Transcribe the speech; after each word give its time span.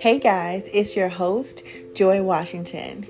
Hey 0.00 0.18
guys, 0.18 0.66
it's 0.72 0.96
your 0.96 1.10
host, 1.10 1.62
Joy 1.92 2.22
Washington. 2.22 3.06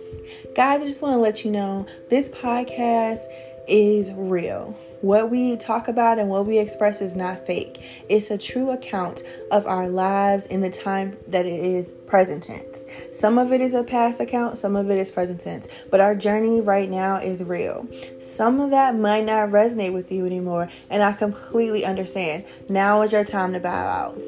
Guys, 0.56 0.82
I 0.82 0.86
just 0.86 1.00
want 1.00 1.14
to 1.14 1.18
let 1.18 1.44
you 1.44 1.52
know 1.52 1.86
this 2.08 2.28
podcast 2.28 3.20
is 3.68 4.10
real. 4.12 4.76
What 5.00 5.30
we 5.30 5.56
talk 5.56 5.86
about 5.86 6.18
and 6.18 6.28
what 6.28 6.46
we 6.46 6.58
express 6.58 7.00
is 7.00 7.14
not 7.14 7.46
fake. 7.46 7.80
It's 8.08 8.32
a 8.32 8.36
true 8.36 8.70
account 8.70 9.22
of 9.52 9.68
our 9.68 9.88
lives 9.88 10.46
in 10.46 10.62
the 10.62 10.68
time 10.68 11.16
that 11.28 11.46
it 11.46 11.60
is 11.60 11.90
present 12.08 12.42
tense. 12.42 12.86
Some 13.12 13.38
of 13.38 13.52
it 13.52 13.60
is 13.60 13.72
a 13.72 13.84
past 13.84 14.20
account, 14.20 14.58
some 14.58 14.74
of 14.74 14.90
it 14.90 14.98
is 14.98 15.12
present 15.12 15.40
tense, 15.40 15.68
but 15.92 16.00
our 16.00 16.16
journey 16.16 16.60
right 16.60 16.90
now 16.90 17.18
is 17.18 17.44
real. 17.44 17.86
Some 18.18 18.58
of 18.58 18.70
that 18.70 18.96
might 18.96 19.24
not 19.24 19.50
resonate 19.50 19.92
with 19.92 20.10
you 20.10 20.26
anymore, 20.26 20.68
and 20.90 21.04
I 21.04 21.12
completely 21.12 21.84
understand. 21.84 22.46
Now 22.68 23.02
is 23.02 23.12
your 23.12 23.24
time 23.24 23.52
to 23.52 23.60
bow 23.60 23.86
out. 23.86 24.20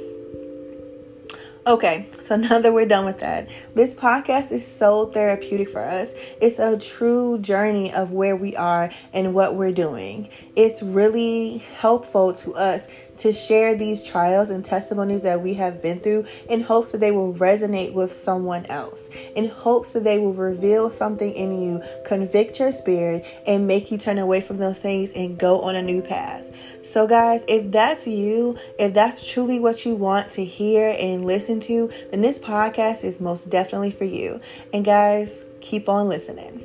Okay, 1.65 2.09
so 2.21 2.34
now 2.37 2.59
that 2.59 2.73
we're 2.73 2.87
done 2.87 3.05
with 3.05 3.21
that, 3.21 3.48
this 3.75 3.95
podcast 3.95 4.51
is 4.51 4.66
so 4.66 5.07
therapeutic 5.07 5.69
for 5.69 5.80
us. 5.80 6.15
It's 6.41 6.59
a 6.59 6.77
true 6.77 7.39
journey 7.39 7.93
of 7.93 8.11
where 8.11 8.34
we 8.34 8.57
are 8.57 8.91
and 9.12 9.33
what 9.33 9.55
we're 9.55 9.73
doing. 9.73 10.29
It's 10.56 10.83
really 10.83 11.59
helpful 11.77 12.34
to 12.34 12.55
us 12.55 12.89
to 13.19 13.33
share 13.33 13.77
these 13.77 14.05
trials 14.05 14.51
and 14.51 14.65
testimonies 14.65 15.23
that 15.23 15.41
we 15.41 15.55
have 15.55 15.80
been 15.80 16.01
through 16.01 16.27
in 16.48 16.62
hopes 16.62 16.91
that 16.93 16.98
they 16.98 17.12
will 17.12 17.33
resonate 17.34 17.92
with 17.92 18.12
someone 18.12 18.67
else, 18.67 19.09
in 19.37 19.48
hopes 19.48 19.92
that 19.92 20.03
they 20.03 20.19
will 20.19 20.33
reveal 20.33 20.91
something 20.91 21.33
in 21.33 21.62
you, 21.62 21.83
convict 22.05 22.59
your 22.59 22.73
spirit, 22.73 23.25
and 23.47 23.69
make 23.69 23.92
you 23.92 23.98
turn 23.98 24.19
away 24.19 24.41
from 24.41 24.56
those 24.56 24.81
things 24.81 25.12
and 25.12 25.39
go 25.39 25.61
on 25.61 25.77
a 25.77 25.83
new 25.83 26.03
path. 26.03 26.51
So, 26.85 27.07
guys, 27.07 27.45
if 27.49 27.71
that's 27.71 28.07
you, 28.07 28.59
if 28.79 28.93
that's 28.93 29.27
truly 29.27 29.61
what 29.61 29.87
you 29.87 29.95
want 29.95 30.31
to 30.33 30.45
hear 30.45 30.95
and 30.98 31.25
listen 31.25 31.61
to, 31.61 31.91
then 32.11 32.23
this 32.23 32.39
podcast 32.39 33.05
is 33.05 33.20
most 33.20 33.51
definitely 33.51 33.93
for 33.93 34.05
you. 34.05 34.41
And, 34.73 34.84
guys, 34.84 35.45
keep 35.61 35.89
on 35.89 36.09
listening. 36.09 36.62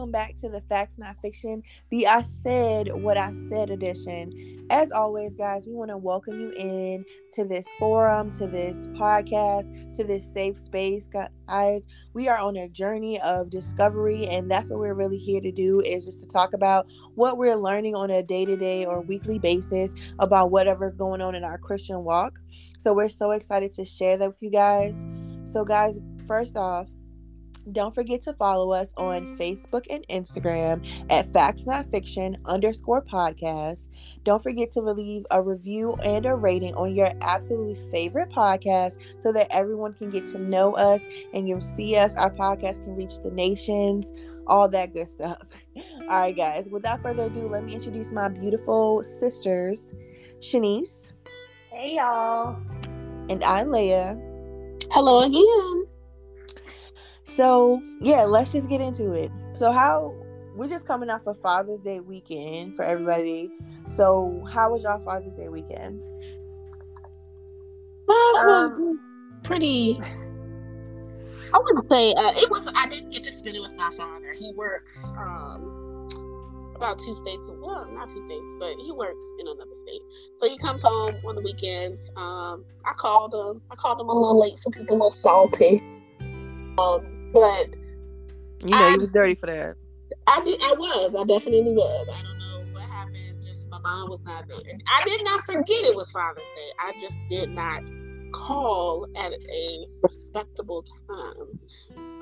Welcome 0.00 0.12
back 0.12 0.34
to 0.34 0.48
the 0.48 0.62
Facts 0.62 0.96
Not 0.96 1.14
Fiction, 1.20 1.62
the 1.90 2.06
I 2.06 2.22
Said 2.22 2.88
What 3.02 3.18
I 3.18 3.34
Said 3.34 3.68
edition. 3.68 4.66
As 4.70 4.90
always, 4.90 5.34
guys, 5.34 5.66
we 5.66 5.74
want 5.74 5.90
to 5.90 5.98
welcome 5.98 6.40
you 6.40 6.54
in 6.56 7.04
to 7.34 7.44
this 7.44 7.68
forum, 7.78 8.30
to 8.38 8.46
this 8.46 8.86
podcast, 8.94 9.94
to 9.96 10.02
this 10.02 10.24
safe 10.24 10.56
space, 10.56 11.06
guys. 11.06 11.86
We 12.14 12.28
are 12.28 12.38
on 12.38 12.56
a 12.56 12.66
journey 12.70 13.20
of 13.20 13.50
discovery, 13.50 14.26
and 14.26 14.50
that's 14.50 14.70
what 14.70 14.78
we're 14.78 14.94
really 14.94 15.18
here 15.18 15.42
to 15.42 15.52
do 15.52 15.80
is 15.80 16.06
just 16.06 16.22
to 16.22 16.28
talk 16.28 16.54
about 16.54 16.86
what 17.14 17.36
we're 17.36 17.56
learning 17.56 17.94
on 17.94 18.08
a 18.08 18.22
day-to-day 18.22 18.86
or 18.86 19.02
weekly 19.02 19.38
basis 19.38 19.94
about 20.18 20.50
whatever's 20.50 20.94
going 20.94 21.20
on 21.20 21.34
in 21.34 21.44
our 21.44 21.58
Christian 21.58 22.04
walk. 22.04 22.38
So 22.78 22.94
we're 22.94 23.10
so 23.10 23.32
excited 23.32 23.70
to 23.72 23.84
share 23.84 24.16
that 24.16 24.28
with 24.28 24.40
you 24.40 24.50
guys. 24.50 25.04
So, 25.44 25.62
guys, 25.62 25.98
first 26.26 26.56
off, 26.56 26.88
don't 27.72 27.94
forget 27.94 28.22
to 28.22 28.32
follow 28.32 28.72
us 28.72 28.92
on 28.96 29.36
Facebook 29.36 29.84
and 29.90 30.06
Instagram 30.08 30.86
at 31.10 31.32
Facts 31.32 31.66
Not 31.66 31.88
Fiction 31.88 32.36
underscore 32.46 33.02
podcast. 33.02 33.88
Don't 34.24 34.42
forget 34.42 34.70
to 34.72 34.80
leave 34.80 35.24
a 35.30 35.42
review 35.42 35.94
and 36.02 36.26
a 36.26 36.34
rating 36.34 36.74
on 36.74 36.94
your 36.94 37.12
absolutely 37.20 37.76
favorite 37.90 38.30
podcast 38.30 38.98
so 39.22 39.32
that 39.32 39.46
everyone 39.50 39.92
can 39.94 40.10
get 40.10 40.26
to 40.26 40.38
know 40.38 40.74
us 40.76 41.06
and 41.34 41.48
you'll 41.48 41.60
see 41.60 41.96
us. 41.96 42.14
Our 42.14 42.30
podcast 42.30 42.84
can 42.84 42.96
reach 42.96 43.20
the 43.22 43.30
nations, 43.30 44.12
all 44.46 44.68
that 44.68 44.94
good 44.94 45.08
stuff. 45.08 45.38
All 46.08 46.18
right, 46.20 46.36
guys, 46.36 46.68
without 46.68 47.02
further 47.02 47.24
ado, 47.24 47.46
let 47.46 47.64
me 47.64 47.72
introduce 47.74 48.10
my 48.10 48.28
beautiful 48.28 49.04
sisters, 49.04 49.94
Shanice. 50.40 51.12
Hey, 51.70 51.94
y'all. 51.94 52.56
And 53.28 53.44
I'm 53.44 53.70
Leah. 53.70 54.18
Hello 54.90 55.20
again. 55.20 55.86
So, 57.34 57.80
yeah, 58.00 58.24
let's 58.24 58.52
just 58.52 58.68
get 58.68 58.80
into 58.80 59.12
it. 59.12 59.30
So, 59.54 59.70
how 59.70 60.14
we're 60.56 60.68
just 60.68 60.84
coming 60.84 61.10
off 61.10 61.26
of 61.26 61.40
Father's 61.40 61.78
Day 61.80 62.00
weekend 62.00 62.74
for 62.74 62.84
everybody. 62.84 63.50
So, 63.88 64.44
how 64.52 64.72
was 64.72 64.82
y'all 64.82 64.98
Father's 65.04 65.36
Day 65.36 65.48
weekend? 65.48 66.00
Mine 68.08 68.46
was 68.46 68.70
um, 68.72 69.00
pretty. 69.44 70.00
I 71.54 71.58
wouldn't 71.58 71.84
say 71.84 72.12
uh, 72.14 72.32
it 72.34 72.50
was. 72.50 72.68
I 72.74 72.88
didn't 72.88 73.10
get 73.10 73.22
to 73.24 73.32
spend 73.32 73.56
it 73.56 73.60
with 73.60 73.76
my 73.76 73.90
father. 73.96 74.32
He 74.32 74.52
works 74.56 75.12
um, 75.16 76.08
about 76.74 76.98
two 76.98 77.14
states. 77.14 77.48
Well, 77.48 77.88
not 77.92 78.10
two 78.10 78.20
states, 78.20 78.54
but 78.58 78.74
he 78.76 78.90
works 78.90 79.22
in 79.38 79.46
another 79.46 79.74
state. 79.74 80.02
So 80.38 80.48
he 80.48 80.58
comes 80.58 80.82
home 80.82 81.14
on 81.24 81.36
the 81.36 81.42
weekends. 81.42 82.10
Um, 82.16 82.64
I 82.84 82.92
called 82.96 83.32
him. 83.32 83.62
I 83.70 83.76
called 83.76 84.00
him 84.00 84.08
a 84.08 84.12
little 84.12 84.40
late, 84.40 84.58
so 84.58 84.70
he's 84.72 84.88
a 84.88 84.92
little 84.92 85.10
salty. 85.10 85.80
Um, 86.78 87.19
but 87.32 87.76
you 88.62 88.70
know, 88.70 88.76
I, 88.76 88.92
you 88.92 89.00
was 89.00 89.10
dirty 89.10 89.34
for 89.34 89.46
that. 89.46 89.76
I 90.26 90.42
did. 90.44 90.60
I 90.62 90.74
was. 90.74 91.14
I 91.14 91.24
definitely 91.24 91.72
was. 91.72 92.08
I 92.08 92.22
don't 92.22 92.38
know 92.38 92.72
what 92.72 92.88
happened. 92.88 93.42
Just 93.42 93.70
my 93.70 93.78
mind 93.80 94.08
was 94.08 94.22
not 94.24 94.48
there. 94.48 94.76
I 94.86 95.04
did 95.04 95.24
not 95.24 95.40
forget 95.46 95.84
it 95.84 95.96
was 95.96 96.10
Father's 96.10 96.42
Day. 96.42 96.70
I 96.78 96.92
just 97.00 97.20
did 97.28 97.50
not 97.50 97.82
call 98.32 99.06
at 99.16 99.32
a 99.32 99.86
respectable 100.02 100.84
time. 101.08 101.58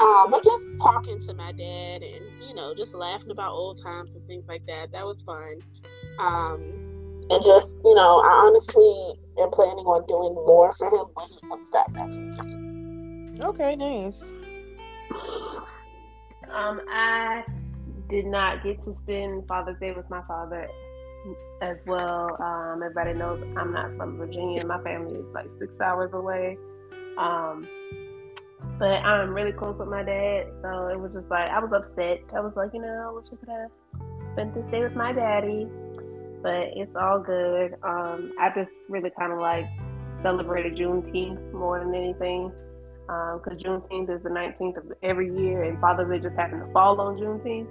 Uh, 0.00 0.28
but 0.28 0.44
just 0.44 0.64
talking 0.80 1.18
to 1.18 1.34
my 1.34 1.50
dad 1.52 2.02
and 2.02 2.24
you 2.40 2.54
know 2.54 2.72
just 2.72 2.94
laughing 2.94 3.32
about 3.32 3.50
old 3.50 3.82
times 3.82 4.14
and 4.14 4.24
things 4.26 4.46
like 4.46 4.64
that. 4.66 4.92
That 4.92 5.04
was 5.04 5.22
fun. 5.22 5.60
Um, 6.18 6.60
and 7.30 7.44
just 7.44 7.74
you 7.84 7.94
know, 7.94 8.20
I 8.20 8.46
honestly 8.46 9.18
am 9.40 9.50
planning 9.50 9.84
on 9.84 10.06
doing 10.06 10.34
more 10.46 10.72
for 10.72 10.88
him 10.88 11.06
when 11.14 11.26
he 11.28 11.40
comes 11.48 11.70
back 11.70 11.92
next 11.92 12.20
weekend. 12.20 13.44
Okay, 13.44 13.76
nice. 13.76 14.32
Um, 16.50 16.80
I 16.90 17.44
did 18.08 18.26
not 18.26 18.62
get 18.64 18.82
to 18.84 18.96
spend 19.02 19.46
Father's 19.46 19.78
Day 19.80 19.92
with 19.92 20.08
my 20.08 20.22
father 20.26 20.68
as 21.60 21.76
well. 21.86 22.36
Um, 22.40 22.82
everybody 22.82 23.14
knows 23.14 23.42
I'm 23.56 23.72
not 23.72 23.96
from 23.96 24.16
Virginia. 24.16 24.64
My 24.66 24.82
family 24.82 25.14
is 25.14 25.34
like 25.34 25.46
six 25.58 25.72
hours 25.80 26.10
away. 26.12 26.56
Um, 27.18 27.66
but 28.78 29.04
I'm 29.04 29.34
really 29.34 29.52
close 29.52 29.78
with 29.78 29.88
my 29.88 30.02
dad, 30.04 30.46
so 30.62 30.88
it 30.88 30.98
was 30.98 31.12
just 31.12 31.28
like 31.28 31.50
I 31.50 31.58
was 31.58 31.72
upset. 31.72 32.20
I 32.34 32.40
was 32.40 32.52
like, 32.56 32.70
you 32.72 32.80
know, 32.80 33.08
I 33.08 33.12
wish 33.12 33.26
I 33.32 33.36
could 33.36 33.48
have 33.48 33.70
spent 34.34 34.54
this 34.54 34.64
day 34.70 34.82
with 34.82 34.94
my 34.94 35.12
daddy, 35.12 35.66
but 36.42 36.70
it's 36.76 36.94
all 36.94 37.18
good. 37.18 37.74
Um, 37.82 38.32
I 38.38 38.50
just 38.54 38.70
really 38.88 39.10
kind 39.18 39.32
of 39.32 39.40
like 39.40 39.66
celebrated 40.22 40.76
Juneteenth 40.76 41.52
more 41.52 41.80
than 41.80 41.94
anything 41.94 42.52
because 43.08 43.64
um, 43.64 43.80
Juneteenth 43.90 44.14
is 44.14 44.22
the 44.22 44.28
19th 44.28 44.76
of 44.76 44.92
every 45.02 45.34
year, 45.34 45.62
and 45.62 45.80
Father's 45.80 46.10
Day 46.10 46.18
just 46.22 46.36
happened 46.36 46.66
to 46.66 46.72
fall 46.74 47.00
on 47.00 47.16
Juneteenth. 47.16 47.66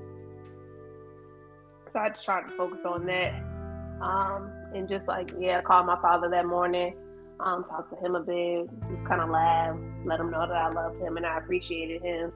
So 1.93 1.99
I 1.99 2.09
just 2.09 2.25
tried 2.25 2.49
to 2.49 2.57
focus 2.57 2.79
on 2.85 3.05
that. 3.05 3.33
Um, 4.01 4.51
and 4.73 4.89
just 4.89 5.07
like, 5.07 5.29
yeah, 5.39 5.59
I 5.59 5.61
called 5.61 5.85
my 5.85 5.99
father 6.01 6.27
that 6.29 6.45
morning, 6.47 6.95
um, 7.39 7.65
talked 7.65 7.91
to 7.93 8.03
him 8.03 8.15
a 8.15 8.19
bit, 8.19 8.67
just 8.89 9.07
kind 9.07 9.21
of 9.21 9.29
laugh, 9.29 9.77
let 10.05 10.19
him 10.19 10.31
know 10.31 10.47
that 10.47 10.55
I 10.55 10.69
loved 10.69 10.99
him 11.01 11.17
and 11.17 11.25
I 11.25 11.37
appreciated 11.37 12.01
him. 12.01 12.31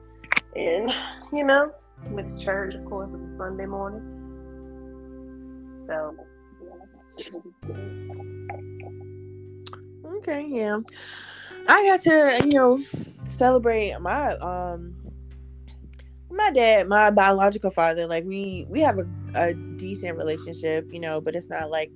And, 0.54 0.92
you 1.32 1.44
know, 1.44 1.72
went 2.10 2.38
to 2.38 2.44
church, 2.44 2.74
of 2.74 2.84
course, 2.84 3.10
was 3.10 3.20
Sunday 3.36 3.66
morning. 3.66 4.02
So, 5.88 6.16
Okay, 10.18 10.46
yeah. 10.48 10.78
I 11.68 11.84
got 11.86 12.00
to, 12.02 12.48
you 12.48 12.54
know, 12.54 12.82
celebrate 13.24 13.94
my 14.00 14.32
um 14.36 14.96
my 16.30 16.50
dad, 16.50 16.88
my 16.88 17.10
biological 17.10 17.70
father. 17.70 18.06
Like 18.06 18.24
we 18.24 18.66
we 18.68 18.80
have 18.80 18.98
a, 18.98 19.06
a 19.34 19.54
decent 19.76 20.16
relationship, 20.16 20.86
you 20.90 21.00
know, 21.00 21.20
but 21.20 21.36
it's 21.36 21.50
not 21.50 21.70
like 21.70 21.92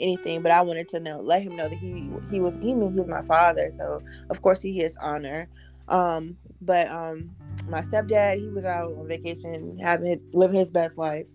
anything. 0.00 0.42
But 0.42 0.52
I 0.52 0.62
wanted 0.62 0.88
to 0.90 1.00
know, 1.00 1.20
let 1.20 1.42
him 1.42 1.56
know 1.56 1.68
that 1.68 1.78
he 1.78 2.10
he 2.30 2.40
was 2.40 2.56
he 2.58 2.74
knew 2.74 2.90
he 2.90 2.96
was 2.96 3.08
my 3.08 3.22
father, 3.22 3.70
so 3.70 4.00
of 4.30 4.40
course 4.42 4.60
he 4.60 4.72
gets 4.72 4.96
honor. 4.96 5.48
Um, 5.88 6.36
but 6.60 6.90
um, 6.90 7.30
my 7.68 7.80
stepdad, 7.82 8.38
he 8.38 8.48
was 8.48 8.64
out 8.64 8.92
on 8.96 9.06
vacation, 9.08 9.78
having 9.80 10.20
living 10.32 10.58
his 10.58 10.70
best 10.70 10.98
life. 10.98 11.26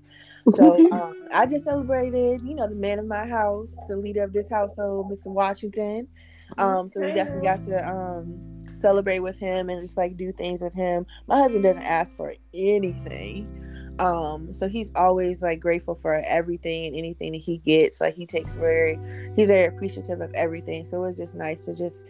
So 0.50 0.80
um, 0.92 1.14
I 1.32 1.46
just 1.46 1.66
celebrated, 1.66 2.42
you 2.44 2.56
know, 2.56 2.68
the 2.68 2.76
man 2.76 3.00
of 3.00 3.06
my 3.06 3.28
house, 3.28 3.76
the 3.88 3.98
leader 3.98 4.24
of 4.24 4.34
this 4.34 4.50
household, 4.50 5.12
Mr. 5.12 5.28
Washington. 5.28 6.08
Um, 6.58 6.90
so 6.90 7.02
we 7.02 7.14
definitely 7.14 7.44
got 7.44 7.62
to 7.64 7.90
um 7.90 8.60
celebrate 8.74 9.20
with 9.20 9.38
him 9.38 9.70
and 9.70 9.82
just 9.82 9.98
like 9.98 10.18
do 10.18 10.32
things 10.32 10.62
with 10.62 10.74
him. 10.74 11.06
My 11.28 11.38
husband 11.38 11.64
doesn't 11.64 11.84
ask 11.84 12.16
for 12.16 12.34
anything. 12.54 13.56
Um, 14.00 14.54
so 14.54 14.70
he's 14.70 14.92
always 14.96 15.42
like 15.42 15.60
grateful 15.60 15.94
for 15.94 16.24
everything 16.26 16.86
and 16.86 16.96
anything 16.96 17.34
that 17.34 17.42
he 17.42 17.58
gets. 17.58 18.00
Like 18.00 18.16
he 18.16 18.26
takes 18.26 18.56
very 18.56 18.98
he's 19.36 19.48
very 19.48 19.66
appreciative 19.66 20.22
of 20.22 20.32
everything. 20.34 20.86
So 20.86 21.04
it's 21.04 21.18
just 21.18 21.36
nice 21.36 21.66
to 21.66 21.76
just 21.76 22.06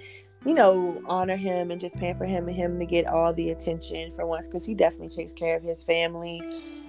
you 0.45 0.53
know, 0.53 1.01
honor 1.05 1.35
him 1.35 1.69
and 1.69 1.81
just 1.81 1.97
pamper 1.97 2.25
him 2.25 2.47
and 2.47 2.55
him 2.55 2.79
to 2.79 2.85
get 2.85 3.07
all 3.09 3.33
the 3.33 3.49
attention 3.49 4.11
for 4.11 4.25
once 4.25 4.47
because 4.47 4.65
he 4.65 4.73
definitely 4.73 5.09
takes 5.09 5.33
care 5.33 5.57
of 5.57 5.63
his 5.63 5.83
family 5.83 6.41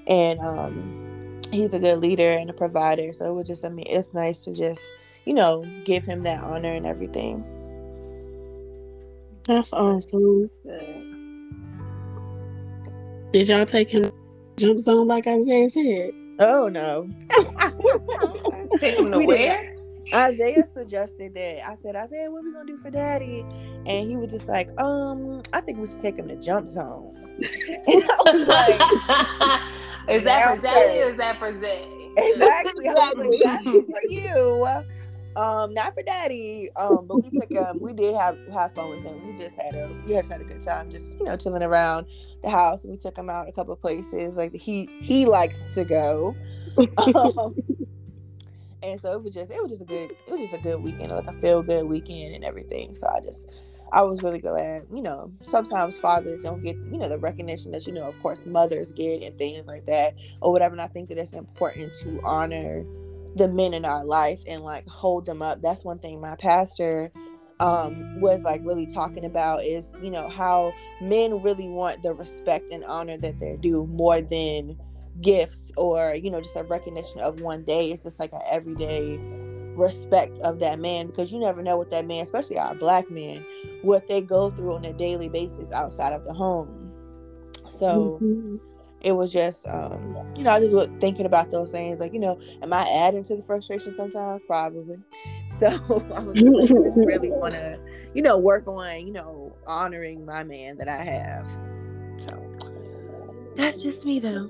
and 0.06 0.38
um, 0.40 1.40
he's 1.50 1.74
a 1.74 1.80
good 1.80 1.98
leader 1.98 2.22
and 2.22 2.48
a 2.48 2.52
provider. 2.52 3.12
So 3.12 3.26
it 3.26 3.34
was 3.34 3.48
just, 3.48 3.64
I 3.64 3.68
mean, 3.68 3.86
it's 3.88 4.14
nice 4.14 4.44
to 4.44 4.52
just, 4.52 4.82
you 5.24 5.34
know, 5.34 5.64
give 5.84 6.04
him 6.04 6.22
that 6.22 6.42
honor 6.42 6.72
and 6.72 6.86
everything. 6.86 7.44
That's 9.44 9.72
awesome. 9.72 10.50
Did 13.32 13.48
y'all 13.48 13.66
take 13.66 13.90
him 13.90 14.10
jump 14.58 14.78
zone 14.80 15.08
like 15.08 15.26
Isaiah 15.26 15.70
said? 15.70 16.12
Oh 16.40 16.68
no. 16.68 17.08
Take 18.78 18.98
him 18.98 19.12
to 19.12 19.24
where? 19.26 19.76
Isaiah 20.12 20.64
suggested 20.66 21.34
that. 21.34 21.68
I 21.70 21.74
said, 21.76 21.94
Isaiah, 21.94 22.30
what 22.30 22.44
we 22.44 22.52
gonna 22.52 22.66
do 22.66 22.78
for 22.78 22.90
daddy? 22.90 23.44
And 23.86 24.10
he 24.10 24.16
was 24.16 24.32
just 24.32 24.48
like, 24.48 24.68
um, 24.80 25.42
I 25.52 25.60
think 25.60 25.78
we 25.78 25.86
should 25.86 26.00
take 26.00 26.16
him 26.16 26.28
to 26.28 26.36
jump 26.36 26.66
zone. 26.66 27.16
and 27.38 28.04
I 28.04 28.16
was 28.24 28.46
like, 28.46 28.80
is 30.18 30.24
that 30.24 30.56
for 30.56 30.62
daddy 30.62 31.00
or 31.02 31.10
is 31.10 31.16
that 31.18 31.38
for 31.38 31.58
Zay? 31.60 31.86
exactly. 32.16 32.88
I 32.88 32.92
was 32.94 33.14
like, 33.16 33.34
Exactly. 33.34 33.80
that's 33.80 33.86
for 33.86 34.00
you. 34.08 34.84
Um, 35.40 35.72
not 35.72 35.94
for 35.94 36.02
daddy. 36.02 36.68
Um, 36.76 37.06
but 37.06 37.24
we 37.24 37.30
took 37.30 37.50
him. 37.50 37.78
We 37.80 37.94
did 37.94 38.14
have 38.14 38.36
have 38.52 38.74
fun 38.74 38.90
with 38.90 39.02
him. 39.02 39.26
We 39.26 39.42
just 39.42 39.56
had 39.56 39.74
a 39.74 39.90
we 40.04 40.12
just 40.12 40.30
had 40.30 40.42
a 40.42 40.44
good 40.44 40.60
time, 40.60 40.90
just 40.90 41.18
you 41.18 41.24
know, 41.24 41.36
chilling 41.36 41.62
around 41.62 42.06
the 42.42 42.50
house. 42.50 42.84
We 42.84 42.98
took 42.98 43.16
him 43.16 43.30
out 43.30 43.48
a 43.48 43.52
couple 43.52 43.72
of 43.72 43.80
places. 43.80 44.36
Like 44.36 44.54
he 44.54 44.86
he 45.00 45.24
likes 45.24 45.66
to 45.74 45.84
go. 45.84 46.36
Um, 46.98 47.56
and 48.82 48.98
so 49.00 49.12
it 49.12 49.22
was 49.22 49.34
just 49.34 49.50
it 49.50 49.60
was 49.60 49.70
just 49.70 49.82
a 49.82 49.84
good 49.84 50.12
it 50.12 50.30
was 50.30 50.40
just 50.40 50.54
a 50.54 50.58
good 50.58 50.82
weekend, 50.82 51.10
like 51.10 51.26
a 51.26 51.32
feel 51.40 51.62
good 51.62 51.86
weekend 51.86 52.34
and 52.34 52.44
everything. 52.44 52.94
So 52.94 53.08
I 53.08 53.20
just 53.20 53.50
I 53.92 54.02
was 54.02 54.22
really 54.22 54.38
glad. 54.38 54.86
You 54.94 55.02
know, 55.02 55.32
sometimes 55.42 55.98
fathers 55.98 56.40
don't 56.44 56.62
get 56.62 56.76
you 56.76 56.98
know 56.98 57.08
the 57.08 57.18
recognition 57.18 57.72
that 57.72 57.86
you 57.86 57.92
know, 57.92 58.04
of 58.04 58.18
course, 58.22 58.46
mothers 58.46 58.92
get 58.92 59.22
and 59.22 59.36
things 59.36 59.66
like 59.66 59.84
that 59.86 60.14
or 60.40 60.52
whatever. 60.52 60.74
And 60.74 60.80
I 60.80 60.86
think 60.86 61.08
that 61.08 61.18
it's 61.18 61.32
important 61.32 61.92
to 62.02 62.20
honor 62.24 62.84
the 63.36 63.48
men 63.48 63.74
in 63.74 63.84
our 63.84 64.04
life 64.04 64.42
and 64.46 64.62
like 64.62 64.86
hold 64.86 65.26
them 65.26 65.42
up. 65.42 65.62
That's 65.62 65.84
one 65.84 65.98
thing 65.98 66.20
my 66.20 66.36
pastor 66.36 67.12
um 67.60 68.20
was 68.20 68.42
like 68.42 68.62
really 68.64 68.86
talking 68.86 69.24
about 69.24 69.62
is 69.62 69.98
you 70.02 70.10
know 70.10 70.28
how 70.28 70.72
men 71.02 71.40
really 71.42 71.68
want 71.68 72.02
the 72.02 72.12
respect 72.14 72.72
and 72.72 72.82
honor 72.84 73.18
that 73.18 73.38
they're 73.38 73.58
due 73.58 73.86
more 73.86 74.22
than 74.22 74.76
gifts 75.20 75.70
or 75.76 76.14
you 76.14 76.30
know 76.30 76.40
just 76.40 76.56
a 76.56 76.64
recognition 76.64 77.20
of 77.20 77.40
one 77.42 77.62
day 77.64 77.90
it's 77.90 78.04
just 78.04 78.18
like 78.18 78.32
an 78.32 78.40
everyday 78.50 79.18
respect 79.76 80.38
of 80.38 80.58
that 80.58 80.80
man 80.80 81.06
because 81.06 81.30
you 81.30 81.38
never 81.38 81.62
know 81.62 81.76
what 81.76 81.90
that 81.90 82.06
man 82.06 82.22
especially 82.22 82.58
our 82.58 82.74
black 82.74 83.10
men 83.10 83.44
what 83.82 84.08
they 84.08 84.22
go 84.22 84.50
through 84.50 84.74
on 84.74 84.84
a 84.84 84.92
daily 84.94 85.28
basis 85.28 85.70
outside 85.72 86.12
of 86.14 86.24
the 86.24 86.32
home 86.32 86.90
so 87.68 88.18
Mhm. 88.22 88.60
It 89.00 89.12
was 89.12 89.32
just 89.32 89.66
um 89.68 90.16
you 90.36 90.44
know 90.44 90.50
i 90.50 90.60
just 90.60 90.74
was 90.74 90.88
thinking 91.00 91.26
about 91.26 91.50
those 91.50 91.72
things 91.72 91.98
like 92.00 92.12
you 92.12 92.18
know 92.18 92.38
am 92.62 92.72
i 92.72 92.82
adding 93.02 93.22
to 93.24 93.36
the 93.36 93.42
frustration 93.42 93.94
sometimes? 93.94 94.42
Probably. 94.46 94.98
So 95.58 95.66
i 96.14 96.20
was 96.20 96.40
just 96.40 96.56
like, 96.56 96.68
just 96.68 96.96
really 96.96 97.30
want 97.32 97.54
to 97.54 97.78
you 98.14 98.22
know 98.22 98.38
work 98.38 98.66
on 98.66 99.06
you 99.06 99.12
know 99.12 99.54
honoring 99.66 100.24
my 100.24 100.42
man 100.42 100.78
that 100.78 100.88
i 100.88 101.02
have. 101.02 101.46
So 102.18 103.52
that's 103.56 103.82
just 103.82 104.06
me 104.06 104.20
though. 104.20 104.48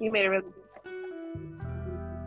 You 0.00 0.12
made 0.12 0.26
a 0.26 0.30
really 0.30 0.44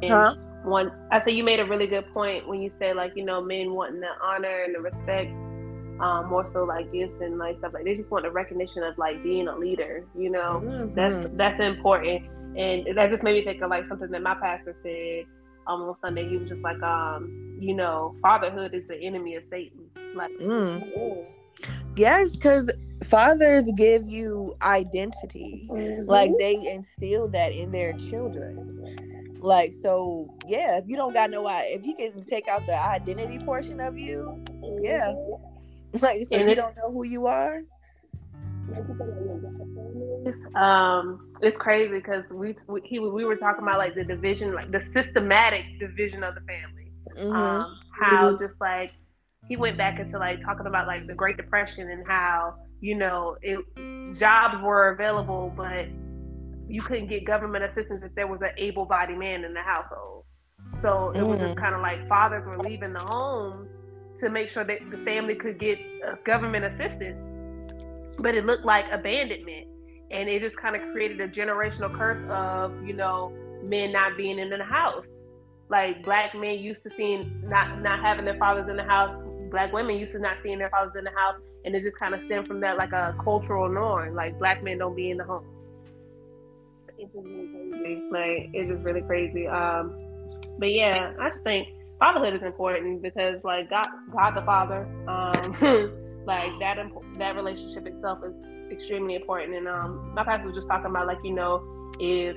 and 0.01 0.11
huh? 0.11 0.35
One 0.63 0.91
I 1.11 1.23
say 1.23 1.31
you 1.31 1.43
made 1.43 1.59
a 1.59 1.65
really 1.65 1.87
good 1.87 2.11
point 2.13 2.47
when 2.47 2.61
you 2.61 2.71
said 2.79 2.95
like, 2.95 3.13
you 3.15 3.23
know, 3.23 3.41
men 3.41 3.71
wanting 3.71 4.01
the 4.01 4.09
honor 4.21 4.63
and 4.63 4.75
the 4.75 4.81
respect, 4.81 5.31
um, 5.99 6.27
more 6.29 6.49
so 6.53 6.63
like 6.63 6.91
gifts 6.91 7.13
and 7.21 7.37
like 7.37 7.57
stuff 7.59 7.73
like 7.73 7.83
they 7.85 7.95
just 7.95 8.09
want 8.11 8.23
the 8.23 8.31
recognition 8.31 8.83
of 8.83 8.97
like 8.97 9.21
being 9.23 9.47
a 9.47 9.55
leader, 9.57 10.05
you 10.17 10.29
know. 10.29 10.61
That's 10.95 11.25
Mhm. 11.25 11.37
that's 11.37 11.59
important. 11.59 12.21
And 12.57 12.97
that 12.97 13.11
just 13.11 13.23
made 13.23 13.33
me 13.35 13.43
think 13.43 13.61
of 13.61 13.69
like 13.69 13.87
something 13.87 14.09
that 14.11 14.21
my 14.21 14.35
pastor 14.35 14.75
said 14.83 15.25
um, 15.67 15.81
on 15.83 15.95
Sunday. 16.01 16.27
He 16.29 16.37
was 16.37 16.49
just 16.49 16.61
like, 16.61 16.81
um, 16.81 17.57
you 17.59 17.73
know, 17.75 18.15
fatherhood 18.21 18.73
is 18.73 18.83
the 18.87 18.97
enemy 18.99 19.35
of 19.35 19.43
Satan. 19.49 19.81
Like 20.15 20.31
Mm. 20.39 21.25
yes 21.95 22.35
because 22.35 22.71
fathers 23.03 23.69
give 23.75 24.03
you 24.05 24.53
identity 24.63 25.67
Mm-hmm. 25.69 26.09
like 26.09 26.31
they 26.37 26.55
instill 26.71 27.27
that 27.29 27.51
in 27.51 27.71
their 27.71 27.93
children 27.93 28.79
like 29.39 29.73
so 29.73 30.29
yeah 30.47 30.77
if 30.77 30.87
you 30.87 30.95
don't 30.95 31.13
got 31.13 31.29
no 31.29 31.45
if 31.47 31.85
you 31.85 31.95
can 31.95 32.21
take 32.23 32.47
out 32.47 32.65
the 32.65 32.75
identity 32.89 33.37
portion 33.45 33.79
of 33.79 33.97
you 33.97 34.39
yeah 34.81 35.13
like 36.01 36.17
so 36.27 36.37
And 36.37 36.49
you 36.49 36.55
don't 36.55 36.75
know 36.77 36.91
who 36.91 37.03
you 37.03 37.27
are 37.27 37.61
um 40.55 41.19
it's 41.41 41.57
crazy 41.57 41.91
because 41.93 42.23
we, 42.31 42.55
we 42.67 42.81
he 42.83 42.99
we 42.99 43.23
were 43.23 43.35
talking 43.35 43.63
about 43.63 43.77
like 43.77 43.95
the 43.95 44.03
division 44.03 44.53
like 44.53 44.71
the 44.71 44.83
systematic 44.93 45.63
division 45.79 46.23
of 46.23 46.35
the 46.35 46.41
family 46.41 46.91
Mhm. 47.17 47.61
um 47.61 47.79
how 47.99 48.37
just 48.37 48.53
like 48.59 48.91
he 49.47 49.55
went 49.55 49.77
back 49.77 49.99
into 49.99 50.17
like 50.17 50.41
talking 50.43 50.67
about 50.67 50.87
like 50.87 51.07
the 51.07 51.13
great 51.13 51.37
depression 51.37 51.89
and 51.89 52.05
how 52.05 52.55
you 52.81 52.95
know 52.95 53.37
it 53.41 53.59
jobs 54.19 54.61
were 54.63 54.89
available 54.89 55.53
but 55.55 55.87
you 56.67 56.81
couldn't 56.81 57.07
get 57.07 57.23
government 57.25 57.63
assistance 57.63 58.01
if 58.03 58.13
there 58.15 58.27
was 58.27 58.41
an 58.41 58.51
able-bodied 58.57 59.17
man 59.17 59.45
in 59.45 59.53
the 59.53 59.61
household 59.61 60.25
so 60.81 61.11
it 61.17 61.23
was 61.23 61.39
just 61.39 61.53
Mm. 61.53 61.61
kind 61.61 61.73
of 61.75 61.81
like 61.81 62.05
fathers 62.09 62.43
were 62.45 62.57
leaving 62.59 62.93
the 62.93 62.99
homes 62.99 63.69
to 64.19 64.29
make 64.29 64.49
sure 64.49 64.63
that 64.63 64.79
the 64.91 64.97
family 65.05 65.35
could 65.35 65.59
get 65.59 65.77
uh, 66.07 66.15
government 66.25 66.65
assistance 66.65 67.17
but 68.19 68.35
it 68.35 68.45
looked 68.45 68.65
like 68.65 68.85
abandonment. 68.91 69.67
And 70.09 70.29
it 70.29 70.41
just 70.41 70.55
kind 70.55 70.75
of 70.75 70.81
created 70.93 71.19
a 71.19 71.27
generational 71.27 71.95
curse 71.95 72.23
of 72.29 72.73
you 72.85 72.93
know 72.93 73.33
men 73.63 73.91
not 73.91 74.15
being 74.17 74.39
in 74.39 74.49
the 74.49 74.63
house. 74.63 75.05
Like 75.69 76.03
black 76.03 76.33
men 76.33 76.59
used 76.59 76.83
to 76.83 76.89
seeing 76.95 77.41
not 77.45 77.81
not 77.81 77.99
having 77.99 78.25
their 78.25 78.37
fathers 78.37 78.69
in 78.69 78.77
the 78.77 78.83
house. 78.83 79.21
Black 79.51 79.73
women 79.73 79.97
used 79.97 80.13
to 80.13 80.19
not 80.19 80.37
seeing 80.43 80.59
their 80.59 80.69
fathers 80.69 80.93
in 80.97 81.03
the 81.03 81.11
house. 81.11 81.35
And 81.65 81.75
it 81.75 81.81
just 81.81 81.97
kind 81.97 82.15
of 82.15 82.21
stemmed 82.25 82.47
from 82.47 82.61
that 82.61 82.77
like 82.77 82.93
a 82.93 83.15
cultural 83.21 83.67
norm. 83.67 84.15
Like 84.15 84.39
black 84.39 84.63
men 84.63 84.77
don't 84.77 84.95
be 84.95 85.11
in 85.11 85.17
the 85.17 85.25
home. 85.25 85.45
It's 86.97 87.13
just 87.13 87.25
really 87.25 87.69
crazy 87.71 88.09
like 88.09 88.49
it's 88.53 88.71
just 88.71 88.83
really 88.83 89.01
crazy. 89.01 89.47
Um 89.47 90.03
but 90.59 90.71
yeah 90.71 91.13
i 91.19 91.29
just 91.29 91.43
think 91.43 91.67
fatherhood 91.99 92.35
is 92.35 92.43
important 92.43 93.01
because 93.01 93.35
like 93.43 93.69
god 93.69 93.87
god 94.11 94.31
the 94.35 94.41
father 94.41 94.85
um 95.07 95.55
like 96.25 96.51
that 96.59 96.77
imp- 96.77 97.17
that 97.17 97.35
relationship 97.35 97.85
itself 97.87 98.19
is 98.25 98.33
extremely 98.71 99.15
important 99.15 99.53
and 99.55 99.67
um 99.67 100.13
my 100.13 100.23
pastor 100.23 100.45
was 100.45 100.55
just 100.55 100.67
talking 100.67 100.89
about 100.89 101.07
like 101.07 101.17
you 101.23 101.33
know 101.33 101.63
if 101.99 102.35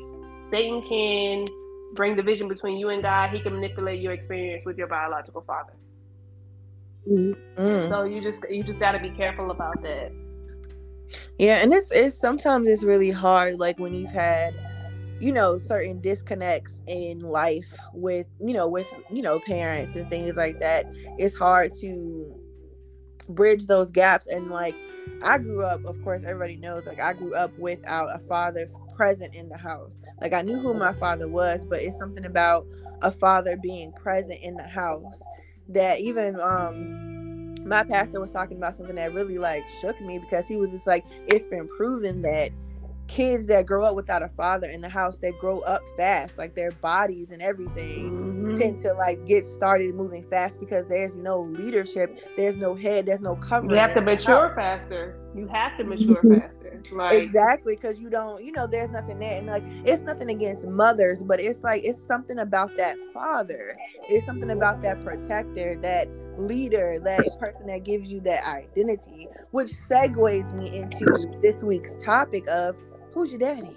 satan 0.50 0.80
can 0.88 1.46
bring 1.94 2.14
division 2.16 2.49
between 2.49 2.78
you 2.78 2.88
and 2.88 3.02
god 3.02 3.30
he 3.30 3.40
can 3.40 3.52
manipulate 3.52 4.00
your 4.00 4.12
experience 4.12 4.62
with 4.64 4.78
your 4.78 4.87
biological 4.87 5.42
father 5.46 5.73
Mhm. 7.08 7.34
Mm. 7.56 7.88
so 7.88 8.04
you 8.04 8.20
just 8.23 8.38
you 8.50 8.62
just 8.62 8.78
got 8.78 8.92
to 8.92 8.99
be 8.99 9.11
careful 9.11 9.50
about 9.50 9.82
that 9.82 10.12
yeah 11.38 11.56
and 11.62 11.73
it's 11.73 11.90
it's 11.90 12.16
sometimes 12.16 12.68
it's 12.68 12.84
really 12.84 13.11
hard 13.11 13.58
like 13.58 13.78
when 13.78 13.94
you've 13.94 14.12
had 14.12 14.54
you 15.20 15.32
know 15.32 15.58
certain 15.58 16.00
disconnects 16.00 16.82
in 16.86 17.18
life 17.20 17.78
with 17.92 18.26
you 18.44 18.54
know 18.54 18.66
with 18.66 18.92
you 19.12 19.22
know 19.22 19.38
parents 19.40 19.96
and 19.96 20.10
things 20.10 20.36
like 20.36 20.58
that 20.60 20.86
it's 21.18 21.36
hard 21.36 21.70
to 21.80 22.34
bridge 23.28 23.66
those 23.66 23.90
gaps 23.92 24.26
and 24.26 24.50
like 24.50 24.74
i 25.24 25.38
grew 25.38 25.62
up 25.62 25.84
of 25.84 26.02
course 26.02 26.24
everybody 26.24 26.56
knows 26.56 26.86
like 26.86 27.00
i 27.00 27.12
grew 27.12 27.34
up 27.34 27.56
without 27.58 28.08
a 28.14 28.18
father 28.20 28.68
present 28.96 29.34
in 29.34 29.48
the 29.48 29.56
house. 29.56 29.98
Like 30.20 30.34
i 30.34 30.42
knew 30.42 30.58
who 30.58 30.74
my 30.74 30.92
father 30.92 31.28
was 31.28 31.64
but 31.64 31.80
it's 31.80 31.96
something 31.96 32.24
about 32.24 32.66
a 33.02 33.10
father 33.10 33.56
being 33.56 33.92
present 33.92 34.40
in 34.42 34.56
the 34.56 34.66
house 34.66 35.22
that 35.68 36.00
even 36.00 36.38
um 36.40 37.54
my 37.66 37.82
pastor 37.82 38.20
was 38.20 38.30
talking 38.30 38.56
about 38.56 38.74
something 38.74 38.96
that 38.96 39.12
really 39.12 39.38
like 39.38 39.62
shook 39.80 40.00
me 40.00 40.18
because 40.18 40.48
he 40.48 40.56
was 40.56 40.70
just 40.70 40.86
like 40.86 41.04
it's 41.26 41.46
been 41.46 41.68
proven 41.76 42.22
that 42.22 42.50
kids 43.10 43.46
that 43.48 43.66
grow 43.66 43.84
up 43.84 43.96
without 43.96 44.22
a 44.22 44.28
father 44.28 44.68
in 44.68 44.80
the 44.80 44.88
house 44.88 45.18
they 45.18 45.32
grow 45.32 45.58
up 45.62 45.82
fast 45.96 46.38
like 46.38 46.54
their 46.54 46.70
bodies 46.70 47.32
and 47.32 47.42
everything 47.42 48.08
Mhm. 48.46 48.56
tend 48.56 48.78
to 48.78 48.92
like 48.92 49.24
get 49.26 49.44
started 49.44 49.92
moving 49.96 50.22
fast 50.22 50.60
because 50.60 50.86
there's 50.86 51.16
no 51.16 51.40
leadership 51.40 52.16
there's 52.36 52.56
no 52.56 52.72
head 52.74 53.06
there's 53.06 53.20
no 53.20 53.34
cover 53.34 53.66
you 53.66 53.74
have 53.74 53.94
to 53.94 54.00
mature 54.00 54.52
faster 54.54 55.16
you 55.34 55.48
have 55.48 55.76
to 55.76 55.82
mature 55.82 56.22
Mhm. 56.22 56.40
faster 56.40 56.82
like 56.92 57.14
exactly 57.20 57.74
because 57.74 57.98
you 58.00 58.10
don't 58.10 58.44
you 58.44 58.52
know 58.52 58.68
there's 58.68 58.90
nothing 58.90 59.18
there 59.18 59.38
and 59.38 59.48
like 59.48 59.64
it's 59.84 60.02
nothing 60.02 60.30
against 60.30 60.66
mothers 60.68 61.20
but 61.24 61.40
it's 61.40 61.64
like 61.64 61.82
it's 61.84 62.00
something 62.06 62.38
about 62.38 62.70
that 62.76 62.96
father 63.12 63.76
it's 64.08 64.24
something 64.24 64.50
about 64.50 64.82
that 64.82 65.02
protector 65.04 65.76
that 65.82 66.06
leader 66.38 67.00
that 67.02 67.26
person 67.40 67.66
that 67.66 67.82
gives 67.82 68.10
you 68.10 68.20
that 68.20 68.46
identity 68.46 69.28
which 69.50 69.68
segues 69.68 70.52
me 70.54 70.78
into 70.78 71.26
this 71.42 71.64
week's 71.64 71.96
topic 71.96 72.48
of 72.48 72.76
who's 73.12 73.32
your 73.32 73.40
daddy? 73.40 73.76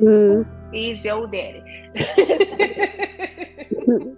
Mhm. 0.00 0.46
he's 0.72 1.04
your 1.04 1.26
daddy. 1.26 1.62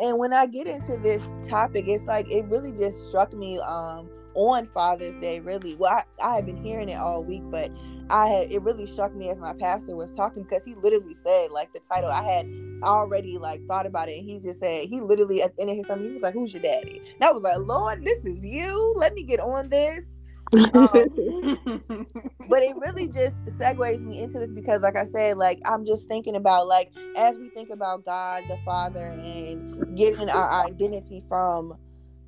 And 0.00 0.18
when 0.18 0.34
I 0.34 0.46
get 0.46 0.66
into 0.66 0.96
this 0.98 1.34
topic, 1.48 1.84
it's 1.86 2.06
like 2.06 2.30
it 2.30 2.44
really 2.46 2.72
just 2.72 3.08
struck 3.08 3.32
me 3.32 3.58
um 3.60 4.10
on 4.34 4.66
Father's 4.66 5.14
Day, 5.16 5.40
really. 5.40 5.76
Well, 5.76 5.92
I, 5.92 6.02
I 6.24 6.36
had 6.36 6.46
been 6.46 6.56
hearing 6.56 6.88
it 6.88 6.96
all 6.96 7.24
week, 7.24 7.42
but 7.50 7.70
I 8.10 8.26
had 8.26 8.50
it 8.50 8.60
really 8.62 8.86
struck 8.86 9.14
me 9.14 9.30
as 9.30 9.38
my 9.38 9.52
pastor 9.54 9.94
was 9.94 10.12
talking 10.12 10.42
because 10.42 10.64
he 10.64 10.74
literally 10.74 11.14
said 11.14 11.50
like 11.52 11.72
the 11.72 11.80
title 11.80 12.10
I 12.10 12.24
had 12.24 12.46
already 12.82 13.38
like 13.38 13.64
thought 13.66 13.86
about 13.86 14.08
it 14.08 14.18
and 14.18 14.28
he 14.28 14.40
just 14.40 14.60
said 14.60 14.88
he 14.88 15.00
literally 15.00 15.40
at 15.40 15.56
the 15.56 15.62
end 15.62 15.70
of 15.70 15.76
his 15.76 15.86
sermon 15.86 16.08
he 16.08 16.12
was 16.12 16.22
like 16.22 16.34
who's 16.34 16.52
your 16.52 16.62
daddy? 16.62 16.98
And 16.98 17.24
I 17.24 17.32
was 17.32 17.42
like 17.42 17.56
Lord 17.58 18.04
this 18.04 18.26
is 18.26 18.44
you? 18.44 18.94
Let 18.98 19.14
me 19.14 19.22
get 19.22 19.40
on 19.40 19.70
this 19.70 20.20
um, 20.52 20.70
but 22.48 22.62
it 22.62 22.76
really 22.76 23.08
just 23.08 23.36
segues 23.46 24.02
me 24.02 24.22
into 24.22 24.38
this 24.38 24.52
because 24.52 24.82
like 24.82 24.96
i 24.96 25.04
said 25.04 25.36
like 25.36 25.58
i'm 25.66 25.84
just 25.84 26.06
thinking 26.08 26.36
about 26.36 26.66
like 26.66 26.92
as 27.16 27.36
we 27.36 27.48
think 27.50 27.70
about 27.70 28.04
god 28.04 28.44
the 28.48 28.58
father 28.64 29.06
and 29.06 29.96
getting 29.96 30.28
our 30.30 30.64
identity 30.64 31.22
from 31.28 31.76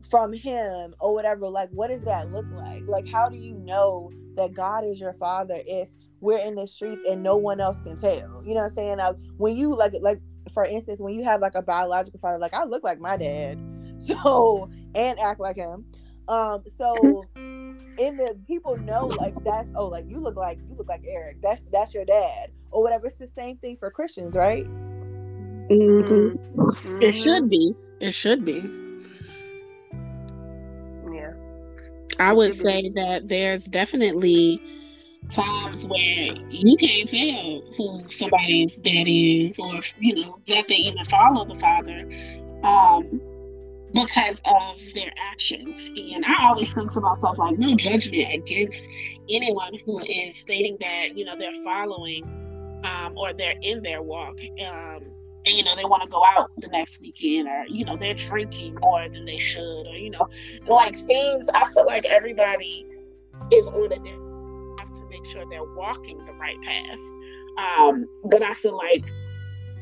from 0.08 0.32
him 0.32 0.94
or 1.00 1.14
whatever 1.14 1.49
like 1.49 1.68
what 1.70 1.90
does 1.90 2.02
that 2.02 2.30
look 2.32 2.46
like? 2.50 2.82
Like 2.87 3.06
how 3.08 3.28
do 3.28 3.37
you 3.37 3.54
know 3.54 4.11
that 4.37 4.54
god 4.54 4.85
is 4.85 5.00
your 5.00 5.14
father 5.14 5.56
if 5.66 5.88
we're 6.20 6.38
in 6.38 6.54
the 6.54 6.66
streets 6.66 7.02
and 7.08 7.23
no 7.23 7.37
one 7.37 7.61
else 7.61 7.80
can 7.80 7.99
tell? 7.99 8.42
You 8.44 8.54
know 8.54 8.61
what 8.61 8.64
i'm 8.64 8.70
saying? 8.70 8.99
Like 8.99 9.16
when 9.37 9.56
you 9.56 9.75
like 9.75 9.94
like 10.00 10.20
for 10.52 10.64
instance 10.64 11.00
when 11.00 11.14
you 11.14 11.25
have 11.25 11.40
like 11.40 11.54
a 11.54 11.62
biological 11.62 12.20
father 12.20 12.38
like 12.38 12.54
i 12.54 12.62
look 12.64 12.85
like 12.85 13.00
my 13.00 13.16
dad 13.16 13.58
so 13.99 14.70
and 14.94 15.18
act 15.20 15.40
like 15.40 15.56
him. 15.56 15.85
Um 16.28 16.62
so 16.66 17.25
and 17.98 18.18
the 18.18 18.38
people 18.46 18.76
know 18.78 19.06
like 19.06 19.34
that's 19.44 19.68
oh 19.74 19.86
like 19.86 20.04
you 20.08 20.20
look 20.20 20.36
like 20.36 20.58
you 20.68 20.76
look 20.76 20.88
like 20.88 21.04
Eric. 21.08 21.38
That's 21.42 21.64
that's 21.72 21.94
your 21.94 22.04
dad 22.04 22.50
or 22.70 22.82
whatever. 22.82 23.06
It's 23.06 23.16
the 23.16 23.26
same 23.26 23.56
thing 23.58 23.76
for 23.76 23.90
Christians, 23.90 24.36
right? 24.36 24.64
Mm-hmm. 25.70 26.60
Mm-hmm. 26.60 27.02
It 27.02 27.12
should 27.12 27.50
be. 27.50 27.74
It 28.00 28.12
should 28.12 28.44
be. 28.44 28.62
Yeah. 31.12 31.32
I 32.18 32.32
would 32.32 32.60
say 32.60 32.90
that 32.94 33.28
there's 33.28 33.64
definitely 33.64 34.60
times 35.30 35.86
where 35.86 36.34
you 36.50 36.76
can't 36.76 37.08
tell 37.08 37.62
who 37.76 38.04
somebody's 38.08 38.76
dad 38.76 39.06
is 39.06 39.58
or 39.58 39.80
you 39.98 40.14
know 40.14 40.38
that 40.46 40.68
they 40.68 40.76
even 40.76 41.04
follow 41.06 41.44
the 41.44 41.58
father 41.58 41.98
um 42.62 43.20
because 43.96 44.40
of 44.44 44.94
their 44.94 45.10
actions. 45.32 45.90
And 45.96 46.24
I 46.24 46.46
always 46.48 46.72
think 46.72 46.92
to 46.92 47.00
myself, 47.00 47.38
like, 47.38 47.58
no 47.58 47.74
judgment 47.74 48.34
against 48.34 48.86
anyone 49.28 49.72
who 49.84 49.98
is 50.00 50.36
stating 50.36 50.76
that, 50.80 51.16
you 51.16 51.24
know, 51.24 51.36
they're 51.36 51.62
following 51.64 52.22
um, 52.84 53.16
or 53.16 53.32
they're 53.32 53.58
in 53.62 53.82
their 53.82 54.02
walk. 54.02 54.38
Um, 54.64 55.00
and, 55.46 55.56
you 55.56 55.64
know, 55.64 55.74
they 55.76 55.84
want 55.84 56.02
to 56.02 56.08
go 56.08 56.22
out 56.24 56.50
the 56.58 56.68
next 56.68 57.00
weekend 57.00 57.48
or, 57.48 57.64
you 57.68 57.84
know, 57.84 57.96
they're 57.96 58.14
drinking 58.14 58.74
more 58.80 59.08
than 59.08 59.24
they 59.24 59.38
should 59.38 59.86
or, 59.86 59.96
you 59.96 60.10
know, 60.10 60.28
like 60.66 60.94
things, 60.94 61.48
I 61.54 61.72
feel 61.72 61.86
like 61.86 62.04
everybody 62.04 62.86
is 63.50 63.66
on 63.68 63.92
a 63.92 63.96
different 63.96 64.26
have 64.78 64.92
to 64.92 65.06
make 65.08 65.24
sure 65.24 65.44
they're 65.48 65.74
walking 65.74 66.22
the 66.24 66.32
right 66.34 66.60
path. 66.62 66.98
Um, 67.58 68.06
but 68.24 68.42
I 68.42 68.54
feel 68.54 68.76
like 68.76 69.04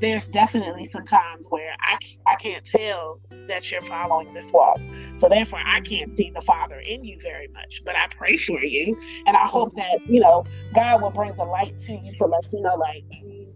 there's 0.00 0.28
definitely 0.28 0.86
some 0.86 1.04
times 1.04 1.46
where 1.50 1.74
I, 1.80 1.98
I 2.26 2.34
can't 2.36 2.64
tell 2.64 3.20
that 3.48 3.70
you're 3.70 3.84
following 3.84 4.32
this 4.34 4.50
walk. 4.52 4.78
So 5.16 5.28
therefore, 5.28 5.60
I 5.64 5.80
can't 5.80 6.08
see 6.08 6.30
the 6.34 6.42
Father 6.42 6.80
in 6.80 7.04
you 7.04 7.18
very 7.22 7.48
much. 7.48 7.82
But 7.84 7.96
I 7.96 8.08
pray 8.16 8.36
for 8.36 8.60
you, 8.62 8.96
and 9.26 9.36
I 9.36 9.46
hope 9.46 9.74
that 9.76 10.00
you 10.06 10.20
know 10.20 10.44
God 10.74 11.02
will 11.02 11.10
bring 11.10 11.34
the 11.36 11.44
light 11.44 11.78
to 11.78 11.92
you 11.92 12.12
to 12.18 12.26
let 12.26 12.52
you 12.52 12.60
know, 12.60 12.74
like 12.74 13.04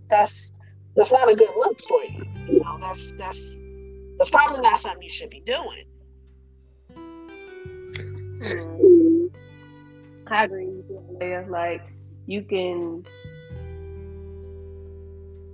that's 0.09 0.53
that's 0.97 1.13
not 1.13 1.31
a 1.31 1.35
good 1.35 1.51
look 1.57 1.81
for 1.83 2.03
you. 2.05 2.25
You 2.47 2.61
know, 2.61 2.79
that's 2.81 3.13
that's 3.13 3.57
that's 4.19 4.31
probably 4.31 4.61
not 4.61 4.81
something 4.81 5.03
you 5.03 5.11
should 5.11 5.31
be 5.31 5.41
doing. 5.41 5.85
I 10.27 10.45
agree 10.45 10.67
with 10.67 11.21
you, 11.21 11.47
Like 11.49 11.83
you 12.27 12.43
can 12.43 13.05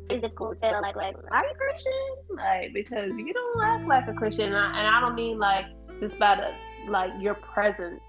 physical 0.08 0.54
tell 0.62 0.82
like 0.82 0.96
like 0.96 1.16
are 1.30 1.44
you 1.44 1.54
Christian? 1.56 2.36
Like 2.36 2.72
because 2.72 3.10
you 3.16 3.32
don't 3.32 3.62
act 3.62 3.86
like 3.86 4.08
a 4.08 4.14
Christian, 4.14 4.52
and 4.52 4.56
I, 4.56 4.78
and 4.78 4.88
I 4.88 5.00
don't 5.00 5.14
mean 5.14 5.38
like 5.38 5.66
just 6.00 6.18
by 6.18 6.36
the 6.36 6.90
like 6.90 7.10
your 7.20 7.34
presence 7.34 8.00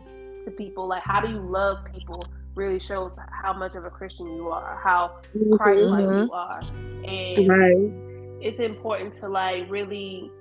to 0.46 0.52
people. 0.52 0.88
Like 0.88 1.04
how 1.04 1.22
do 1.22 1.30
you 1.30 1.40
love 1.40 1.80
people 1.94 2.24
really 2.56 2.80
shows 2.80 3.12
how 3.44 3.54
much 3.54 3.76
of 3.76 3.86
a 3.86 3.90
Christian 3.90 4.28
you 4.36 4.48
are, 4.50 4.80
how 4.82 5.20
Christ-like 5.58 6.06
mm-hmm. 6.06 6.26
you 6.26 6.32
are, 6.32 6.62
and 7.06 7.50
right. 7.50 8.46
it's 8.46 8.60
important 8.60 9.20
to 9.22 9.30
like 9.30 9.70
really. 9.70 10.32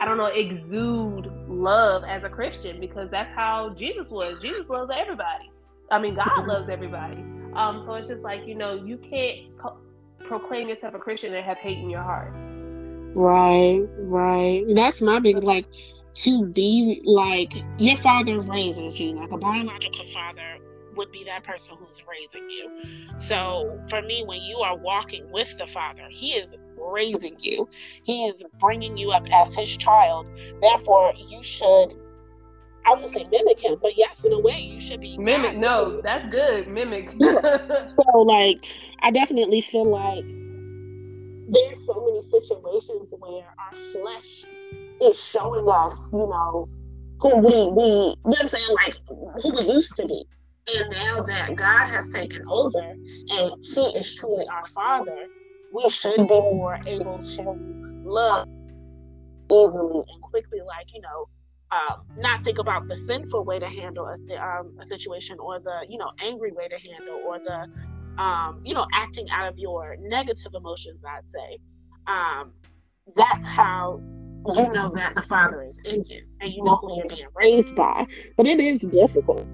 I 0.00 0.04
don't 0.04 0.16
know, 0.16 0.26
exude 0.26 1.30
love 1.46 2.02
as 2.02 2.24
a 2.24 2.28
Christian 2.28 2.80
because 2.80 3.08
that's 3.12 3.32
how 3.36 3.72
Jesus 3.78 4.08
was. 4.08 4.40
Jesus 4.40 4.68
loves 4.68 4.90
everybody. 4.92 5.52
I 5.92 6.00
mean, 6.00 6.16
God 6.16 6.26
mm-hmm. 6.26 6.48
loves 6.48 6.68
everybody. 6.68 7.22
Um, 7.54 7.84
so 7.86 7.94
it's 7.94 8.08
just 8.08 8.22
like 8.22 8.40
you 8.44 8.56
know, 8.56 8.74
you 8.74 8.96
can't 8.96 9.56
proclaim 10.26 10.68
yourself 10.68 10.94
a 10.94 10.98
Christian 10.98 11.34
and 11.34 11.44
have 11.44 11.58
hate 11.58 11.78
in 11.78 11.90
your 11.90 12.02
heart. 12.02 12.32
Right, 13.14 13.82
right. 13.98 14.64
That's 14.74 15.02
my 15.02 15.18
big 15.18 15.36
like 15.42 15.66
to 16.14 16.46
be 16.46 17.02
like 17.04 17.52
your 17.78 17.96
father 17.98 18.40
raises 18.40 19.00
you, 19.00 19.12
like 19.12 19.32
a 19.32 19.38
biological 19.38 20.06
father 20.12 20.58
would 20.96 21.10
be 21.10 21.24
that 21.24 21.44
person 21.44 21.76
who's 21.78 22.02
raising 22.08 22.48
you. 22.50 22.70
So 23.18 23.80
for 23.88 24.02
me, 24.02 24.24
when 24.26 24.42
you 24.42 24.58
are 24.58 24.76
walking 24.76 25.30
with 25.30 25.48
the 25.58 25.66
Father, 25.66 26.06
He 26.10 26.32
is 26.32 26.56
raising 26.76 27.36
you, 27.38 27.68
He 28.02 28.26
is 28.26 28.42
bringing 28.60 28.96
you 28.96 29.12
up 29.12 29.24
as 29.32 29.54
His 29.54 29.76
child. 29.76 30.26
Therefore, 30.60 31.12
you 31.16 31.42
should. 31.42 31.94
I 32.84 32.94
would 32.94 33.10
say 33.10 33.26
mimic 33.30 33.60
him, 33.60 33.76
but 33.80 33.96
yes, 33.96 34.24
in 34.24 34.32
a 34.32 34.38
way, 34.40 34.58
you 34.58 34.80
should 34.80 35.00
be 35.00 35.16
mimic. 35.18 35.56
No, 35.56 36.00
that's 36.02 36.28
good. 36.30 36.68
Mimic. 36.68 37.10
so, 37.88 38.18
like, 38.18 38.64
I 39.00 39.10
definitely 39.10 39.60
feel 39.60 39.88
like 39.88 40.26
there's 41.48 41.86
so 41.86 42.04
many 42.06 42.22
situations 42.22 43.14
where 43.18 43.44
our 43.44 43.72
flesh 43.92 44.44
is 45.00 45.22
showing 45.22 45.68
us, 45.68 46.12
you 46.12 46.18
know, 46.18 46.68
who 47.20 47.36
we 47.38 47.42
we 47.42 47.52
you 47.52 47.70
know 47.70 48.16
what 48.24 48.40
I'm 48.40 48.48
saying, 48.48 48.68
like 48.74 48.96
who 49.06 49.52
we 49.52 49.72
used 49.72 49.96
to 49.96 50.06
be. 50.06 50.24
And 50.74 50.90
now 50.90 51.22
that 51.22 51.56
God 51.56 51.86
has 51.86 52.08
taken 52.08 52.42
over 52.48 52.78
and 52.78 53.52
He 53.62 53.80
is 53.98 54.14
truly 54.14 54.44
our 54.50 54.64
Father, 54.68 55.26
we 55.72 55.88
should 55.88 56.16
be 56.16 56.40
more 56.40 56.78
able 56.86 57.18
to 57.18 57.42
love 58.04 58.48
easily 59.50 60.02
and 60.08 60.22
quickly, 60.22 60.60
like, 60.66 60.92
you 60.94 61.00
know, 61.00 61.28
um, 61.72 62.04
not 62.18 62.44
think 62.44 62.58
about 62.58 62.86
the 62.86 62.96
sinful 62.96 63.44
way 63.44 63.58
to 63.58 63.66
handle 63.66 64.06
a, 64.06 64.36
um, 64.36 64.76
a 64.78 64.84
situation 64.84 65.38
or 65.38 65.58
the, 65.58 65.86
you 65.88 65.98
know, 65.98 66.10
angry 66.20 66.52
way 66.52 66.68
to 66.68 66.78
handle 66.78 67.20
or 67.26 67.38
the 67.38 67.68
um, 68.18 68.60
you 68.64 68.74
know, 68.74 68.86
acting 68.92 69.28
out 69.30 69.48
of 69.48 69.58
your 69.58 69.96
negative 70.00 70.52
emotions, 70.54 71.02
I'd 71.04 71.28
say. 71.30 71.58
Um, 72.06 72.52
that's 73.16 73.46
how 73.46 74.00
you 74.54 74.72
know 74.72 74.90
that 74.94 75.14
the 75.14 75.22
Father 75.22 75.62
is 75.62 75.80
in 75.92 76.04
you 76.06 76.20
and 76.40 76.52
you 76.52 76.64
know 76.64 76.76
who 76.76 76.96
you're 76.96 77.06
being 77.08 77.26
raised 77.34 77.76
by. 77.76 78.06
But 78.36 78.46
it 78.46 78.60
is 78.60 78.82
difficult. 78.82 79.46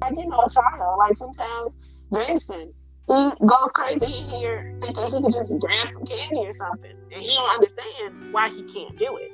Like, 0.00 0.12
you 0.16 0.26
know, 0.26 0.38
a 0.38 0.50
child, 0.50 0.98
like 0.98 1.16
sometimes 1.16 2.08
Jameson, 2.12 2.74
he 3.06 3.30
goes 3.46 3.72
crazy 3.74 4.12
here 4.36 4.70
thinking 4.82 5.04
he 5.04 5.22
can 5.22 5.30
just 5.30 5.58
grab 5.60 5.88
some 5.88 6.04
candy 6.04 6.48
or 6.48 6.52
something. 6.52 6.96
And 7.12 7.22
he 7.22 7.34
don't 7.34 7.54
understand 7.54 8.32
why 8.32 8.48
he 8.48 8.64
can't 8.64 8.98
do 8.98 9.16
it. 9.18 9.30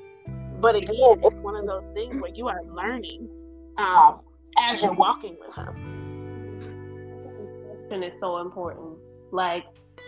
But 0.60 0.76
again, 0.76 1.20
it's 1.22 1.40
one 1.40 1.56
of 1.56 1.66
those 1.66 1.88
things 1.94 2.20
where 2.20 2.32
you 2.34 2.48
are 2.48 2.62
learning 2.64 3.28
um, 3.78 4.20
as 4.58 4.82
you're 4.82 4.92
walking 4.92 5.36
with 5.40 5.56
him 5.56 5.90
is 8.02 8.12
so 8.20 8.38
important. 8.38 8.98
Like, 9.32 9.64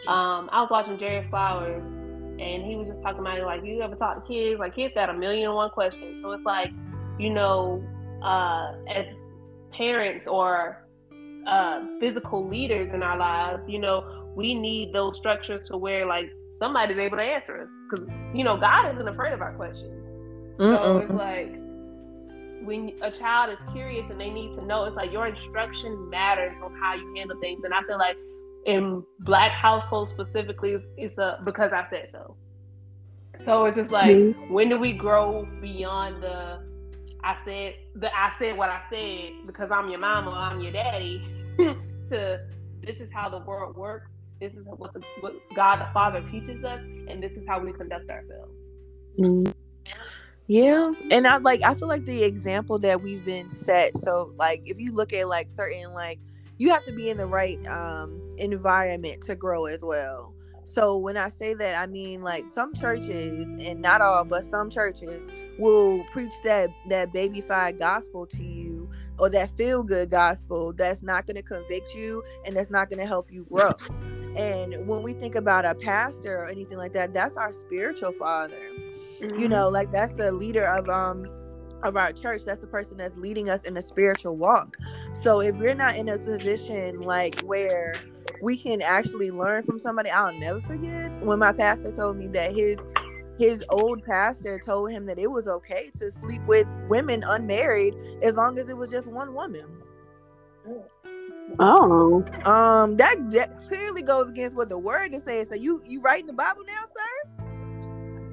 um, 0.06 0.48
I 0.52 0.60
was 0.60 0.68
watching 0.70 0.98
Jerry 0.98 1.26
Flowers, 1.30 1.82
and 1.82 2.64
he 2.64 2.76
was 2.76 2.88
just 2.88 3.02
talking 3.02 3.20
about 3.20 3.38
it. 3.38 3.44
Like, 3.44 3.64
you 3.64 3.80
ever 3.82 3.96
talk 3.96 4.24
to 4.24 4.32
kids? 4.32 4.60
Like, 4.60 4.74
kids 4.74 4.94
got 4.94 5.10
a 5.10 5.14
million 5.14 5.46
and 5.46 5.54
one 5.54 5.70
questions. 5.70 6.22
So 6.22 6.32
it's 6.32 6.44
like, 6.44 6.70
you 7.18 7.30
know, 7.30 7.82
uh, 8.22 8.74
as 8.92 9.06
parents 9.72 10.26
or 10.28 10.86
uh, 11.46 11.84
physical 12.00 12.48
leaders 12.48 12.92
in 12.92 13.02
our 13.02 13.16
lives, 13.16 13.62
you 13.68 13.78
know, 13.78 14.30
we 14.34 14.54
need 14.54 14.92
those 14.92 15.16
structures 15.16 15.66
to 15.68 15.76
where 15.76 16.06
like 16.06 16.30
somebody's 16.58 16.98
able 16.98 17.16
to 17.16 17.22
answer 17.22 17.62
us 17.62 17.68
because 17.90 18.06
you 18.34 18.44
know 18.44 18.56
God 18.56 18.94
isn't 18.94 19.08
afraid 19.08 19.32
of 19.32 19.42
our 19.42 19.54
questions. 19.54 20.01
Mm-mm. 20.58 20.76
So 20.76 20.96
it's 20.98 21.12
like 21.12 21.52
when 22.64 22.92
a 23.02 23.10
child 23.10 23.52
is 23.52 23.58
curious 23.72 24.04
and 24.10 24.20
they 24.20 24.30
need 24.30 24.54
to 24.56 24.64
know, 24.64 24.84
it's 24.84 24.96
like 24.96 25.12
your 25.12 25.26
instruction 25.26 26.08
matters 26.10 26.56
on 26.62 26.74
how 26.80 26.94
you 26.94 27.14
handle 27.16 27.38
things. 27.40 27.62
And 27.64 27.74
I 27.74 27.82
feel 27.82 27.98
like 27.98 28.16
in 28.66 29.02
black 29.20 29.52
households 29.52 30.12
specifically, 30.12 30.78
it's, 30.96 31.18
a 31.18 31.40
because 31.44 31.72
I 31.72 31.86
said 31.90 32.08
so. 32.12 32.36
So 33.44 33.64
it's 33.64 33.76
just 33.76 33.90
like, 33.90 34.10
mm-hmm. 34.10 34.52
when 34.52 34.68
do 34.68 34.78
we 34.78 34.92
grow 34.92 35.48
beyond 35.60 36.22
the 36.22 36.60
I 37.24 37.36
said 37.44 37.74
the 37.94 38.14
I 38.14 38.32
said 38.38 38.56
what 38.56 38.68
I 38.68 38.82
said 38.90 39.46
because 39.46 39.70
I'm 39.70 39.88
your 39.88 40.00
mama, 40.00 40.30
I'm 40.30 40.60
your 40.60 40.72
daddy, 40.72 41.22
to 41.58 42.40
this 42.84 42.96
is 42.96 43.08
how 43.12 43.28
the 43.28 43.38
world 43.38 43.76
works. 43.76 44.08
This 44.40 44.52
is 44.52 44.64
what 44.64 44.92
the 44.92 45.02
what 45.20 45.34
God 45.54 45.80
the 45.80 45.88
Father 45.92 46.20
teaches 46.30 46.64
us, 46.64 46.80
and 46.80 47.22
this 47.22 47.32
is 47.32 47.46
how 47.46 47.60
we 47.60 47.72
conduct 47.72 48.10
ourselves. 48.10 48.52
Mm. 49.18 49.52
Yeah, 50.52 50.92
and 51.10 51.26
I 51.26 51.38
like 51.38 51.62
I 51.62 51.72
feel 51.72 51.88
like 51.88 52.04
the 52.04 52.24
example 52.24 52.78
that 52.80 53.00
we've 53.00 53.24
been 53.24 53.48
set. 53.48 53.96
So 53.96 54.34
like 54.36 54.60
if 54.66 54.78
you 54.78 54.92
look 54.92 55.14
at 55.14 55.26
like 55.26 55.50
certain 55.50 55.94
like 55.94 56.20
you 56.58 56.68
have 56.68 56.84
to 56.84 56.92
be 56.92 57.08
in 57.08 57.16
the 57.16 57.26
right 57.26 57.58
um 57.68 58.20
environment 58.36 59.22
to 59.22 59.34
grow 59.34 59.64
as 59.64 59.82
well. 59.82 60.34
So 60.64 60.98
when 60.98 61.16
I 61.16 61.30
say 61.30 61.54
that, 61.54 61.82
I 61.82 61.86
mean 61.86 62.20
like 62.20 62.44
some 62.52 62.74
churches 62.74 63.46
and 63.66 63.80
not 63.80 64.02
all, 64.02 64.26
but 64.26 64.44
some 64.44 64.68
churches 64.68 65.30
will 65.58 66.04
preach 66.12 66.34
that 66.44 66.68
that 66.90 67.14
babyfied 67.14 67.78
gospel 67.78 68.26
to 68.26 68.44
you 68.44 68.90
or 69.18 69.30
that 69.30 69.48
feel 69.56 69.82
good 69.82 70.10
gospel 70.10 70.74
that's 70.74 71.02
not 71.02 71.26
going 71.26 71.36
to 71.36 71.42
convict 71.42 71.94
you 71.94 72.22
and 72.44 72.54
that's 72.54 72.70
not 72.70 72.90
going 72.90 73.00
to 73.00 73.06
help 73.06 73.32
you 73.32 73.46
grow. 73.50 73.72
And 74.36 74.86
when 74.86 75.02
we 75.02 75.14
think 75.14 75.34
about 75.34 75.64
a 75.64 75.74
pastor 75.74 76.36
or 76.36 76.50
anything 76.50 76.76
like 76.76 76.92
that, 76.92 77.14
that's 77.14 77.38
our 77.38 77.52
spiritual 77.52 78.12
father. 78.12 78.60
Mm-hmm. 79.22 79.38
You 79.38 79.48
know, 79.48 79.68
like 79.68 79.90
that's 79.90 80.14
the 80.14 80.32
leader 80.32 80.66
of 80.66 80.88
um 80.88 81.26
of 81.82 81.96
our 81.96 82.12
church. 82.12 82.42
That's 82.44 82.60
the 82.60 82.66
person 82.66 82.96
that's 82.96 83.16
leading 83.16 83.48
us 83.48 83.64
in 83.64 83.76
a 83.76 83.82
spiritual 83.82 84.36
walk. 84.36 84.76
So 85.14 85.40
if 85.40 85.54
we're 85.56 85.74
not 85.74 85.96
in 85.96 86.08
a 86.08 86.18
position 86.18 87.00
like 87.00 87.40
where 87.40 87.94
we 88.40 88.56
can 88.56 88.82
actually 88.82 89.30
learn 89.30 89.62
from 89.62 89.78
somebody, 89.78 90.10
I'll 90.10 90.32
never 90.32 90.60
forget 90.60 91.12
when 91.22 91.38
my 91.38 91.52
pastor 91.52 91.92
told 91.92 92.16
me 92.16 92.26
that 92.28 92.54
his 92.54 92.78
his 93.38 93.64
old 93.70 94.02
pastor 94.02 94.60
told 94.64 94.90
him 94.90 95.06
that 95.06 95.18
it 95.18 95.30
was 95.30 95.48
okay 95.48 95.90
to 95.98 96.10
sleep 96.10 96.42
with 96.46 96.66
women 96.88 97.24
unmarried 97.26 97.94
as 98.22 98.36
long 98.36 98.58
as 98.58 98.68
it 98.68 98.76
was 98.76 98.90
just 98.90 99.06
one 99.06 99.34
woman. 99.34 99.64
Oh, 101.58 102.24
um, 102.44 102.96
that 102.96 103.30
that 103.30 103.68
clearly 103.68 104.02
goes 104.02 104.28
against 104.28 104.56
what 104.56 104.68
the 104.68 104.78
word 104.78 105.12
is 105.14 105.22
saying. 105.22 105.46
So 105.46 105.54
you 105.54 105.82
you 105.86 106.00
writing 106.00 106.26
the 106.26 106.32
Bible 106.32 106.62
now, 106.66 106.84
sir? 106.86 107.31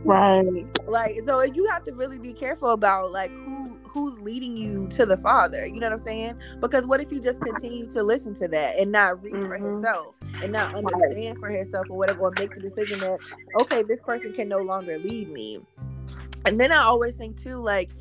Right. 0.04 0.66
Like 0.88 1.22
so 1.26 1.42
you 1.42 1.68
have 1.68 1.84
to 1.86 1.94
really 1.94 2.20
be 2.20 2.34
careful 2.34 2.72
about 2.72 3.12
like 3.12 3.32
who 3.32 3.80
who's 3.84 4.20
leading 4.20 4.56
you 4.56 4.88
to 4.90 5.06
the 5.06 5.18
father. 5.18 5.66
You 5.66 5.80
know 5.80 5.88
what 5.88 5.94
I'm 5.94 6.00
saying? 6.00 6.40
Because 6.60 6.86
what 6.86 7.02
if 7.02 7.12
you 7.12 7.20
just 7.20 7.42
continue 7.42 7.86
to 7.88 8.04
listen 8.04 8.34
to 8.36 8.48
that 8.48 8.78
and 8.78 8.92
not 8.92 9.22
read 9.22 9.34
mm-hmm. 9.34 9.48
for 9.48 9.58
himself 9.58 10.16
and 10.42 10.54
not 10.54 10.76
understand 10.76 11.40
for 11.40 11.50
himself 11.50 11.88
or 11.90 11.98
whatever 11.98 12.22
or 12.22 12.34
make 12.38 12.54
the 12.54 12.62
decision 12.62 13.00
that 13.00 13.20
okay, 13.60 13.84
this 13.84 14.02
person 14.02 14.32
can 14.32 14.48
no 14.48 14.60
longer 14.60 14.98
lead 15.00 15.30
me. 15.30 15.60
And 16.46 16.60
then 16.60 16.72
I 16.72 16.84
always 16.84 17.16
think 17.16 17.42
too 17.42 17.58
like 17.58 17.92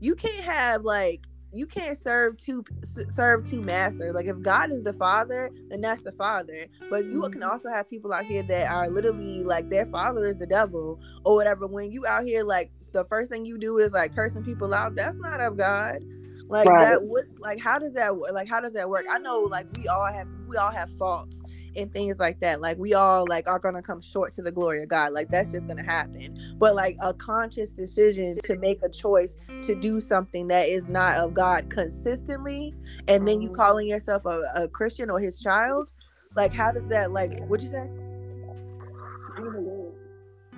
you 0.00 0.14
can't 0.14 0.44
have 0.44 0.84
like 0.84 1.26
you 1.58 1.66
can't 1.66 1.96
serve 1.96 2.36
two 2.36 2.64
serve 2.82 3.44
two 3.44 3.60
masters. 3.60 4.14
Like 4.14 4.26
if 4.26 4.40
God 4.40 4.70
is 4.70 4.82
the 4.82 4.92
father, 4.92 5.50
then 5.68 5.80
that's 5.80 6.02
the 6.02 6.12
father. 6.12 6.66
But 6.88 7.04
you 7.06 7.22
can 7.22 7.40
mm-hmm. 7.40 7.50
also 7.50 7.68
have 7.68 7.90
people 7.90 8.12
out 8.12 8.24
here 8.24 8.42
that 8.44 8.70
are 8.70 8.88
literally 8.88 9.42
like 9.42 9.68
their 9.68 9.86
father 9.86 10.24
is 10.24 10.38
the 10.38 10.46
devil 10.46 11.00
or 11.24 11.34
whatever. 11.34 11.66
When 11.66 11.90
you 11.90 12.06
out 12.06 12.22
here 12.24 12.44
like 12.44 12.70
the 12.92 13.04
first 13.06 13.30
thing 13.30 13.44
you 13.44 13.58
do 13.58 13.78
is 13.78 13.92
like 13.92 14.14
cursing 14.14 14.44
people 14.44 14.72
out, 14.72 14.94
that's 14.94 15.18
not 15.18 15.40
of 15.40 15.56
God. 15.56 15.98
Like 16.46 16.68
right. 16.68 16.92
that 16.92 17.02
would 17.02 17.26
like 17.40 17.58
how 17.58 17.78
does 17.78 17.94
that 17.94 18.16
work? 18.16 18.32
Like 18.32 18.48
how 18.48 18.60
does 18.60 18.74
that 18.74 18.88
work? 18.88 19.06
I 19.10 19.18
know 19.18 19.40
like 19.40 19.66
we 19.76 19.88
all 19.88 20.06
have 20.06 20.28
we 20.46 20.56
all 20.56 20.70
have 20.70 20.90
faults 20.96 21.42
and 21.76 21.92
things 21.92 22.18
like 22.18 22.40
that. 22.40 22.60
Like 22.60 22.78
we 22.78 22.94
all 22.94 23.26
like 23.28 23.48
are 23.48 23.58
gonna 23.58 23.82
come 23.82 24.00
short 24.00 24.32
to 24.32 24.42
the 24.42 24.52
glory 24.52 24.82
of 24.82 24.88
God. 24.88 25.12
Like 25.12 25.28
that's 25.28 25.52
just 25.52 25.66
gonna 25.66 25.84
happen. 25.84 26.56
But 26.58 26.74
like 26.74 26.96
a 27.02 27.12
conscious 27.14 27.70
decision 27.70 28.36
to 28.44 28.58
make 28.58 28.82
a 28.82 28.88
choice 28.88 29.36
to 29.62 29.74
do 29.74 30.00
something 30.00 30.48
that 30.48 30.68
is 30.68 30.88
not 30.88 31.16
of 31.16 31.34
God 31.34 31.70
consistently, 31.70 32.74
and 33.06 33.26
then 33.26 33.40
you 33.40 33.48
mm-hmm. 33.48 33.56
calling 33.56 33.86
yourself 33.86 34.24
a, 34.26 34.42
a 34.56 34.68
Christian 34.68 35.10
or 35.10 35.20
His 35.20 35.40
child, 35.40 35.92
like 36.36 36.52
how 36.52 36.72
does 36.72 36.88
that 36.88 37.12
like? 37.12 37.44
What'd 37.46 37.64
you 37.64 37.70
say? 37.70 37.88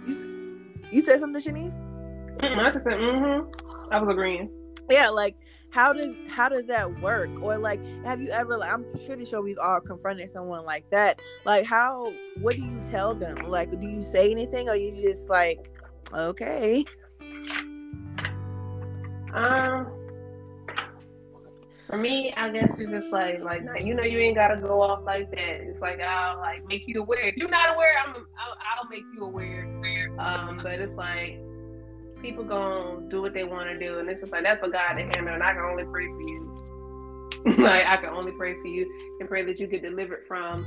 You, 0.07 0.61
you 0.90 1.02
said 1.02 1.21
something, 1.21 1.43
Shanice? 1.43 1.76
I 2.43 2.71
just 2.73 2.85
said, 2.85 2.95
mm-hmm. 2.95 3.93
I 3.93 4.00
was 4.00 4.09
agreeing. 4.11 4.50
Yeah, 4.89 5.11
like 5.11 5.37
how 5.71 5.93
does 5.93 6.09
how 6.28 6.49
does 6.49 6.67
that 6.67 7.00
work 7.00 7.30
or 7.43 7.56
like 7.56 7.80
have 8.04 8.21
you 8.21 8.30
ever 8.30 8.56
like 8.56 8.73
i'm 8.73 8.85
pretty 9.06 9.25
sure 9.25 9.43
we've 9.43 9.59
all 9.59 9.80
confronted 9.80 10.30
someone 10.30 10.65
like 10.65 10.89
that 10.91 11.21
like 11.45 11.65
how 11.65 12.13
what 12.41 12.56
do 12.56 12.63
you 12.63 12.80
tell 12.91 13.15
them 13.15 13.37
like 13.43 13.71
do 13.80 13.87
you 13.87 14.02
say 14.02 14.30
anything 14.30 14.69
or 14.69 14.75
you 14.75 14.97
just 14.99 15.28
like 15.28 15.71
okay 16.13 16.85
um 19.33 19.87
for 21.91 21.99
me, 21.99 22.33
I 22.37 22.50
guess 22.50 22.78
it's 22.78 22.91
just 22.91 23.11
like 23.11 23.43
like 23.43 23.63
you 23.83 23.95
know 23.95 24.04
you 24.04 24.21
ain't 24.21 24.37
gotta 24.37 24.56
go 24.56 24.80
off 24.80 25.02
like 25.04 25.28
that. 25.33 25.61
It's 25.61 25.80
like 25.80 26.00
I'll 26.00 26.39
like 26.39 26.65
make 26.69 26.85
you 26.87 27.00
aware. 27.00 27.23
If 27.23 27.37
you're 27.37 27.50
not 27.50 27.75
aware, 27.75 27.95
I'm 28.06 28.15
I'll, 28.15 28.56
I'll 28.78 28.89
make 28.89 29.02
you 29.13 29.25
aware. 29.25 29.65
Um, 30.17 30.61
but 30.63 30.75
it's 30.75 30.95
like 30.95 31.41
people 32.21 32.45
gonna 32.45 33.09
do 33.09 33.23
what 33.23 33.35
they 33.35 33.45
want 33.45 33.69
to 33.69 33.78
do, 33.78 33.99
and 33.99 34.09
it's 34.09 34.21
just 34.21 34.33
like 34.33 34.43
that's 34.43 34.61
for 34.61 34.69
God 34.69 34.95
to 34.95 35.02
handle, 35.02 35.35
and 35.35 35.43
I 35.43 35.52
can 35.52 35.63
only 35.63 35.85
pray 35.85 36.06
for 36.06 36.21
you. 36.21 36.50
like 37.59 37.87
I 37.87 37.97
can 37.97 38.11
only 38.11 38.33
pray 38.33 38.54
for 38.61 38.67
you 38.67 39.17
and 39.19 39.28
pray 39.28 39.45
that 39.45 39.59
you 39.59 39.67
get 39.67 39.83
delivered 39.83 40.26
from, 40.28 40.67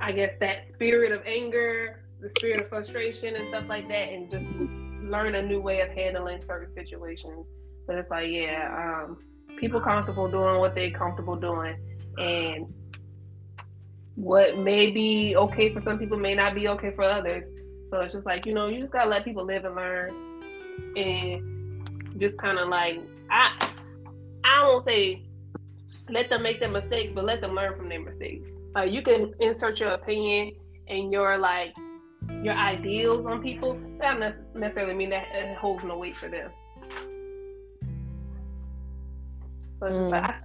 I 0.00 0.12
guess 0.12 0.32
that 0.40 0.68
spirit 0.72 1.12
of 1.12 1.22
anger, 1.26 2.02
the 2.20 2.30
spirit 2.30 2.62
of 2.62 2.68
frustration 2.68 3.36
and 3.36 3.48
stuff 3.48 3.64
like 3.68 3.88
that, 3.88 4.08
and 4.08 4.30
just 4.30 4.46
learn 5.02 5.34
a 5.34 5.42
new 5.42 5.60
way 5.60 5.80
of 5.80 5.90
handling 5.90 6.42
certain 6.46 6.74
situations. 6.74 7.46
But 7.86 7.96
it's 7.96 8.10
like, 8.10 8.30
yeah, 8.30 9.04
um, 9.04 9.18
people 9.58 9.80
comfortable 9.80 10.30
doing 10.30 10.60
what 10.60 10.74
they 10.74 10.90
comfortable 10.90 11.36
doing, 11.36 11.76
and 12.18 12.72
what 14.14 14.58
may 14.58 14.90
be 14.90 15.36
okay 15.36 15.72
for 15.72 15.80
some 15.80 15.98
people 15.98 16.18
may 16.18 16.34
not 16.34 16.54
be 16.54 16.68
okay 16.68 16.92
for 16.94 17.04
others. 17.04 17.44
So 17.90 18.00
it's 18.00 18.14
just 18.14 18.24
like, 18.24 18.46
you 18.46 18.54
know, 18.54 18.68
you 18.68 18.80
just 18.80 18.92
gotta 18.92 19.10
let 19.10 19.24
people 19.24 19.44
live 19.44 19.64
and 19.64 19.74
learn 19.74 20.29
and 20.96 22.18
just 22.18 22.38
kind 22.38 22.58
of 22.58 22.68
like 22.68 23.00
I 23.30 23.70
I 24.44 24.66
won't 24.66 24.84
say 24.84 25.22
let 26.08 26.28
them 26.28 26.42
make 26.42 26.58
their 26.60 26.70
mistakes, 26.70 27.12
but 27.12 27.24
let 27.24 27.40
them 27.40 27.54
learn 27.54 27.76
from 27.76 27.88
their 27.88 28.00
mistakes. 28.00 28.50
Like 28.74 28.92
you 28.92 29.02
can 29.02 29.32
insert 29.40 29.80
your 29.80 29.90
opinion 29.90 30.52
and 30.88 31.12
your 31.12 31.38
like 31.38 31.74
your 32.42 32.54
ideals 32.54 33.26
on 33.26 33.42
people. 33.42 33.72
That 33.98 34.18
doesn't 34.18 34.54
necessarily 34.54 34.94
mean 34.94 35.10
that 35.10 35.26
it 35.32 35.56
holds 35.56 35.84
no 35.84 35.98
weight 35.98 36.16
for 36.16 36.28
them. 36.28 36.50
But 39.78 39.92
mm. 39.92 40.10
like, 40.10 40.24
I, 40.24 40.38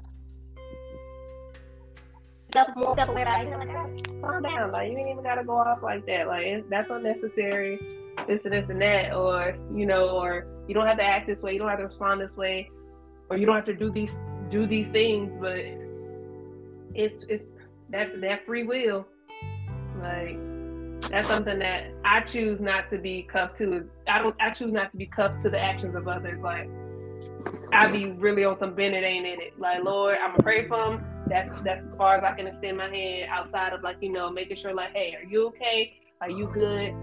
calm 4.21 4.43
down. 4.43 4.71
Like 4.71 4.91
you 4.91 4.97
ain't 4.97 5.09
even 5.09 5.23
gotta 5.23 5.43
go 5.43 5.57
off 5.57 5.83
like 5.83 6.05
that. 6.05 6.27
Like 6.27 6.69
that's 6.69 6.89
unnecessary 6.89 7.79
this 8.27 8.45
and 8.45 8.53
this 8.53 8.69
and 8.69 8.81
that, 8.81 9.13
or 9.13 9.55
you 9.73 9.85
know, 9.85 10.09
or 10.09 10.47
you 10.67 10.73
don't 10.73 10.87
have 10.87 10.97
to 10.97 11.03
act 11.03 11.27
this 11.27 11.41
way, 11.41 11.53
you 11.53 11.59
don't 11.59 11.69
have 11.69 11.79
to 11.79 11.85
respond 11.85 12.21
this 12.21 12.35
way, 12.35 12.69
or 13.29 13.37
you 13.37 13.45
don't 13.45 13.55
have 13.55 13.65
to 13.65 13.73
do 13.73 13.91
these 13.91 14.13
do 14.49 14.67
these 14.67 14.89
things, 14.89 15.33
but 15.39 15.59
it's 16.93 17.23
it's 17.29 17.43
that 17.89 18.21
that 18.21 18.45
free 18.45 18.63
will. 18.63 19.05
Like 20.01 20.37
that's 21.09 21.27
something 21.27 21.59
that 21.59 21.91
I 22.03 22.21
choose 22.21 22.59
not 22.59 22.89
to 22.89 22.97
be 22.97 23.23
cuffed 23.23 23.57
to. 23.59 23.87
I 24.07 24.19
don't 24.19 24.35
I 24.39 24.49
choose 24.51 24.71
not 24.71 24.91
to 24.91 24.97
be 24.97 25.05
cuffed 25.05 25.41
to 25.41 25.49
the 25.49 25.59
actions 25.59 25.95
of 25.95 26.07
others. 26.07 26.39
Like 26.41 26.69
I 27.71 27.91
be 27.91 28.11
really 28.11 28.45
on 28.45 28.57
some 28.59 28.75
bend 28.75 28.95
it 28.95 29.03
ain't 29.03 29.25
in 29.25 29.41
it. 29.41 29.59
Like 29.59 29.83
Lord, 29.83 30.17
I'm 30.21 30.31
gonna 30.31 30.43
pray 30.43 30.67
for 30.67 30.77
them. 30.77 31.05
That's 31.27 31.61
that's 31.63 31.81
as 31.81 31.95
far 31.95 32.17
as 32.17 32.23
I 32.23 32.35
can 32.35 32.47
extend 32.47 32.77
my 32.77 32.89
hand 32.89 33.29
outside 33.29 33.73
of 33.73 33.83
like 33.83 33.97
you 34.01 34.11
know 34.11 34.31
making 34.31 34.57
sure 34.57 34.73
like 34.73 34.93
hey 34.93 35.15
are 35.15 35.27
you 35.27 35.47
okay? 35.47 35.93
Are 36.21 36.29
you 36.29 36.49
good? 36.53 36.93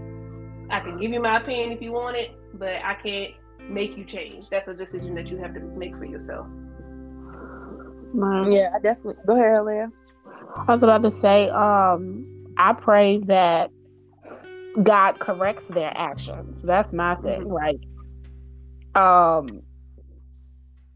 I 0.73 0.79
can 0.79 0.97
give 0.99 1.11
you 1.11 1.21
my 1.21 1.37
opinion 1.37 1.71
if 1.71 1.81
you 1.83 1.91
want 1.91 2.17
it, 2.17 2.31
but 2.55 2.81
I 2.83 2.95
can't 2.95 3.33
make 3.69 3.95
you 3.95 4.03
change. 4.03 4.49
That's 4.49 4.67
a 4.67 4.73
decision 4.73 5.13
that 5.15 5.27
you 5.27 5.37
have 5.37 5.53
to 5.53 5.59
make 5.59 5.95
for 5.95 6.05
yourself. 6.05 6.47
Yeah, 8.49 8.69
I 8.75 8.79
definitely. 8.79 9.21
Go 9.27 9.35
ahead, 9.35 9.63
Leah. 9.63 9.91
I 10.67 10.71
was 10.71 10.81
about 10.81 11.03
to 11.03 11.11
say, 11.11 11.47
um, 11.49 12.25
I 12.57 12.73
pray 12.73 13.19
that 13.19 13.69
God 14.81 15.19
corrects 15.19 15.67
their 15.69 15.95
actions. 15.95 16.63
That's 16.63 16.91
my 16.91 17.15
thing. 17.15 17.47
Like, 17.49 17.79
um, 18.95 19.61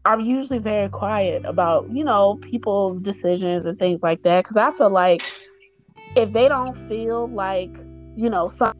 I'm 0.04 0.20
usually 0.20 0.58
very 0.58 0.88
quiet 0.88 1.44
about, 1.44 1.88
you 1.92 2.02
know, 2.04 2.38
people's 2.42 3.00
decisions 3.00 3.64
and 3.64 3.78
things 3.78 4.02
like 4.02 4.22
that 4.22 4.42
because 4.42 4.56
I 4.56 4.72
feel 4.72 4.90
like 4.90 5.22
if 6.16 6.32
they 6.32 6.48
don't 6.48 6.74
feel 6.88 7.28
like, 7.28 7.76
you 8.16 8.28
know, 8.28 8.48
some 8.48 8.72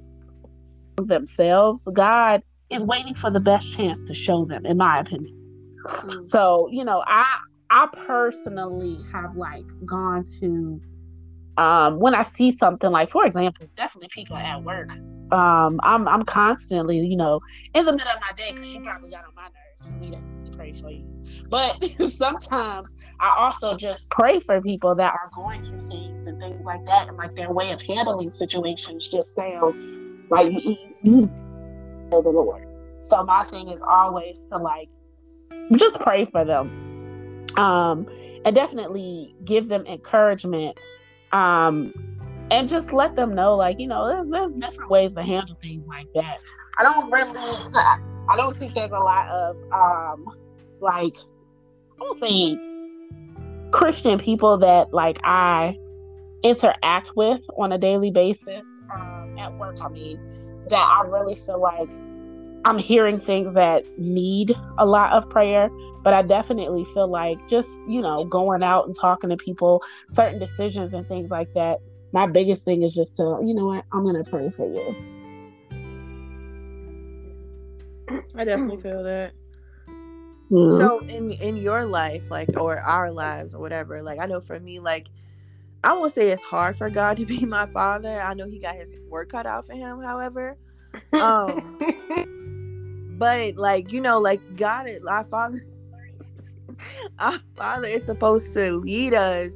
themselves, 1.07 1.89
God 1.93 2.43
is 2.71 2.83
waiting 2.83 3.15
for 3.15 3.31
the 3.31 3.41
best 3.41 3.73
chance 3.73 4.05
to 4.05 4.15
show 4.15 4.45
them, 4.45 4.67
in 4.67 4.77
my 4.77 5.01
opinion. 5.01 5.35
Mm-hmm. 5.85 6.27
So, 6.27 6.69
you 6.71 6.85
know, 6.85 7.03
I 7.07 7.25
I 7.71 7.89
personally 8.07 8.99
have 9.13 9.37
like 9.37 9.65
gone 9.85 10.25
to 10.41 10.81
um 11.57 11.99
when 11.99 12.15
I 12.15 12.23
see 12.23 12.53
something 12.53 12.91
like, 12.91 13.11
for 13.11 13.27
example, 13.27 13.67
definitely 13.75 14.09
people 14.13 14.37
at 14.37 14.63
work. 14.63 14.91
Um, 15.31 15.81
I'm 15.83 16.09
I'm 16.09 16.25
constantly, 16.25 16.99
you 16.99 17.17
know, 17.17 17.41
in 17.75 17.85
the 17.85 17.93
middle 17.93 18.13
of 18.13 18.21
my 18.21 18.33
day 18.37 18.53
because 18.53 18.69
you 18.69 18.81
probably 18.83 19.11
got 19.11 19.25
on 19.25 19.35
my 19.35 19.45
nerves 19.45 19.91
for 19.91 19.97
me 19.97 20.11
to 20.11 20.57
pray 20.57 20.73
for 20.73 20.91
you. 20.91 21.05
But 21.49 21.85
sometimes 22.09 22.93
I 23.21 23.35
also 23.37 23.77
just 23.77 24.09
pray 24.11 24.41
for 24.41 24.61
people 24.63 24.95
that 24.95 25.13
are 25.13 25.31
going 25.35 25.63
through 25.63 25.87
things 25.89 26.27
and 26.27 26.41
things 26.41 26.65
like 26.65 26.85
that, 26.87 27.09
and 27.09 27.17
like 27.17 27.35
their 27.35 27.53
way 27.53 27.71
of 27.73 27.83
handling 27.83 28.31
situations 28.31 29.09
just 29.09 29.35
sound 29.35 30.08
like 30.31 30.53
you, 30.53 30.77
you 31.03 31.31
know 32.11 32.23
the 32.23 32.31
Lord. 32.31 32.67
So 33.01 33.23
my 33.25 33.45
thing 33.45 33.69
is 33.69 33.83
always 33.83 34.45
to 34.45 34.59
like 34.59 34.89
just 35.77 35.99
pray 36.01 36.25
for 36.25 36.45
them. 36.45 37.47
Um, 37.57 38.07
and 38.45 38.55
definitely 38.55 39.35
give 39.45 39.69
them 39.69 39.87
encouragement. 39.87 40.79
Um, 41.33 41.93
and 42.51 42.69
just 42.69 42.93
let 42.93 43.15
them 43.15 43.35
know, 43.35 43.57
like, 43.57 43.79
you 43.79 43.87
know, 43.87 44.09
there's, 44.09 44.29
there's 44.29 44.53
different 44.55 44.91
ways 44.91 45.13
to 45.15 45.23
handle 45.23 45.57
things 45.61 45.87
like 45.87 46.07
that. 46.15 46.39
I 46.79 46.83
don't 46.83 47.11
really, 47.11 47.39
I 48.29 48.37
don't 48.37 48.57
think 48.57 48.75
there's 48.75 48.91
a 48.91 48.99
lot 48.99 49.29
of, 49.29 49.57
um, 49.73 50.25
like, 50.81 51.15
I 51.15 51.99
don't 51.99 52.17
say 52.17 53.71
Christian 53.71 54.19
people 54.19 54.59
that, 54.59 54.95
like, 54.95 55.19
I 55.25 55.77
interact 56.43 57.11
with 57.17 57.43
on 57.59 57.73
a 57.73 57.79
daily 57.79 58.11
basis 58.11 58.65
um, 58.95 59.28
at 59.39 59.57
work. 59.59 59.79
I 59.83 59.89
mean, 59.89 60.19
that 60.69 60.77
I 60.77 61.07
really 61.07 61.35
feel 61.35 61.61
like 61.61 61.91
I'm 62.65 62.79
hearing 62.79 63.21
things 63.21 63.55
that 63.55 63.87
need 63.99 64.55
a 64.79 64.85
lot 64.85 65.13
of 65.13 65.29
prayer, 65.31 65.71
but 66.03 66.13
I 66.13 66.23
definitely 66.23 66.85
feel 66.93 67.09
like 67.09 67.39
just, 67.49 67.69
you 67.87 68.01
know, 68.01 68.25
going 68.25 68.63
out 68.63 68.87
and 68.87 68.97
talking 68.97 69.31
to 69.31 69.37
people, 69.37 69.83
certain 70.13 70.39
decisions 70.39 70.93
and 70.93 71.07
things 71.07 71.31
like 71.31 71.53
that. 71.55 71.79
My 72.13 72.27
biggest 72.27 72.65
thing 72.65 72.83
is 72.83 72.95
just 72.95 73.17
to, 73.17 73.39
you 73.43 73.55
know 73.55 73.67
what, 73.67 73.85
I'm 73.93 74.03
going 74.03 74.23
to 74.23 74.31
pray 74.31 74.51
for 74.51 74.67
you. 74.67 74.97
I 78.35 78.45
definitely 78.45 78.81
feel 78.81 79.03
that. 79.03 79.33
Mm-hmm. 80.51 80.79
So 80.79 81.01
in 81.01 81.33
in 81.33 81.57
your 81.57 81.85
life, 81.85 82.31
like 82.31 82.49
or 82.57 82.79
our 82.79 83.13
lives 83.13 83.55
or 83.55 83.61
whatever, 83.61 84.01
like 84.01 84.19
I 84.19 84.27
know 84.27 84.41
for 84.41 84.59
me, 84.59 84.81
like 84.81 85.09
I 85.85 85.93
won't 85.93 86.13
say 86.13 86.27
it's 86.29 86.43
hard 86.43 86.77
for 86.77 86.91
God 86.91 87.17
to 87.19 87.27
be 87.27 87.45
my 87.47 87.67
father. 87.67 88.21
I 88.21 88.35
know 88.35 88.49
he 88.49 88.59
got 88.59 88.75
his 88.75 88.93
work 89.09 89.31
cut 89.31 89.47
out 89.47 89.67
for 89.67 89.75
him, 89.75 90.03
however. 90.03 90.57
Um 91.13 91.79
but 93.19 93.57
like 93.57 93.93
you 93.93 94.01
know 94.01 94.19
like 94.19 94.41
god 94.57 94.89
our 95.11 95.25
father 95.25 95.59
our 97.19 97.39
father 97.57 97.89
is 97.89 98.05
supposed 98.05 98.53
to 98.55 98.79
lead 98.79 99.13
us 99.13 99.53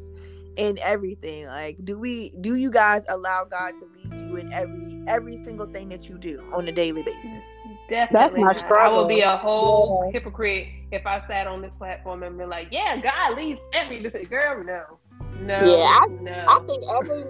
in 0.57 0.79
everything 0.83 1.47
like 1.47 1.77
do 1.85 1.99
we 1.99 2.31
do 2.41 2.57
you 2.57 2.71
guys 2.71 3.07
allow 3.09 3.45
god 3.45 3.73
to 3.79 3.87
lead 3.95 4.21
you 4.21 4.37
in 4.37 4.53
every 4.53 5.03
every 5.09 5.37
single 5.39 5.67
thing 5.67 5.89
that 5.89 6.09
you 6.09 6.19
do 6.19 6.45
on 6.53 6.69
a 6.69 6.73
daily 6.73 7.03
basis 7.03 7.61
definitely 7.89 8.09
that's 8.13 8.37
my 8.37 8.53
struggle. 8.53 8.99
i 8.99 9.01
would 9.01 9.09
be 9.09 9.21
a 9.21 9.37
whole 9.39 10.03
yeah. 10.05 10.13
hypocrite 10.13 10.67
if 10.91 11.07
i 11.07 11.27
sat 11.27 11.47
on 11.47 11.63
this 11.63 11.73
platform 11.79 12.23
and 12.23 12.37
be 12.37 12.45
like 12.45 12.69
yeah 12.71 13.01
god 13.01 13.35
leads 13.35 13.61
every 13.73 14.03
say 14.11 14.25
girl 14.25 14.63
no 14.63 14.99
no 15.41 15.77
yeah 15.77 16.01
I, 16.01 16.07
no. 16.21 16.33
I 16.33 16.59
think 16.67 16.83
every 16.97 17.25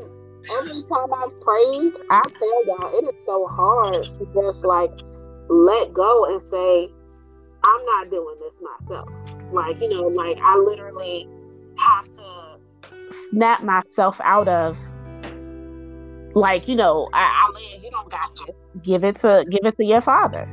every 0.59 0.83
time 0.89 1.15
i've 1.15 1.41
prayed 1.41 1.93
i 2.11 2.21
tell 2.23 2.67
y'all 2.67 2.99
it 2.99 3.15
is 3.15 3.25
so 3.25 3.47
hard 3.47 4.03
to 4.03 4.27
just 4.35 4.65
like 4.65 4.91
let 5.49 5.93
go 5.93 6.25
and 6.31 6.41
say, 6.41 6.89
I'm 7.65 7.85
not 7.85 8.11
doing 8.11 8.37
this 8.41 8.61
myself. 8.61 9.09
Like, 9.53 9.81
you 9.81 9.89
know, 9.89 10.09
like 10.09 10.39
I 10.43 10.57
literally 10.57 11.29
have 11.79 12.11
to 12.11 12.59
snap 13.11 13.63
myself 13.63 14.21
out 14.25 14.49
of 14.49 14.79
like, 16.35 16.67
you 16.67 16.75
know, 16.75 17.09
I, 17.13 17.21
I 17.21 17.79
you 17.83 17.91
don't 17.91 18.11
got 18.11 18.35
this. 18.47 18.57
Give 18.83 19.05
it 19.05 19.17
to 19.17 19.45
give 19.51 19.61
it 19.65 19.77
to 19.77 19.85
your 19.85 20.01
father. 20.01 20.49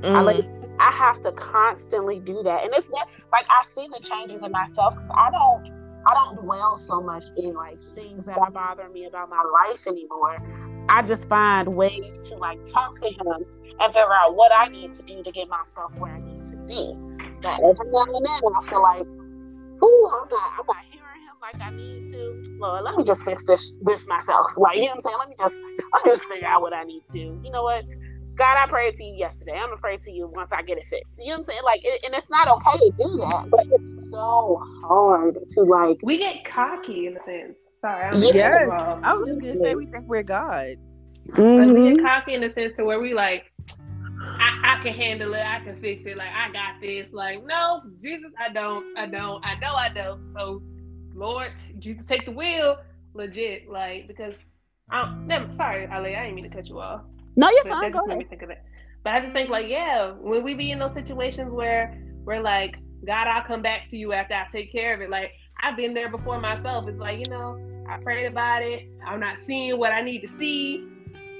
Mm. 0.00 0.14
I 0.14 0.20
like 0.22 0.44
I 0.80 0.90
have 0.90 1.20
to 1.22 1.32
constantly 1.32 2.18
do 2.18 2.42
that. 2.42 2.64
And 2.64 2.74
it's 2.74 2.90
not 2.90 3.08
like 3.30 3.46
I 3.48 3.64
see 3.64 3.86
the 3.92 4.00
changes 4.00 4.42
in 4.42 4.50
myself 4.50 4.94
because 4.94 5.10
I 5.14 5.30
don't 5.30 5.79
I 6.06 6.14
don't 6.14 6.42
dwell 6.42 6.76
so 6.76 7.00
much 7.00 7.24
in 7.36 7.54
like 7.54 7.78
things 7.94 8.26
that 8.26 8.38
are 8.38 8.50
bothering 8.50 8.92
me 8.92 9.06
about 9.06 9.28
my 9.28 9.42
life 9.42 9.86
anymore. 9.86 10.38
I 10.88 11.02
just 11.02 11.28
find 11.28 11.68
ways 11.76 12.20
to 12.28 12.36
like 12.36 12.64
talk 12.64 12.90
to 13.00 13.08
him 13.08 13.44
and 13.80 13.94
figure 13.94 14.14
out 14.14 14.34
what 14.34 14.52
I 14.56 14.68
need 14.68 14.92
to 14.94 15.02
do 15.02 15.22
to 15.22 15.30
get 15.30 15.48
myself 15.48 15.92
where 15.98 16.12
I 16.12 16.20
need 16.20 16.44
to 16.44 16.56
be. 16.66 16.94
But 17.42 17.60
every 17.60 17.86
now 17.90 18.04
and 18.04 18.26
then 18.26 18.52
I 18.56 18.60
feel 18.68 18.82
like, 18.82 19.02
ooh, 19.82 20.10
I'm 20.12 20.28
not 20.30 20.52
I'm 20.58 20.66
not 20.66 20.84
hearing 20.90 21.22
him 21.22 21.36
like 21.42 21.60
I 21.60 21.70
need 21.70 22.12
to. 22.12 22.56
Lord, 22.58 22.84
let 22.84 22.96
me 22.96 23.04
just 23.04 23.24
fix 23.24 23.44
this 23.44 23.76
this 23.82 24.08
myself. 24.08 24.46
Like, 24.56 24.76
you 24.76 24.84
know 24.84 24.88
what 24.88 24.94
I'm 24.96 25.00
saying? 25.02 25.16
Let 25.18 25.28
me 25.28 25.34
just 25.38 25.60
let 25.92 26.04
me 26.04 26.12
just 26.12 26.24
figure 26.28 26.48
out 26.48 26.62
what 26.62 26.74
I 26.74 26.84
need 26.84 27.02
to 27.08 27.12
do. 27.12 27.40
You 27.44 27.50
know 27.50 27.62
what? 27.62 27.84
God, 28.40 28.56
I 28.56 28.66
prayed 28.66 28.94
to 28.94 29.04
you 29.04 29.14
yesterday. 29.14 29.52
I'm 29.52 29.68
gonna 29.68 29.76
pray 29.76 29.98
to 29.98 30.10
you 30.10 30.26
once 30.26 30.50
I 30.50 30.62
get 30.62 30.78
it 30.78 30.84
fixed. 30.84 31.18
You 31.18 31.26
know 31.26 31.32
what 31.32 31.36
I'm 31.36 31.42
saying? 31.42 31.60
Like, 31.62 31.80
it, 31.84 32.02
and 32.06 32.14
it's 32.14 32.30
not 32.30 32.48
okay 32.48 32.78
to 32.78 32.90
do 32.96 33.16
that, 33.18 33.50
but 33.50 33.66
it's 33.70 34.10
so 34.10 34.58
hard 34.82 35.36
to 35.50 35.60
like. 35.60 36.00
We 36.02 36.16
get 36.16 36.46
cocky 36.46 37.06
in 37.06 37.18
a 37.18 37.24
sense. 37.26 37.58
Sorry, 37.82 38.02
I'm 38.02 38.16
yes. 38.16 38.70
I 38.70 39.12
was 39.12 39.28
just 39.28 39.42
gonna 39.42 39.56
say 39.56 39.74
we 39.74 39.84
think 39.84 40.06
we're 40.08 40.22
God. 40.22 40.76
Mm-hmm. 41.28 41.42
Like 41.42 41.76
we 41.76 41.88
get 41.90 41.98
mm-hmm. 41.98 42.06
cocky 42.06 42.32
in 42.32 42.40
the 42.40 42.48
sense 42.48 42.74
to 42.78 42.84
where 42.84 42.98
we 42.98 43.12
like, 43.12 43.52
I, 44.18 44.78
I, 44.78 44.82
can 44.82 44.94
handle 44.94 45.34
it. 45.34 45.44
I 45.44 45.60
can 45.60 45.78
fix 45.78 46.06
it. 46.06 46.16
Like 46.16 46.32
I 46.34 46.50
got 46.50 46.80
this. 46.80 47.12
Like 47.12 47.44
no, 47.44 47.82
Jesus, 48.00 48.32
I 48.38 48.50
don't. 48.50 48.96
I 48.96 49.04
don't. 49.04 49.44
I 49.44 49.56
know 49.56 49.74
I 49.74 49.90
don't. 49.90 50.32
So, 50.34 50.62
Lord, 51.14 51.52
Jesus, 51.78 52.06
take 52.06 52.24
the 52.24 52.32
wheel. 52.32 52.78
Legit, 53.12 53.68
like 53.68 54.08
because 54.08 54.34
I'm. 54.88 55.26
Never, 55.26 55.52
sorry, 55.52 55.86
Ali. 55.88 56.16
I 56.16 56.22
didn't 56.22 56.36
mean 56.36 56.44
to 56.44 56.56
cut 56.56 56.70
you 56.70 56.80
off. 56.80 57.02
No, 57.36 57.50
you're 57.50 57.64
fine. 57.64 57.90
That 57.90 57.92
just 57.94 58.06
made 58.06 58.18
me 58.18 58.24
think 58.24 58.42
of 58.42 58.50
it. 58.50 58.62
But 59.02 59.14
I 59.14 59.20
just 59.20 59.32
think 59.32 59.48
like, 59.48 59.68
yeah, 59.68 60.12
when 60.12 60.42
we 60.42 60.54
be 60.54 60.72
in 60.72 60.78
those 60.78 60.94
situations 60.94 61.50
where 61.50 61.98
we're 62.24 62.40
like, 62.40 62.76
God, 63.06 63.26
I'll 63.26 63.42
come 63.42 63.62
back 63.62 63.88
to 63.90 63.96
you 63.96 64.12
after 64.12 64.34
I 64.34 64.46
take 64.50 64.72
care 64.72 64.94
of 64.94 65.00
it. 65.00 65.10
Like 65.10 65.32
I've 65.60 65.76
been 65.76 65.94
there 65.94 66.10
before 66.10 66.40
myself. 66.40 66.88
It's 66.88 66.98
like, 66.98 67.18
you 67.18 67.26
know, 67.26 67.58
I 67.88 67.98
prayed 67.98 68.26
about 68.26 68.62
it. 68.62 68.88
I'm 69.06 69.20
not 69.20 69.38
seeing 69.38 69.78
what 69.78 69.92
I 69.92 70.02
need 70.02 70.20
to 70.20 70.28
see. 70.38 70.86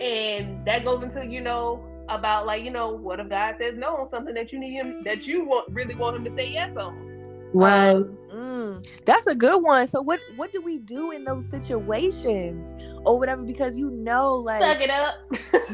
And 0.01 0.65
that 0.67 0.85
goes 0.85 1.03
into, 1.03 1.27
you 1.27 1.41
know, 1.41 1.85
about 2.09 2.47
like, 2.47 2.65
you 2.65 2.71
know, 2.71 2.91
what 2.91 3.21
if 3.21 3.29
God 3.29 3.57
says 3.59 3.75
no 3.77 3.97
on 3.97 4.11
something 4.11 4.35
that 4.35 4.53
you 4.53 4.59
need 4.59 4.73
him 4.73 5.03
that 5.05 5.27
you 5.27 5.45
want 5.45 5.69
really 5.71 5.95
want 5.95 6.17
him 6.17 6.25
to 6.25 6.31
say 6.31 6.51
yes 6.51 6.75
on. 6.77 7.10
Right. 7.53 7.91
Um, 7.91 8.19
mm, 8.33 8.87
that's 9.05 9.27
a 9.27 9.35
good 9.35 9.63
one. 9.63 9.87
So 9.87 10.01
what 10.01 10.21
what 10.37 10.53
do 10.53 10.61
we 10.61 10.79
do 10.79 11.11
in 11.11 11.25
those 11.25 11.45
situations 11.47 12.75
or 13.05 13.19
whatever? 13.19 13.43
Because 13.43 13.77
you 13.77 13.91
know, 13.91 14.37
like 14.37 14.61
suck 14.61 14.81
it 14.81 14.91
up, 14.91 15.15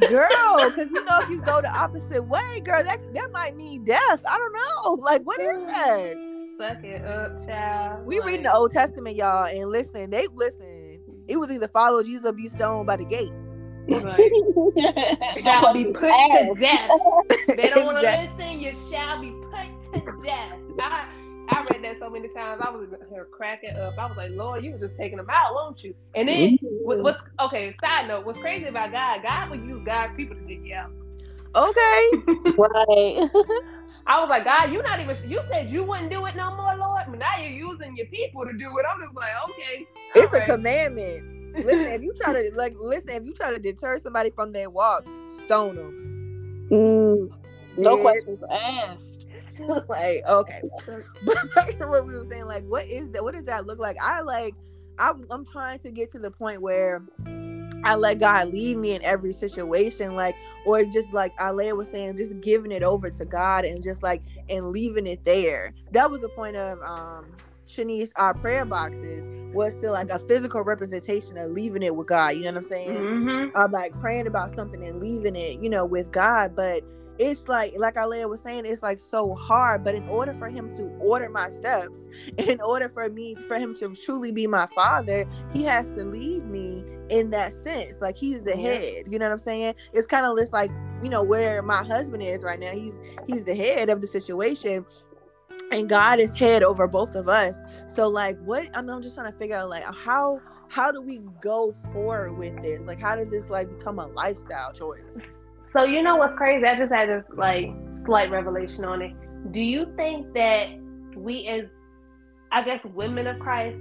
girl. 0.08 0.70
Because 0.76 0.90
you 0.90 1.04
know, 1.04 1.20
if 1.20 1.28
you 1.28 1.40
go 1.42 1.60
the 1.60 1.70
opposite 1.70 2.26
way, 2.26 2.60
girl, 2.64 2.82
that 2.82 2.98
that 3.14 3.32
might 3.32 3.56
mean 3.56 3.84
death. 3.84 4.20
I 4.28 4.38
don't 4.38 4.52
know. 4.52 4.96
Like, 5.06 5.22
what 5.22 5.40
is 5.40 5.58
that? 5.58 6.14
Suck 6.58 6.82
it 6.82 7.04
up, 7.04 7.46
child. 7.46 8.06
We 8.06 8.18
like... 8.18 8.26
read 8.26 8.44
the 8.44 8.52
Old 8.52 8.72
Testament, 8.72 9.14
y'all, 9.16 9.44
and 9.44 9.68
listen. 9.68 10.10
They 10.10 10.26
listen. 10.34 11.00
It 11.28 11.36
was 11.36 11.50
either 11.50 11.68
follow 11.68 12.02
Jesus 12.02 12.26
or 12.26 12.32
be 12.32 12.48
stoned 12.48 12.86
by 12.86 12.96
the 12.96 13.04
gate. 13.04 13.30
shall 15.42 15.72
be 15.72 15.84
put 15.84 16.00
to 16.00 16.54
death. 16.58 16.90
They 17.46 17.70
don't 17.70 17.86
want 17.86 18.04
to 18.04 18.28
listen. 18.38 18.60
You 18.60 18.72
shall 18.90 19.20
be 19.20 19.30
put 19.50 20.04
to 20.04 20.22
death. 20.24 20.58
I, 20.80 21.06
I 21.48 21.66
read 21.70 21.84
that 21.84 21.98
so 22.00 22.10
many 22.10 22.28
times. 22.28 22.60
I 22.64 22.70
was 22.70 22.88
here 23.10 23.26
cracking 23.30 23.76
up. 23.76 23.98
I 23.98 24.06
was 24.06 24.16
like, 24.16 24.32
Lord, 24.32 24.64
you 24.64 24.72
were 24.72 24.78
just 24.78 24.96
taking 24.96 25.18
them 25.18 25.30
out, 25.30 25.54
won't 25.54 25.82
you? 25.82 25.94
And 26.14 26.28
then 26.28 26.58
mm-hmm. 26.58 27.02
what's 27.02 27.20
okay? 27.40 27.74
Side 27.80 28.08
note: 28.08 28.26
What's 28.26 28.38
crazy 28.40 28.66
about 28.66 28.92
God? 28.92 29.22
God 29.22 29.50
would 29.50 29.64
use 29.64 29.82
God's 29.84 30.16
people 30.16 30.36
to 30.36 30.46
take 30.46 30.64
you 30.64 30.74
out. 30.74 30.90
Okay, 31.54 32.10
right. 32.58 33.30
I 34.06 34.20
was 34.20 34.28
like, 34.28 34.44
God, 34.44 34.72
you're 34.72 34.82
not 34.82 35.00
even. 35.00 35.16
You 35.28 35.40
said 35.50 35.70
you 35.70 35.84
wouldn't 35.84 36.10
do 36.10 36.26
it 36.26 36.36
no 36.36 36.54
more, 36.56 36.76
Lord. 36.76 37.02
But 37.08 37.18
now 37.18 37.38
you're 37.38 37.70
using 37.70 37.96
your 37.96 38.06
people 38.06 38.44
to 38.44 38.52
do 38.52 38.78
it. 38.78 38.84
I'm 38.90 39.00
just 39.00 39.14
like, 39.14 39.32
okay. 39.50 39.86
It's 40.14 40.32
right. 40.32 40.42
a 40.42 40.46
commandment. 40.46 41.36
listen, 41.64 41.86
if 41.86 42.02
you 42.02 42.12
try 42.20 42.32
to 42.32 42.50
like, 42.54 42.74
listen, 42.78 43.10
if 43.10 43.24
you 43.24 43.32
try 43.32 43.50
to 43.50 43.58
deter 43.58 43.98
somebody 43.98 44.30
from 44.30 44.50
their 44.50 44.68
walk, 44.68 45.04
stone 45.44 45.76
them. 45.76 46.68
Mm, 46.70 47.30
no 47.78 47.96
yeah. 47.96 48.02
questions 48.02 48.42
asked. 48.50 49.15
like 49.88 50.22
okay 50.28 50.60
but 51.24 51.36
to 51.78 51.86
what 51.86 52.06
we 52.06 52.14
were 52.14 52.24
saying 52.24 52.46
like 52.46 52.64
what 52.66 52.84
is 52.86 53.10
that 53.10 53.22
what 53.22 53.34
does 53.34 53.44
that 53.44 53.66
look 53.66 53.78
like 53.78 53.96
i 54.02 54.20
like 54.20 54.54
I'm, 54.98 55.26
I'm 55.30 55.44
trying 55.44 55.78
to 55.80 55.90
get 55.90 56.10
to 56.12 56.18
the 56.18 56.30
point 56.30 56.62
where 56.62 57.02
I 57.84 57.94
let 57.94 58.18
God 58.18 58.52
lead 58.52 58.78
me 58.78 58.94
in 58.94 59.02
every 59.04 59.32
situation, 59.32 60.16
like, 60.16 60.34
or 60.64 60.84
just 60.84 61.12
like 61.12 61.32
Alea 61.38 61.74
was 61.74 61.88
saying, 61.88 62.16
just 62.16 62.40
giving 62.40 62.72
it 62.72 62.82
over 62.82 63.10
to 63.10 63.24
God 63.24 63.64
and 63.64 63.82
just 63.82 64.02
like 64.02 64.22
and 64.48 64.70
leaving 64.70 65.06
it 65.06 65.24
there. 65.24 65.72
That 65.92 66.10
was 66.10 66.20
the 66.20 66.28
point 66.30 66.56
of 66.56 66.80
um 66.82 67.26
Shanice, 67.68 68.10
our 68.16 68.34
prayer 68.34 68.64
boxes 68.64 69.22
was 69.54 69.72
still 69.74 69.92
like 69.92 70.10
a 70.10 70.18
physical 70.20 70.62
representation 70.62 71.38
of 71.38 71.50
leaving 71.50 71.82
it 71.82 71.94
with 71.94 72.08
God. 72.08 72.34
You 72.34 72.42
know 72.42 72.50
what 72.50 72.56
I'm 72.56 72.62
saying? 72.64 73.02
Mm-hmm. 73.02 73.56
I'm 73.56 73.70
like 73.70 73.98
praying 74.00 74.26
about 74.26 74.52
something 74.52 74.84
and 74.84 75.00
leaving 75.00 75.36
it, 75.36 75.60
you 75.60 75.70
know, 75.70 75.84
with 75.84 76.10
God. 76.10 76.56
But 76.56 76.82
it's 77.18 77.48
like 77.48 77.72
like 77.76 77.96
Alea 77.96 78.28
was 78.28 78.40
saying, 78.40 78.64
it's 78.66 78.82
like 78.82 79.00
so 79.00 79.34
hard. 79.34 79.84
But 79.84 79.94
in 79.94 80.08
order 80.08 80.34
for 80.34 80.48
him 80.48 80.68
to 80.76 80.84
order 81.00 81.28
my 81.28 81.48
steps, 81.48 82.08
in 82.38 82.60
order 82.60 82.88
for 82.88 83.08
me 83.08 83.34
for 83.48 83.58
him 83.58 83.74
to 83.76 83.94
truly 83.94 84.32
be 84.32 84.46
my 84.46 84.66
father, 84.74 85.26
he 85.52 85.62
has 85.64 85.88
to 85.90 86.04
lead 86.04 86.44
me 86.46 86.84
in 87.08 87.30
that 87.30 87.54
sense. 87.54 88.00
Like 88.00 88.16
he's 88.16 88.42
the 88.42 88.56
head. 88.56 89.04
You 89.10 89.18
know 89.18 89.26
what 89.26 89.32
I'm 89.32 89.38
saying? 89.38 89.74
It's 89.92 90.06
kind 90.06 90.26
of 90.26 90.36
just 90.36 90.52
like, 90.52 90.70
you 91.02 91.08
know, 91.08 91.22
where 91.22 91.62
my 91.62 91.82
husband 91.82 92.22
is 92.22 92.42
right 92.42 92.58
now. 92.58 92.72
He's 92.72 92.96
he's 93.26 93.44
the 93.44 93.54
head 93.54 93.88
of 93.88 94.00
the 94.00 94.06
situation. 94.06 94.84
And 95.72 95.88
God 95.88 96.20
is 96.20 96.34
head 96.34 96.62
over 96.62 96.86
both 96.86 97.14
of 97.14 97.28
us. 97.28 97.56
So 97.88 98.08
like 98.08 98.38
what 98.44 98.68
I'm, 98.76 98.88
I'm 98.88 99.02
just 99.02 99.14
trying 99.14 99.32
to 99.32 99.38
figure 99.38 99.56
out 99.56 99.68
like 99.68 99.84
how 99.84 100.40
how 100.68 100.90
do 100.90 101.00
we 101.00 101.20
go 101.40 101.72
forward 101.92 102.36
with 102.36 102.60
this? 102.62 102.82
Like 102.82 103.00
how 103.00 103.16
does 103.16 103.28
this 103.28 103.48
like 103.48 103.68
become 103.78 103.98
a 103.98 104.06
lifestyle 104.06 104.72
choice? 104.72 105.28
So 105.76 105.84
you 105.84 106.02
know 106.02 106.16
what's 106.16 106.34
crazy? 106.38 106.64
I 106.64 106.74
just 106.74 106.90
had 106.90 107.10
this 107.10 107.24
like 107.36 107.66
slight 108.06 108.30
revelation 108.30 108.82
on 108.86 109.02
it. 109.02 109.12
Do 109.52 109.60
you 109.60 109.92
think 109.94 110.32
that 110.32 110.68
we 111.14 111.46
as 111.48 111.64
I 112.50 112.64
guess 112.64 112.80
women 112.94 113.26
of 113.26 113.38
Christ, 113.40 113.76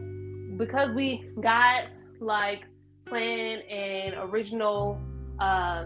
because 0.58 0.94
we 0.94 1.24
got 1.42 1.86
like 2.20 2.64
plan 3.08 3.60
and 3.62 4.16
original 4.30 5.00
uh 5.40 5.86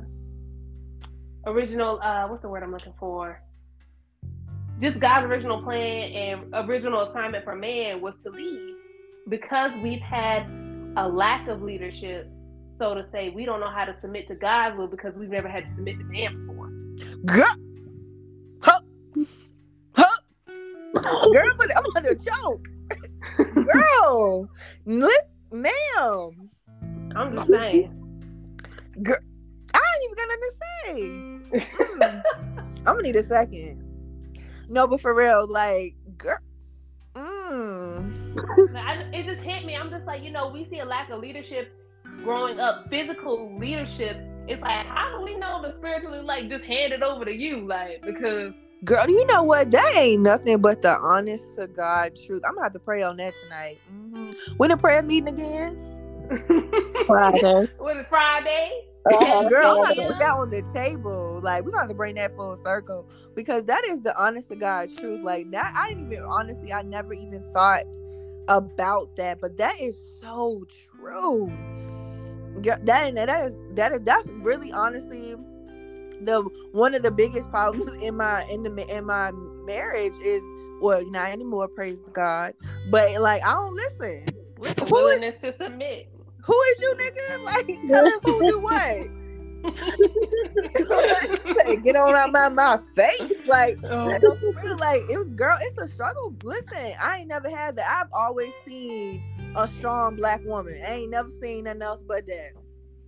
original 1.46 2.00
uh 2.02 2.28
what's 2.28 2.42
the 2.42 2.50
word 2.50 2.64
I'm 2.64 2.72
looking 2.72 2.96
for? 3.00 3.44
Just 4.82 5.00
God's 5.00 5.28
original 5.28 5.62
plan 5.62 6.12
and 6.12 6.68
original 6.68 7.02
assignment 7.02 7.44
for 7.44 7.56
man 7.56 8.02
was 8.02 8.16
to 8.24 8.32
lead. 8.32 8.78
Because 9.28 9.70
we've 9.84 10.02
had 10.02 10.50
a 10.98 11.08
lack 11.08 11.48
of 11.48 11.62
leadership, 11.62 12.28
so 12.80 12.96
to 12.96 13.06
say, 13.12 13.30
we 13.30 13.46
don't 13.46 13.60
know 13.60 13.70
how 13.70 13.86
to 13.86 13.96
submit 14.02 14.28
to 14.30 14.36
God's 14.36 14.78
will 14.78 14.88
because 14.88 15.14
we've 15.16 15.30
never 15.30 15.50
had 15.50 15.66
to 15.66 15.76
submit 15.76 16.00
to 16.00 16.06
man 16.06 16.48
before. 16.48 16.70
Girl, 17.26 17.56
huh, 18.62 18.80
huh, 19.96 20.18
girl, 20.96 21.54
but 21.58 21.70
I'm 21.78 21.84
gonna 21.94 22.16
joke. 22.16 22.68
Girl, 23.38 24.50
listen, 24.86 25.30
ma'am. 25.52 26.50
I'm 27.16 27.36
just 27.36 27.50
saying. 27.50 27.94
Girl, 29.04 29.20
I 29.74 29.82
ain't 29.96 30.04
even 30.06 30.16
gonna 30.28 30.52
say. 30.60 31.36
Mm. 32.00 32.22
I'm 32.78 32.84
gonna 32.84 33.02
need 33.02 33.16
a 33.16 33.24
second. 33.24 33.84
No, 34.70 34.88
but 34.88 35.02
for 35.02 35.16
real, 35.16 35.48
like, 35.48 35.96
girl. 36.18 36.38
Mm. 37.16 38.76
I, 38.76 38.94
it 39.12 39.26
just 39.26 39.42
hit 39.42 39.66
me. 39.66 39.76
I'm 39.76 39.90
just 39.90 40.06
like, 40.06 40.24
you 40.24 40.32
know, 40.32 40.50
we 40.50 40.68
see 40.70 40.80
a 40.80 40.86
lack 40.86 41.10
of 41.10 41.20
leadership 41.20 41.74
growing 42.24 42.60
up, 42.60 42.90
physical 42.90 43.58
leadership. 43.58 44.18
It's 44.48 44.62
like, 44.62 44.86
how 44.86 45.18
do 45.18 45.24
we 45.24 45.38
know 45.38 45.62
the 45.62 45.74
spiritually, 45.74 46.22
like, 46.22 46.50
just 46.50 46.66
hand 46.66 46.94
it 46.94 47.04
over 47.04 47.26
to 47.26 47.36
you? 47.36 47.68
Like, 47.68 48.02
because. 48.02 48.54
Girl, 48.84 49.10
you 49.10 49.26
know 49.28 49.44
what? 49.44 49.72
That 49.72 49.94
ain't 49.96 50.22
nothing 50.22 50.62
but 50.62 50.82
the 50.82 50.92
honest 50.92 51.56
to 51.60 51.68
God 51.68 52.16
truth. 52.16 52.42
I'm 52.48 52.56
gonna 52.56 52.66
have 52.66 52.74
to 52.74 52.80
pray 52.80 53.04
on 53.04 53.18
that 53.18 53.34
tonight. 53.44 53.78
Mm-hmm. 53.92 54.32
When 54.56 54.70
the 54.70 54.78
prayer 54.78 55.04
meeting 55.04 55.28
again? 55.28 55.90
Friday. 57.08 57.68
What 57.78 57.98
is 57.98 58.06
Friday? 58.08 58.86
Uh-huh. 59.12 59.50
Girl, 59.50 59.82
I'm 59.82 59.96
gonna 59.96 60.08
put 60.08 60.20
that 60.20 60.32
on 60.32 60.50
the 60.50 60.62
table. 60.74 61.40
Like 61.42 61.64
we're 61.64 61.72
gonna 61.72 61.94
bring 61.94 62.16
that 62.16 62.36
full 62.36 62.56
circle 62.56 63.08
because 63.36 63.64
that 63.66 63.84
is 63.86 64.02
the 64.02 64.18
honest 64.22 64.50
to 64.50 64.56
God 64.56 64.90
truth. 64.98 65.22
Like 65.24 65.50
that, 65.52 65.74
I 65.76 65.90
didn't 65.90 66.12
even 66.12 66.24
honestly, 66.24 66.72
I 66.72 66.82
never 66.84 67.14
even 67.14 67.44
thought 67.52 67.86
about 68.48 69.16
that, 69.16 69.40
but 69.40 69.58
that 69.58 69.80
is 69.80 69.98
so 70.20 70.66
true. 70.98 71.52
Yeah, 72.62 72.78
that 72.84 73.08
and 73.08 73.18
that 73.18 73.30
is 73.46 73.58
that 73.76 73.92
is 73.92 74.02
that's 74.02 74.30
really 74.30 74.72
honestly 74.72 75.36
the 76.22 76.42
one 76.74 76.94
of 76.96 77.02
the 77.04 77.12
biggest 77.12 77.50
problems 77.50 77.88
in 78.04 78.18
my 78.18 78.44
in 78.52 78.64
the 78.64 78.98
in 78.98 79.06
my 79.06 79.32
marriage 79.66 80.14
is 80.24 80.42
well 80.82 81.02
not 81.12 81.30
anymore 81.30 81.68
praise 81.68 82.02
God, 82.14 82.54
but 82.90 83.10
like 83.22 83.42
I 83.46 83.54
don't 83.54 83.74
listen. 83.76 84.26
Who 84.60 84.66
is, 84.66 84.76
Willingness 84.92 85.38
to 85.40 85.52
submit. 85.54 86.10
who 86.44 86.62
is 86.72 86.80
you 86.82 86.96
nigga? 86.96 87.44
Like 87.44 87.68
tell 87.88 88.06
him 88.06 88.20
who 88.24 88.46
do 88.46 88.60
what. 88.60 89.08
Get 91.84 91.96
on 91.96 92.16
out 92.16 92.32
my, 92.32 92.50
my 92.50 92.78
face. 92.96 93.34
Like, 93.48 93.78
Oh. 93.84 94.06
no, 94.08 94.20
for 94.20 94.54
real, 94.64 94.78
like 94.78 95.02
it 95.10 95.18
was 95.18 95.28
girl, 95.36 95.58
it's 95.62 95.78
a 95.78 95.88
struggle. 95.88 96.34
Listen, 96.44 96.94
I 97.02 97.18
ain't 97.20 97.28
never 97.30 97.50
had 97.50 97.76
that. 97.78 97.86
I've 98.02 98.10
always 98.14 98.54
seen 98.66 99.22
a 99.56 99.68
strong 99.68 100.16
black 100.16 100.42
woman. 100.46 100.80
I 100.88 100.96
ain't 100.96 101.12
never 101.12 101.30
seen 101.30 101.66
nothing 101.66 101.82
else 101.82 102.04
but 102.08 102.26
that. 102.28 102.52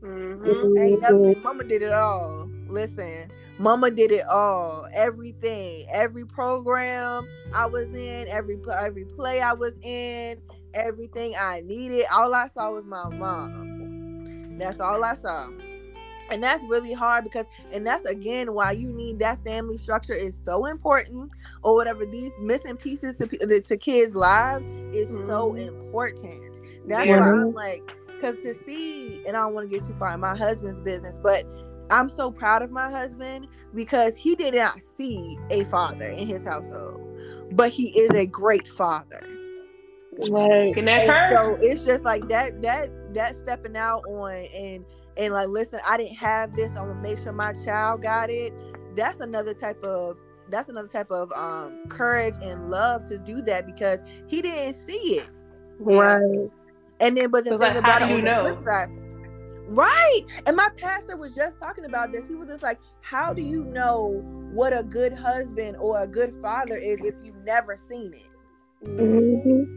Mhm. 0.04 0.78
I 0.78 0.82
ain't 0.82 1.02
never 1.02 1.20
seen 1.20 1.44
mama 1.44 1.64
did 1.64 1.82
it 1.82 1.94
all. 1.94 2.50
Listen, 2.68 3.32
mama 3.60 3.92
did 3.92 4.12
it 4.12 4.26
all. 4.28 4.88
Everything, 4.94 5.86
every 5.92 6.26
program 6.26 7.28
I 7.54 7.66
was 7.68 7.94
in, 7.94 8.28
every 8.30 8.60
every 8.80 9.06
play 9.06 9.42
I 9.42 9.54
was 9.54 9.78
in, 9.84 10.42
everything 10.74 11.34
I 11.40 11.62
needed. 11.62 12.06
All 12.14 12.34
I 12.34 12.48
saw 12.48 12.72
was 12.72 12.86
my 12.86 13.10
mom. 13.10 14.58
That's 14.58 14.80
all 14.80 15.04
I 15.04 15.16
saw. 15.16 15.50
And 16.32 16.44
that's 16.44 16.66
really 16.68 16.94
hard 16.94 17.24
because, 17.26 17.48
and 17.74 17.86
that's 17.86 18.06
again 18.06 18.54
why 18.54 18.72
you 18.72 18.94
need 18.94 19.20
that 19.20 19.44
family 19.44 19.78
structure 19.78 20.14
is 20.14 20.38
so 20.38 20.66
important, 20.66 21.32
or 21.64 21.76
whatever. 21.76 22.06
These 22.06 22.34
missing 22.40 22.78
pieces 22.78 23.18
to, 23.18 23.28
pe- 23.28 23.62
to 23.62 23.78
kids' 23.78 24.16
lives 24.16 24.68
is 24.94 25.10
so 25.28 25.54
Mhm. 25.54 25.68
important. 25.68 26.62
That's 26.88 27.08
Yeah. 27.10 27.16
why 27.16 27.32
I'm 27.42 27.54
like, 27.54 27.84
because 28.08 28.38
to 28.40 28.54
see, 28.54 29.22
and 29.28 29.38
I 29.38 29.42
don't 29.42 29.54
want 29.54 29.70
to 29.70 29.76
get 29.76 29.86
too 29.88 29.96
far 30.00 30.14
in 30.14 30.20
my 30.22 30.36
husband's 30.36 30.82
business, 30.82 31.20
but 31.22 31.46
I'm 31.92 32.10
so 32.10 32.32
proud 32.32 32.62
of 32.62 32.72
my 32.72 32.90
husband 32.90 33.48
because 33.74 34.16
he 34.16 34.36
did 34.36 34.56
not 34.56 34.82
see 34.82 35.38
a 35.52 35.66
father 35.66 36.08
in 36.08 36.28
his 36.28 36.46
household, 36.46 37.02
but 37.52 37.72
he 37.72 37.90
is 38.00 38.14
a 38.16 38.26
great 38.26 38.68
father. 38.68 39.22
like, 40.18 40.76
Can 40.76 40.86
that 40.86 41.04
And 41.04 41.08
hurt? 41.08 41.30
so 41.34 41.58
it's 41.62 41.84
just 41.86 42.06
like 42.06 42.28
that 42.30 42.62
that 42.62 42.90
that 43.14 43.36
stepping 43.36 43.78
out 43.78 44.04
on 44.08 44.34
and 44.56 44.86
and 45.18 45.34
like 45.34 45.48
listen, 45.50 45.80
I 45.88 45.98
didn't 45.98 46.18
have 46.18 46.56
this. 46.56 46.72
I'm 46.72 46.88
gonna 46.88 47.02
make 47.02 47.20
sure 47.20 47.32
my 47.34 47.54
child 47.66 48.02
got 48.02 48.30
it. 48.30 48.54
That's 48.96 49.20
another 49.22 49.54
type 49.54 49.82
of 49.84 50.18
that's 50.50 50.70
another 50.70 50.88
type 50.88 51.12
of 51.12 51.32
um 51.34 51.88
courage 51.90 52.36
and 52.42 52.70
love 52.70 53.06
to 53.08 53.18
do 53.18 53.42
that 53.44 53.66
because 53.66 54.02
he 54.28 54.42
didn't 54.42 54.74
see 54.74 55.18
it. 55.20 55.30
Right. 55.80 56.50
And 57.00 57.18
then 57.18 57.30
but 57.32 57.44
the 57.46 57.52
So, 57.52 57.58
thing 57.58 57.74
like, 57.76 57.84
how 57.84 57.98
about 57.98 58.00
do 58.00 58.06
it 58.06 58.10
you 58.10 58.18
on 58.20 58.24
the 58.26 58.32
know? 58.32 58.42
flip 58.44 58.60
side. 58.60 58.90
Right. 59.68 60.22
And 60.46 60.56
my 60.58 60.70
pastor 60.78 61.16
was 61.16 61.34
just 61.34 61.58
talking 61.60 61.86
about 61.86 62.12
this. 62.12 62.28
He 62.28 62.36
was 62.36 62.50
just 62.50 62.62
like, 62.64 62.80
How 63.02 63.34
do 63.34 63.42
you 63.42 63.64
know 63.64 64.22
what 64.52 64.78
a 64.78 64.84
good 64.84 65.14
husband 65.14 65.78
or 65.80 66.02
a 66.04 66.08
good 66.08 66.34
father 66.42 66.76
is 66.76 67.04
if 67.06 67.16
you've 67.24 67.44
never 67.46 67.78
seen 67.78 68.14
it? 68.14 68.30
Mhm. 68.84 69.68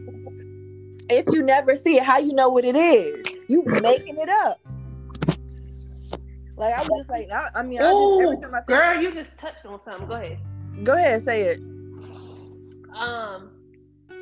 if 1.09 1.25
you 1.31 1.43
never 1.43 1.75
see 1.75 1.97
it, 1.97 2.03
how 2.03 2.17
you 2.17 2.33
know 2.33 2.49
what 2.49 2.65
it 2.65 2.75
is? 2.75 3.23
You 3.47 3.63
making 3.81 4.17
it 4.17 4.27
up. 4.29 4.59
Like 6.57 6.73
I 6.73 6.81
was 6.81 6.89
just 6.97 7.09
like, 7.09 7.27
I, 7.31 7.49
I 7.55 7.63
mean, 7.63 7.81
I 7.81 7.91
just 7.91 8.21
every 8.21 8.37
time 8.37 8.53
I 8.55 8.57
think, 8.61 8.67
Girl, 8.67 9.01
you 9.01 9.13
just 9.13 9.37
touched 9.37 9.65
on 9.65 9.79
something. 9.83 10.07
Go 10.07 10.13
ahead. 10.15 10.39
go 10.83 10.93
ahead, 10.95 11.21
say 11.21 11.43
it. 11.43 11.59
Um, 12.95 13.49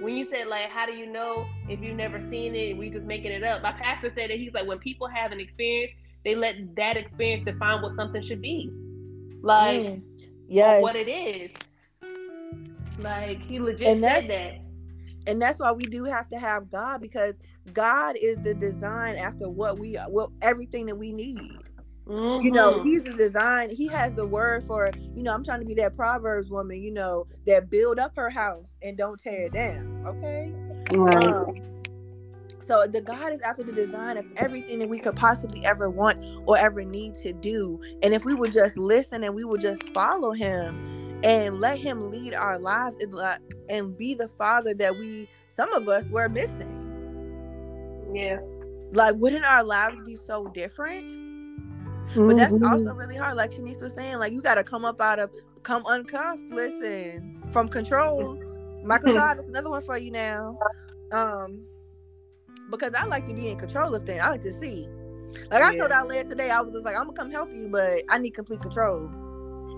when 0.02 0.16
you 0.16 0.28
said 0.32 0.48
like, 0.48 0.70
how 0.70 0.86
do 0.86 0.94
you 0.94 1.06
know 1.06 1.46
if 1.70 1.80
you've 1.80 1.96
never 1.96 2.20
seen 2.32 2.56
it? 2.56 2.76
We 2.78 2.90
just 2.90 3.06
making 3.06 3.32
it 3.32 3.44
up. 3.44 3.62
My 3.62 3.74
pastor 3.74 4.10
said 4.16 4.30
that 4.32 4.38
he's 4.40 4.54
like, 4.54 4.68
when 4.68 4.80
people 4.80 5.08
have 5.08 5.32
an 5.32 5.40
experience, 5.40 5.92
they 6.26 6.36
let 6.36 6.76
that 6.76 6.98
experience 6.98 7.46
define 7.46 7.82
what 7.82 7.96
something 7.96 8.24
should 8.24 8.42
be, 8.42 8.70
like 9.44 9.82
Mm. 9.82 10.02
yes, 10.48 10.82
what 10.82 10.96
it 10.96 11.08
is. 11.10 11.52
Like 13.00 13.42
he 13.42 13.60
legit 13.60 13.88
And 13.88 14.04
said 14.04 14.28
that. 14.30 15.30
and 15.30 15.42
that's 15.42 15.60
why 15.60 15.72
we 15.72 15.84
do 15.84 16.04
have 16.06 16.30
to 16.30 16.40
have 16.40 16.70
God 16.70 17.02
because 17.02 17.40
God 17.74 18.16
is 18.16 18.38
the 18.38 18.54
design 18.54 19.16
after 19.18 19.50
what 19.50 19.78
we, 19.80 19.98
well, 20.10 20.32
everything 20.42 20.86
that 20.88 20.96
we 20.96 21.12
need. 21.12 21.60
You 22.08 22.52
know 22.52 22.74
Mhm. 22.74 22.84
he's 22.84 23.04
the 23.04 23.14
design 23.14 23.70
he 23.70 23.88
has 23.88 24.14
the 24.14 24.26
word 24.26 24.66
for 24.68 24.92
you 25.16 25.24
know 25.24 25.34
i'm 25.34 25.44
trying 25.44 25.60
to 25.62 25.66
be 25.66 25.74
that 25.76 25.96
proverbs 25.96 26.50
woman 26.50 26.82
you 26.82 26.92
know 26.92 27.26
that 27.48 27.70
build 27.70 27.98
up 28.00 28.12
her 28.16 28.30
house 28.30 28.78
and 28.84 28.98
don't 28.98 29.20
tear 29.22 29.44
it 29.44 29.54
down 29.54 30.04
okay 30.06 30.54
Right. 30.92 31.24
um, 31.24 31.56
so 32.66 32.86
the 32.88 33.02
god 33.02 33.32
is 33.32 33.42
after 33.42 33.64
the 33.64 33.72
design 33.72 34.18
of 34.18 34.26
everything 34.38 34.80
that 34.80 34.90
we 34.90 35.00
could 35.00 35.16
possibly 35.16 35.66
ever 35.66 35.90
want 35.90 36.18
or 36.46 36.58
ever 36.58 36.84
need 36.84 37.16
to 37.18 37.32
do 37.34 37.80
and 38.04 38.14
if 38.14 38.26
we 38.26 38.34
would 38.36 38.52
just 38.52 38.78
listen 38.78 39.24
and 39.24 39.34
we 39.34 39.46
would 39.46 39.62
just 39.62 39.88
follow 39.90 40.32
him 40.32 41.20
and 41.24 41.62
let 41.62 41.80
him 41.80 42.12
lead 42.12 42.34
our 42.34 42.60
lives 42.60 42.98
and, 43.00 43.14
like, 43.14 43.40
and 43.70 43.98
be 43.98 44.14
the 44.14 44.28
father 44.28 44.74
that 44.74 44.94
we 44.98 45.30
some 45.48 45.72
of 45.74 45.88
us 45.88 46.10
were 46.10 46.28
missing 46.28 46.92
yeah. 48.14 48.40
like 48.92 49.16
wouldn't 49.16 49.46
our 49.46 49.64
lives 49.64 49.96
be 50.06 50.18
so 50.18 50.48
different 50.50 51.18
but 52.16 52.36
that's 52.36 52.58
Mhm. 52.58 52.72
also 52.72 52.94
really 52.94 53.16
hard. 53.16 53.36
Like 53.38 53.52
Shanice 53.52 53.82
was 53.82 53.94
saying, 53.94 54.18
like 54.20 54.34
you 54.34 54.42
got 54.42 54.56
to 54.56 54.64
come 54.64 54.86
up 54.86 55.02
out 55.02 55.20
of, 55.20 55.32
come 55.64 55.84
uncuffed. 55.88 56.44
Listen, 56.52 57.42
from 57.52 57.68
control. 57.70 58.38
Michael 58.84 59.10
Todd 59.10 59.40
is 59.40 59.50
another 59.50 59.70
one 59.70 59.82
for 59.84 59.98
you 59.98 60.12
now. 60.12 60.58
Um, 61.12 61.66
because 62.70 62.94
I 62.96 63.06
like 63.06 63.28
to 63.28 63.34
be 63.34 63.50
in 63.50 63.58
control 63.58 63.94
of 63.96 64.04
things. 64.06 64.22
I 64.24 64.32
like 64.32 64.42
to 64.44 64.52
see. 64.52 64.88
Like 65.52 65.64
I 65.64 65.74
Yeah. 65.74 65.80
told 65.80 65.92
Alea 65.92 66.24
today, 66.26 66.50
I 66.50 66.62
was 66.62 66.74
just 66.74 66.86
like, 66.86 66.96
I'm 66.96 67.06
gonna 67.06 67.14
come 67.18 67.32
help 67.32 67.50
you, 67.54 67.70
but 67.70 68.02
I 68.10 68.18
need 68.18 68.32
complete 68.32 68.62
control. 68.62 69.10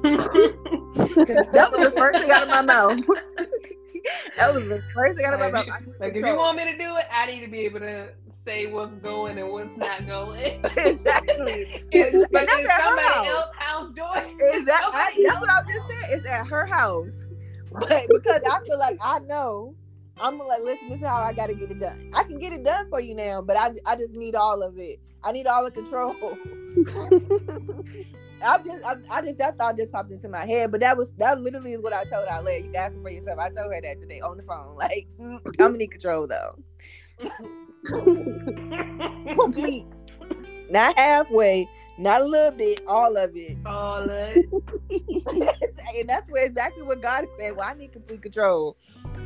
That 1.53 1.71
was 1.71 1.81
the 1.81 1.91
first 1.97 2.19
thing 2.21 2.31
out 2.31 2.43
of 2.43 2.49
my 2.49 2.61
mouth. 2.61 2.99
that 4.37 4.53
was 4.53 4.63
the 4.67 4.81
first 4.93 5.17
thing 5.17 5.25
out 5.25 5.33
of 5.33 5.39
my 5.39 5.49
mouth. 5.49 5.67
I 5.69 5.79
Like 5.99 6.15
if 6.15 6.25
you 6.25 6.35
want 6.35 6.57
me 6.57 6.65
to 6.65 6.77
do 6.77 6.95
it, 6.97 7.05
I 7.11 7.25
need 7.27 7.41
to 7.41 7.47
be 7.51 7.59
able 7.61 7.79
to 7.81 8.09
say 8.45 8.67
what's 8.67 8.95
going 9.01 9.37
and 9.39 9.49
what's 9.49 9.75
not 9.77 10.05
going. 10.05 10.59
exactly. 10.77 11.83
It's, 11.91 12.13
if 12.13 12.29
that's 12.29 12.53
it's 12.53 12.69
at 12.69 12.81
her 12.81 12.89
somebody 12.89 13.07
house. 13.07 13.27
else's 13.27 13.55
house, 13.57 13.93
Joy. 13.93 14.35
Is 14.53 14.65
that 14.65 14.89
I, 14.93 15.23
that's 15.27 15.41
what 15.41 15.49
I'm 15.49 15.67
just 15.67 15.87
saying. 15.89 16.17
It's 16.17 16.27
at 16.27 16.47
her 16.47 16.65
house. 16.65 17.21
But 17.77 18.03
because 18.07 18.41
I 18.49 18.63
feel 18.65 18.79
like 18.79 18.95
I 19.03 19.19
know, 19.19 19.75
I'm 20.21 20.39
like, 20.39 20.61
listen, 20.61 20.87
this 20.87 21.01
is 21.01 21.07
how 21.07 21.17
I 21.17 21.33
gotta 21.33 21.53
get 21.53 21.69
it 21.71 21.77
done. 21.77 22.09
I 22.15 22.23
can 22.23 22.39
get 22.39 22.53
it 22.53 22.63
done 22.63 22.87
for 22.89 23.01
you 23.01 23.13
now, 23.13 23.41
but 23.41 23.57
I 23.57 23.71
I 23.85 23.97
just 23.97 24.13
need 24.13 24.33
all 24.33 24.63
of 24.63 24.75
it. 24.77 24.97
I 25.25 25.33
need 25.33 25.45
all 25.45 25.61
the 25.61 25.71
control. 25.71 26.15
I'm 28.45 28.63
just, 28.63 28.85
I, 28.85 28.95
I, 29.11 29.21
just 29.21 29.37
that 29.39 29.57
thought 29.57 29.75
just 29.75 29.91
popped 29.91 30.09
into 30.09 30.29
my 30.29 30.45
head, 30.45 30.71
but 30.71 30.79
that 30.79 30.97
was 30.97 31.11
that 31.17 31.41
literally 31.41 31.73
is 31.73 31.81
what 31.81 31.91
I 31.91 32.05
told 32.05 32.27
Alea. 32.31 32.63
You 32.63 32.71
got 32.71 32.93
to 32.93 33.01
for 33.01 33.11
yourself. 33.11 33.39
I 33.39 33.49
told 33.49 33.73
her 33.73 33.81
that 33.81 33.99
today 33.99 34.21
on 34.21 34.37
the 34.37 34.43
phone. 34.43 34.77
Like, 34.77 35.05
mm, 35.19 35.41
I'm 35.59 35.75
in 35.75 35.89
control 35.89 36.27
though. 36.27 36.55
Complete, 37.85 39.85
not 40.69 40.97
halfway, 40.97 41.67
not 41.97 42.21
a 42.21 42.25
little 42.25 42.51
bit, 42.51 42.81
all 42.87 43.15
of 43.15 43.31
it. 43.35 43.57
All 43.65 44.03
of 44.03 44.09
it. 44.09 44.45
and 45.97 46.09
that's 46.09 46.29
where 46.29 46.45
exactly 46.45 46.83
what 46.83 47.01
God 47.01 47.25
is 47.25 47.29
saying. 47.37 47.55
Well, 47.55 47.67
I 47.69 47.73
need 47.73 47.91
complete 47.91 48.21
control. 48.21 48.77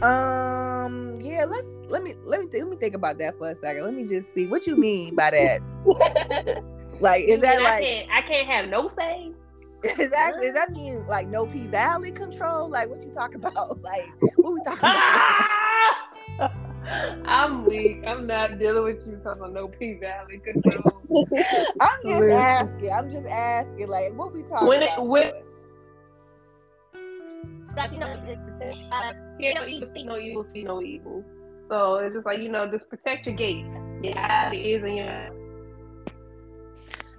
Um, 0.04 1.20
yeah, 1.22 1.46
let's 1.46 1.68
let 1.88 2.04
me 2.04 2.14
let 2.24 2.42
me 2.42 2.48
th- 2.48 2.64
let 2.64 2.70
me 2.70 2.78
think 2.78 2.96
about 2.96 3.18
that 3.20 3.38
for 3.38 3.50
a 3.50 3.56
second. 3.56 3.84
Let 3.84 3.94
me 3.94 4.06
just 4.06 4.34
see 4.34 4.48
what 4.48 4.68
you 4.68 4.76
mean 4.76 5.16
by 5.16 5.32
that. 5.32 5.62
like, 7.00 7.26
is 7.26 7.40
that 7.42 7.62
like 7.62 7.74
I 7.74 7.82
can't, 7.82 8.12
I 8.12 8.22
can't 8.22 8.48
have 8.48 8.70
no 8.70 8.90
say? 8.96 9.32
Exactly. 9.82 10.48
Does 10.48 10.56
that 10.56 10.72
mean 10.72 11.08
like 11.08 11.30
no 11.30 11.46
P 11.46 11.60
Valley 11.68 12.12
control? 12.12 12.70
Like 12.70 12.90
what 12.90 13.02
you 13.02 13.12
talk 13.12 13.34
about? 13.34 13.82
Like 13.82 14.10
what 14.36 14.54
we 14.54 14.62
talking 14.66 14.80
about? 16.40 16.69
I'm 16.90 17.66
weak. 17.66 18.04
I'm 18.08 18.26
not 18.26 18.58
dealing 18.58 18.84
with 18.84 19.06
you 19.06 19.18
talking 19.18 19.44
about 19.44 19.54
no 19.54 19.68
P 19.68 20.00
Valley 20.00 20.40
control. 20.40 21.02
I'm 21.82 22.02
just 22.04 22.06
Listen. 22.06 22.32
asking. 22.32 22.92
I'm 22.92 23.12
just 23.12 23.28
asking. 23.28 23.88
Like 23.88 24.14
what 24.14 24.34
we 24.34 24.44
talking 24.44 24.68
when 24.68 24.84
about? 24.84 25.00
It, 25.00 25.06
when, 25.06 25.32
like, 27.78 27.92
you 27.92 28.00
know, 28.00 28.08
uh, 28.08 29.14
hear 29.40 29.54
no 29.54 29.66
evil, 29.66 29.90
see 29.94 30.04
no 30.04 30.18
evil, 30.18 30.46
see 30.54 30.64
no 30.64 30.82
evil. 30.82 31.24
So 31.70 31.96
it's 31.98 32.16
just 32.16 32.26
like 32.26 32.40
you 32.40 32.50
know, 32.50 32.70
just 32.70 32.90
protect 32.90 33.28
your 33.28 33.36
gates, 33.36 33.68
your 34.02 34.18
eyes, 34.18 34.52
your 34.54 34.62
ears, 34.62 34.84
and 34.84 34.98
your. 34.98 35.30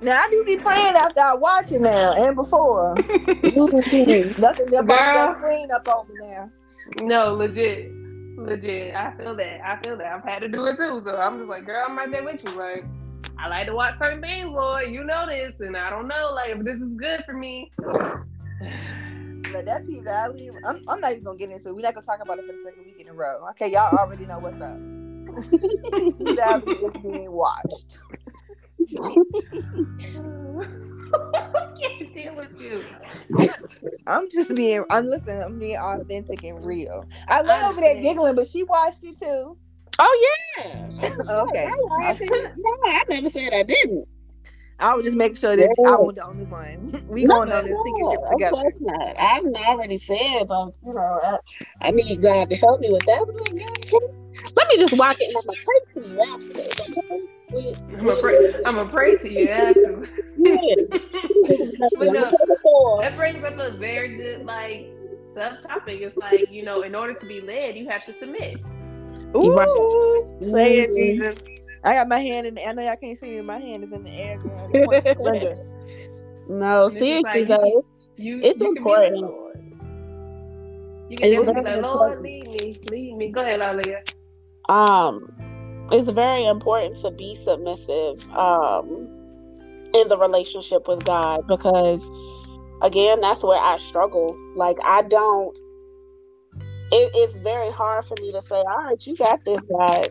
Now 0.03 0.23
I 0.23 0.29
do 0.31 0.43
be 0.45 0.57
praying 0.57 0.95
after 0.97 1.21
I 1.21 1.35
watch 1.35 1.71
it 1.71 1.81
now 1.81 2.15
and 2.17 2.35
before. 2.35 2.95
Nothing 2.97 4.07
just 4.71 4.87
pop 4.89 4.89
that 4.89 5.37
screen 5.39 5.71
up 5.71 5.87
on 5.87 6.09
me 6.09 6.15
now. 6.23 6.51
No, 7.03 7.35
legit, 7.35 7.93
legit. 8.41 8.95
I 8.95 9.13
feel 9.17 9.37
that. 9.37 9.61
I 9.65 9.81
feel 9.83 9.97
that. 9.97 10.07
I've 10.07 10.25
had 10.25 10.41
to 10.41 10.49
do 10.49 10.67
it 10.67 10.77
too. 10.77 11.01
So 11.05 11.17
I'm 11.17 11.39
just 11.39 11.49
like, 11.49 11.65
girl, 11.67 11.85
I'm 11.89 11.97
right 11.97 12.11
there 12.11 12.25
with 12.25 12.43
you. 12.45 12.51
Like, 12.51 12.85
I 13.39 13.49
like 13.49 13.67
to 13.67 13.75
watch 13.75 13.99
certain 13.99 14.21
things, 14.21 14.51
Lord. 14.51 14.91
You 14.91 15.05
know 15.05 15.27
this, 15.27 15.55
and 15.61 15.77
I 15.77 15.91
don't 15.91 16.09
know, 16.09 16.33
like, 16.35 16.51
if 16.51 16.65
this 16.65 16.79
is 16.79 16.93
good 16.97 17.25
for 17.25 17.33
me. 17.33 17.71
But 19.53 19.65
that 19.65 19.87
P 19.87 20.01
Valley, 20.01 20.51
I'm, 20.65 20.83
I'm 20.89 21.01
not 21.01 21.13
even 21.13 21.25
gonna 21.25 21.39
get 21.39 21.51
into 21.51 21.69
it. 21.69 21.75
We're 21.75 21.81
not 21.83 21.95
gonna 21.95 22.07
talk 22.07 22.21
about 22.23 22.39
it 22.39 22.47
for 22.47 22.53
the 22.53 22.59
second 22.59 22.85
week 22.85 23.01
in 23.01 23.09
a 23.09 23.13
row. 23.13 23.49
Okay, 23.51 23.71
y'all 23.73 23.99
already 23.99 24.27
know 24.27 24.39
what's 24.39 24.63
up. 24.63 24.79
P 26.19 26.35
Valley 26.37 26.73
is 26.73 26.93
being 27.03 27.33
watched. 27.33 27.99
can't 31.81 32.15
deal 32.15 32.37
with 32.37 32.61
you. 32.61 32.85
I'm 34.07 34.31
just 34.31 34.55
being, 34.55 34.85
I'm 34.91 35.07
listening, 35.07 35.43
I'm 35.43 35.59
being 35.59 35.77
authentic 35.77 36.45
and 36.45 36.65
real. 36.65 37.05
I 37.29 37.43
went 37.43 37.63
over 37.65 37.81
there 37.81 38.01
giggling, 38.01 38.35
but 38.35 38.47
she 38.47 38.63
watched 38.65 39.05
it 39.05 39.19
too. 39.21 39.57
Oh 39.99 40.29
yeah. 40.59 40.87
okay. 41.31 41.67
I, 42.01 42.19
no, 42.57 42.71
I 42.85 43.05
never 43.09 43.31
said 43.31 43.53
I 43.53 43.63
didn't. 43.63 44.07
I 44.81 44.95
would 44.95 45.05
just 45.05 45.17
make 45.17 45.37
sure 45.37 45.57
that 45.57 45.77
yeah. 45.79 45.91
I 45.91 45.97
was 45.97 46.15
the 46.15 46.27
only 46.27 46.45
one. 46.45 47.05
we 47.09 47.25
no, 47.25 47.37
going 47.37 47.53
on 47.53 47.67
this 47.67 47.77
sinking 47.85 48.11
ship 48.11 48.21
together. 48.31 48.57
Of 48.57 48.63
course 48.63 48.75
not. 48.81 49.21
I've 49.21 49.45
already 49.67 49.99
said, 49.99 50.49
like, 50.49 50.75
you 50.87 50.95
know, 50.95 51.21
I, 51.23 51.39
I 51.83 51.91
need 51.91 52.23
God 52.23 52.49
to 52.51 52.57
help 52.57 52.81
me 52.81 52.91
with 52.91 53.05
that. 53.05 53.27
Like, 53.29 54.53
let 54.57 54.69
me 54.69 54.79
just 54.79 54.95
watch 54.95 55.19
it 55.21 55.29
and 55.29 55.37
I'm 55.37 55.45
gonna 55.45 55.59
pray 55.65 55.81
to 55.95 56.09
you 56.09 56.21
after. 56.23 56.61
I'm 57.99 58.05
gonna 58.07 58.21
pray. 58.21 58.55
I'm 58.65 58.77
gonna 58.77 58.89
pray 58.89 59.17
to 59.19 59.29
you 59.31 59.49
after. 59.49 60.09
but 61.99 62.13
no, 62.13 63.01
that 63.01 63.17
brings 63.17 63.45
up 63.45 63.59
a 63.59 63.77
very 63.77 64.17
good 64.17 64.47
like 64.47 64.87
subtopic. 65.37 66.01
It's 66.01 66.17
like 66.17 66.51
you 66.51 66.65
know, 66.65 66.83
in 66.83 66.95
order 66.95 67.13
to 67.13 67.27
be 67.27 67.41
led, 67.41 67.77
you 67.77 67.89
have 67.89 68.05
to 68.07 68.13
submit. 68.13 68.61
Ooh, 69.37 70.39
say 70.41 70.81
it, 70.81 70.91
mm-hmm. 70.91 70.97
Jesus. 70.97 71.37
I 71.83 71.95
got 71.95 72.09
my 72.09 72.19
hand 72.19 72.47
in 72.47 72.55
the 72.55 72.67
I 72.67 72.73
know 72.73 72.83
y'all 72.83 72.97
can't 72.97 73.17
see 73.17 73.31
me. 73.31 73.41
My 73.41 73.59
hand 73.59 73.85
is 73.85 73.93
in 73.93 74.05
the 74.05 74.11
air. 74.11 74.39
no, 76.49 76.89
seriously, 76.89 77.45
guys. 77.45 77.85
You, 78.17 78.41
it's 78.43 78.61
you 78.61 78.69
important. 78.69 79.17
You 81.09 81.17
can 81.17 81.31
definitely 81.31 81.63
say, 81.63 81.81
Lord, 81.81 82.23
lead 82.23 82.49
me, 82.49 82.79
lead 82.91 83.17
me. 83.17 83.31
Go 83.31 83.41
ahead, 83.41 83.61
Alia. 83.61 84.03
Um, 84.69 85.27
it's 85.91 86.09
very 86.11 86.45
important 86.45 87.01
to 87.01 87.11
be 87.11 87.35
submissive 87.35 88.29
um 88.37 89.09
in 89.95 90.07
the 90.07 90.19
relationship 90.19 90.87
with 90.87 91.05
God 91.05 91.41
because 91.49 92.03
again, 92.83 93.23
that's 93.23 93.43
where 93.43 93.59
I 93.59 93.79
struggle. 93.79 94.37
Like 94.55 94.77
I 94.85 95.03
don't 95.03 95.59
it, 96.93 97.11
it's 97.15 97.33
very 97.43 97.73
hard 97.73 98.05
for 98.05 98.17
me 98.21 98.33
to 98.33 98.43
say, 98.43 98.57
all 98.57 98.85
right, 98.85 99.07
you 99.07 99.17
got 99.17 99.45
this, 99.45 99.63
God 99.63 100.09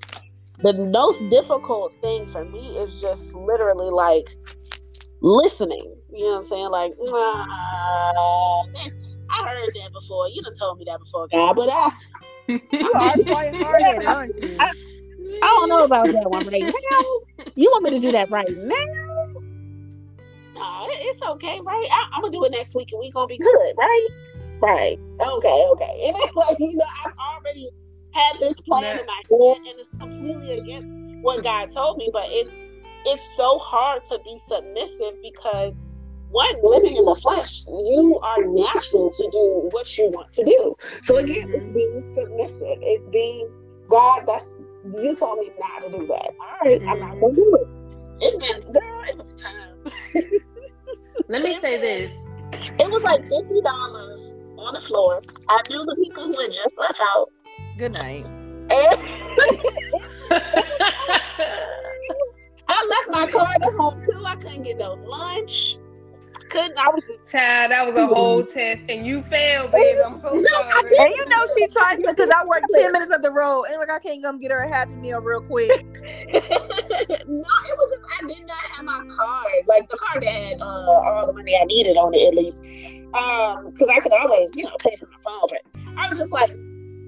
the 0.62 0.74
most 0.74 1.28
difficult 1.30 1.94
thing 2.02 2.28
for 2.32 2.44
me 2.46 2.78
is 2.78 3.02
just 3.02 3.22
literally 3.34 3.90
like 3.90 4.28
listening. 5.22 5.96
You 6.12 6.26
know 6.26 6.32
what 6.32 6.38
I'm 6.38 6.44
saying? 6.46 6.70
Like, 6.70 6.94
nah, 7.00 7.46
I 9.32 9.48
heard 9.48 9.70
that 9.74 9.92
before. 9.94 10.28
You 10.30 10.42
done 10.42 10.56
told 10.56 10.80
me 10.80 10.86
that 10.86 11.00
before, 11.00 11.28
God, 11.32 11.56
but 11.56 11.70
I. 11.70 11.90
you 12.48 12.60
are 12.94 13.14
quite 13.26 13.54
hard 13.54 14.06
aren't 14.06 14.36
you? 14.42 14.58
I, 14.60 14.72
I 15.42 15.46
don't 15.46 15.70
know 15.70 15.84
about 15.84 16.08
that 16.08 16.30
one 16.30 16.48
right 16.48 16.64
now. 16.64 17.50
You 17.56 17.70
want 17.72 17.84
me 17.84 17.92
to 17.92 18.00
do 18.00 18.12
that 18.12 18.30
right 18.32 18.50
now? 18.50 18.76
No, 20.56 20.88
it's 20.90 21.22
okay, 21.22 21.60
right? 21.64 21.88
I, 21.92 22.10
am 22.16 22.22
gonna 22.22 22.32
do 22.32 22.44
it 22.44 22.52
next 22.52 22.76
week, 22.76 22.92
and 22.92 23.00
we 23.00 23.12
gonna 23.12 23.28
be 23.28 23.38
good, 23.38 23.74
right? 23.78 24.08
Right. 24.62 25.00
Okay. 25.22 25.66
Okay. 25.72 26.02
And 26.08 26.16
it's 26.18 26.36
like 26.36 26.58
you 26.60 26.76
know, 26.76 26.86
I've 27.06 27.14
already 27.18 27.70
had 28.12 28.40
this 28.40 28.60
plan 28.62 29.00
in 29.00 29.06
my 29.06 29.22
head 29.30 29.58
and 29.58 29.80
it's 29.80 29.90
completely 30.00 30.60
against 30.60 30.88
what 31.24 31.38
hmm. 31.38 31.44
God 31.44 31.72
told 31.72 31.98
me. 31.98 32.10
But 32.12 32.26
it's 32.28 32.50
it's 33.06 33.38
so 33.38 33.58
hard 33.60 34.04
to 34.06 34.20
be 34.24 34.40
submissive 34.48 35.16
because 35.22 35.74
one, 36.32 36.56
living 36.64 36.96
in 36.96 37.06
the 37.06 37.16
flesh, 37.16 37.66
you 37.66 38.20
are 38.22 38.44
natural 38.44 39.10
to 39.10 39.30
do 39.32 39.70
what 39.72 39.98
you 39.98 40.10
want 40.12 40.32
to 40.34 40.44
do. 40.44 40.76
So 41.02 41.18
again, 41.18 41.50
it's 41.50 41.64
mm-hmm. 41.64 41.74
being 41.74 42.04
submissive. 42.14 42.78
It's 42.82 43.10
being 43.10 43.50
God. 43.90 44.26
That's 44.28 44.46
you 44.94 45.16
told 45.16 45.40
me 45.40 45.52
not 45.60 45.84
to 45.84 45.92
do 45.92 46.06
that. 46.08 46.32
All 46.40 46.58
right, 46.64 46.82
I'm 46.88 47.00
not 47.00 47.20
gonna 47.20 47.36
do 47.36 47.58
mm-hmm. 47.58 47.92
it. 47.92 47.98
It's 48.22 48.38
been 48.38 48.74
girl. 48.74 49.04
It 49.08 49.18
was 49.18 49.36
time. 49.36 49.76
Let 51.28 51.44
me 51.44 51.60
say 51.60 51.80
this. 51.80 52.12
It 52.80 52.90
was 52.90 53.04
like 53.04 53.22
fifty 53.22 53.62
dollars 53.62 54.20
on 54.58 54.74
the 54.74 54.82
floor. 54.82 55.22
I 55.50 55.62
knew 55.70 55.86
the 55.86 55.96
people 56.04 56.26
who 56.26 56.42
had 56.42 56.52
just 56.52 56.78
left 56.78 57.00
out. 57.00 57.30
Good 57.80 57.94
night. 57.94 58.26
I 62.68 62.86
left 62.90 63.08
my 63.08 63.26
car 63.32 63.56
at 63.56 63.74
home 63.76 64.04
too. 64.04 64.22
I 64.26 64.36
couldn't 64.36 64.64
get 64.64 64.80
no 64.80 64.96
lunch. 64.96 65.78
Couldn't 66.50 66.78
I 66.78 66.90
was 66.90 67.08
just 67.08 67.32
child, 67.32 67.72
that 67.72 67.88
was 67.88 67.98
a 67.98 68.06
whole 68.06 68.44
test 68.44 68.82
and 68.90 69.08
you 69.08 69.24
failed, 69.24 69.72
babe. 69.72 69.96
I'm 70.06 70.20
so 70.20 70.34
no, 70.34 70.44
sorry. 70.44 70.98
And 71.00 71.10
you 71.16 71.26
know 71.30 71.46
she 71.58 71.68
tried 71.68 72.02
because 72.06 72.30
I 72.30 72.44
worked 72.44 72.66
10 72.76 72.92
minutes 72.92 73.14
up 73.14 73.22
the 73.22 73.32
road 73.32 73.64
and 73.70 73.80
like 73.80 73.90
I 73.90 74.00
can't 74.00 74.22
come 74.22 74.40
get 74.40 74.52
her 74.52 74.60
a 74.60 74.68
happy 74.68 74.98
meal 74.98 75.22
real 75.22 75.40
quick. 75.40 75.70
no, 75.94 76.38
it 76.38 76.44
was 77.32 77.98
just 77.98 78.12
I 78.12 78.28
did 78.28 78.46
not 78.46 78.58
have 78.58 78.84
my 78.84 79.06
card. 79.16 79.48
Like 79.68 79.90
the 79.90 79.98
card 79.98 80.22
that 80.22 80.34
had 80.34 80.60
uh, 80.60 80.66
all 80.66 81.28
the 81.28 81.32
money 81.32 81.56
I 81.56 81.64
needed 81.64 81.96
on 81.96 82.14
it 82.14 82.28
at 82.28 82.36
least. 82.36 82.60
Um, 83.14 83.72
because 83.72 83.88
I 83.88 84.02
could 84.02 84.12
always, 84.12 84.50
you 84.54 84.66
know, 84.66 84.76
pay 84.82 84.98
for 84.98 85.06
my 85.06 85.18
phone, 85.24 85.48
but 85.50 85.96
I 85.98 86.10
was 86.10 86.18
just 86.18 86.34
like 86.34 86.52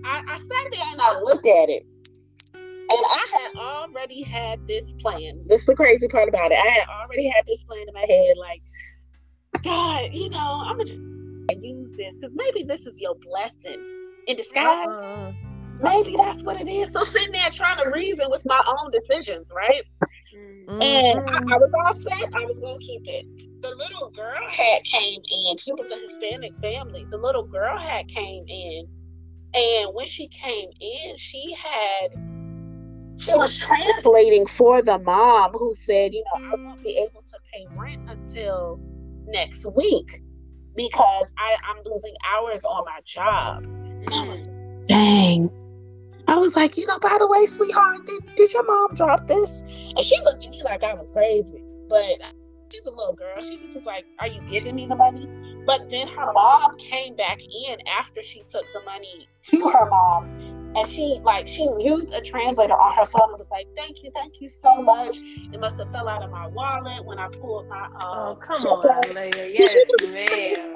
I, 0.03 0.21
I 0.27 0.37
sat 0.37 0.71
there 0.71 0.91
and 0.91 1.01
I 1.01 1.19
looked 1.21 1.45
at 1.45 1.69
it. 1.69 1.85
And 2.53 2.99
I 2.99 3.25
had 3.31 3.61
already 3.61 4.21
had 4.21 4.67
this 4.67 4.93
plan. 4.99 5.41
This 5.47 5.61
is 5.61 5.67
the 5.67 5.75
crazy 5.75 6.09
part 6.09 6.27
about 6.27 6.51
it. 6.51 6.57
I 6.57 6.67
had 6.67 6.87
already 6.89 7.29
had 7.29 7.45
this 7.45 7.63
plan 7.63 7.85
in 7.87 7.93
my 7.93 8.01
head, 8.01 8.35
like, 8.37 8.61
God, 9.63 10.13
you 10.13 10.29
know, 10.29 10.61
I'm 10.65 10.77
gonna 10.77 11.61
use 11.61 11.91
this 11.95 12.15
because 12.15 12.35
maybe 12.35 12.63
this 12.63 12.85
is 12.85 12.99
your 12.99 13.15
blessing 13.15 13.79
in 14.27 14.35
disguise. 14.35 14.87
Uh, 14.87 15.31
maybe 15.81 16.15
that's 16.17 16.43
what 16.43 16.59
it 16.59 16.67
is. 16.67 16.91
So 16.91 17.03
sitting 17.03 17.31
there 17.31 17.49
trying 17.49 17.81
to 17.81 17.89
reason 17.91 18.25
with 18.29 18.43
my 18.45 18.61
own 18.67 18.91
decisions, 18.91 19.47
right? 19.55 19.83
Mm-hmm. 20.35 20.81
And 20.81 21.29
I, 21.29 21.55
I, 21.55 21.57
was 21.57 21.71
all 21.73 21.93
set. 21.93 22.33
I 22.33 22.45
was 22.45 22.57
gonna 22.57 22.79
keep 22.79 23.03
it. 23.05 23.61
The 23.61 23.73
little 23.75 24.09
girl 24.09 24.41
had 24.49 24.83
came 24.83 25.21
in. 25.31 25.57
She 25.57 25.71
was 25.73 25.91
a 25.91 25.97
Hispanic 25.97 26.53
family. 26.61 27.05
The 27.09 27.17
little 27.17 27.43
girl 27.43 27.77
had 27.77 28.07
came 28.09 28.45
in 28.47 28.87
and 29.53 29.93
when 29.93 30.07
she 30.07 30.27
came 30.27 30.69
in, 30.79 31.17
she 31.17 31.53
had 31.53 32.11
she 33.17 33.35
was 33.35 33.59
translating 33.59 34.47
for 34.47 34.81
the 34.81 34.97
mom 34.97 35.51
who 35.51 35.75
said, 35.75 36.13
you 36.13 36.23
know, 36.23 36.41
I 36.51 36.55
won't 36.55 36.81
be 36.81 36.97
able 36.97 37.21
to 37.21 37.37
pay 37.53 37.67
rent 37.75 38.01
until 38.09 38.79
next 39.27 39.67
week 39.75 40.23
because 40.75 41.33
I, 41.37 41.55
I'm 41.69 41.83
losing 41.85 42.15
hours 42.35 42.65
on 42.65 42.83
my 42.85 42.99
job. 43.05 43.65
And 43.65 44.09
I 44.11 44.25
was 44.25 44.49
dang. 44.87 45.51
I 46.27 46.37
was 46.37 46.55
like, 46.55 46.77
you 46.77 46.85
know, 46.87 46.97
by 46.99 47.17
the 47.19 47.27
way, 47.27 47.45
sweetheart, 47.45 48.05
did, 48.05 48.35
did 48.35 48.53
your 48.53 48.63
mom 48.65 48.95
drop 48.95 49.27
this? 49.27 49.51
And 49.95 50.05
she 50.05 50.17
looked 50.23 50.43
at 50.43 50.49
me 50.49 50.63
like 50.63 50.83
I 50.83 50.93
was 50.93 51.11
crazy. 51.11 51.61
But 51.89 52.21
she's 52.71 52.85
a 52.85 52.91
little 52.91 53.13
girl. 53.13 53.39
She 53.39 53.57
just 53.57 53.75
was 53.75 53.85
like, 53.85 54.05
Are 54.19 54.27
you 54.27 54.41
giving 54.47 54.75
me 54.75 54.87
the 54.87 54.95
money? 54.95 55.27
But 55.65 55.89
then 55.89 56.07
her 56.07 56.33
mom 56.33 56.77
came 56.77 57.15
back 57.15 57.39
in 57.41 57.77
after 57.87 58.23
she 58.23 58.43
took 58.47 58.65
the 58.73 58.81
money 58.81 59.27
to 59.43 59.69
her 59.69 59.89
mom 59.89 60.51
and 60.75 60.87
she 60.87 61.19
like 61.23 61.47
she 61.47 61.69
used 61.79 62.13
a 62.13 62.21
translator 62.21 62.73
on 62.73 62.93
her 62.95 63.05
phone 63.05 63.29
and 63.31 63.39
was 63.39 63.47
like, 63.51 63.67
"Thank 63.75 64.03
you, 64.03 64.11
thank 64.13 64.39
you 64.39 64.49
so 64.49 64.81
much." 64.81 65.17
It 65.51 65.59
must 65.59 65.77
have 65.79 65.91
fell 65.91 66.07
out 66.07 66.23
of 66.23 66.31
my 66.31 66.47
wallet 66.47 67.05
when 67.05 67.19
I 67.19 67.27
pulled 67.27 67.67
my. 67.67 67.85
Um, 67.85 67.99
oh 68.01 68.39
come 68.41 68.61
on, 68.61 69.13
Leah. 69.13 69.51
Yes, 69.53 69.73
so 69.73 69.79
was, 69.89 70.11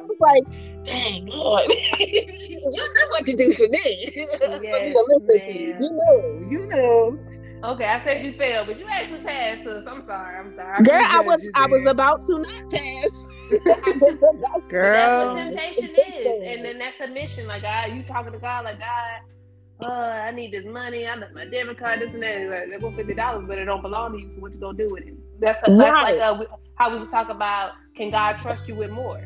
was 0.08 0.18
like, 0.20 0.44
"Dang 0.84 1.28
Lord, 1.28 1.70
you 2.00 2.68
know 2.76 3.08
what 3.10 3.26
to 3.26 3.36
do 3.36 3.54
for 3.54 3.68
me. 3.68 4.12
Yes, 4.16 4.30
for 4.40 4.82
me 4.84 4.92
to 4.92 5.06
listen 5.08 5.46
to 5.46 5.60
you. 5.60 5.76
You 5.80 5.92
know, 5.92 6.48
you 6.50 6.68
know." 6.68 7.20
Okay, 7.66 7.86
I 7.86 8.04
said 8.04 8.24
you 8.26 8.34
failed, 8.38 8.68
but 8.68 8.78
you 8.80 8.86
actually 8.88 9.22
passed, 9.24 9.64
sis. 9.64 9.86
I'm 9.88 10.06
sorry. 10.06 10.38
I'm 10.38 10.54
sorry. 10.56 10.84
Girl, 10.84 11.04
I 11.04 11.22
was 11.22 11.44
you 11.44 11.52
I 11.56 11.66
was 11.66 11.84
about 11.88 12.22
to 12.24 12.40
not 12.40 12.70
pass. 12.72 13.10
I 13.52 13.98
was 14.02 14.18
about 14.20 14.42
to- 14.42 14.62
But 14.70 14.92
That's 14.92 15.16
what 15.18 15.36
temptation 15.36 15.96
is, 15.96 16.44
and 16.48 16.66
then 16.66 16.78
that's 16.78 17.00
a 17.02 17.08
mission. 17.08 17.48
Like 17.48 17.64
God, 17.64 17.94
you 17.94 18.04
talking 18.04 18.34
to 18.34 18.40
God, 18.40 18.66
like 18.66 18.80
God, 18.80 19.88
uh, 19.88 19.92
I 19.92 20.32
need 20.32 20.52
this 20.54 20.66
money. 20.66 21.08
I 21.08 21.16
left 21.16 21.34
my 21.34 21.46
debit 21.46 21.78
card, 21.78 22.02
this 22.02 22.12
and 22.14 22.22
that. 22.22 22.50
Like, 22.50 22.70
they 22.72 22.80
go 22.80 22.92
fifty 22.96 23.14
dollars, 23.16 23.46
but 23.48 23.58
it 23.58 23.66
don't 23.66 23.82
belong 23.82 24.14
to 24.14 24.20
you. 24.22 24.30
So 24.30 24.42
what 24.42 24.54
you 24.54 24.60
gonna 24.60 24.78
do 24.78 24.90
with 24.92 25.04
it? 25.08 25.16
That's, 25.40 25.60
that's 25.62 25.78
Right. 25.80 26.18
like 26.18 26.22
uh, 26.22 26.38
we- 26.40 26.48
how 26.76 26.92
we 26.92 27.00
was 27.00 27.10
talking 27.10 27.36
about. 27.36 27.72
Can 27.96 28.10
God 28.10 28.38
trust 28.38 28.68
you 28.68 28.76
with 28.76 28.92
more? 28.92 29.26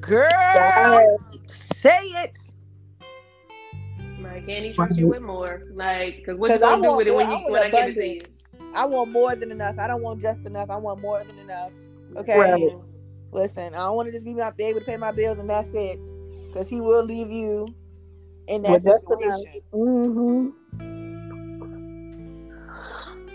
Girl, 0.00 0.30
Yes. 0.54 1.18
say 1.46 1.98
it. 2.22 2.38
Like, 4.38 4.46
can 4.46 4.64
He 4.64 4.72
trust 4.72 4.98
you 4.98 5.08
with 5.08 5.22
more? 5.22 5.62
Like, 5.72 6.24
cause 6.24 6.36
what 6.36 6.48
you 6.50 6.58
'Cause 6.58 6.62
I 6.62 6.70
gonna 6.70 6.82
do 6.82 6.88
want 6.88 6.98
with 6.98 7.06
it 7.08 7.14
when 7.14 7.26
you 7.26 7.32
I 7.32 7.40
want 7.40 7.52
when 7.52 7.62
I 7.62 7.70
give 7.70 7.88
it 7.88 7.94
to 7.94 8.06
you? 8.06 8.20
I 8.74 8.84
want 8.86 9.10
more 9.10 9.34
than 9.34 9.50
enough. 9.50 9.78
I 9.78 9.86
don't 9.86 10.02
want 10.02 10.20
just 10.20 10.46
enough. 10.46 10.70
I 10.70 10.76
want 10.76 11.00
more 11.00 11.24
than 11.24 11.38
enough. 11.38 11.72
Okay. 12.16 12.38
Right. 12.38 12.72
Listen, 13.32 13.74
I 13.74 13.78
don't 13.78 13.96
want 13.96 14.08
to 14.08 14.12
just 14.12 14.24
be, 14.24 14.32
my, 14.34 14.50
be 14.52 14.64
able 14.64 14.80
to 14.80 14.86
pay 14.86 14.96
my 14.96 15.10
bills 15.10 15.38
and 15.38 15.50
that's 15.50 15.72
it. 15.74 15.98
Because 16.46 16.68
he 16.68 16.80
will 16.80 17.04
leave 17.04 17.30
you 17.30 17.66
in 18.46 18.62
that 18.62 18.70
With 18.70 18.82
situation. 18.82 19.60
Mm-hmm. 19.72 20.48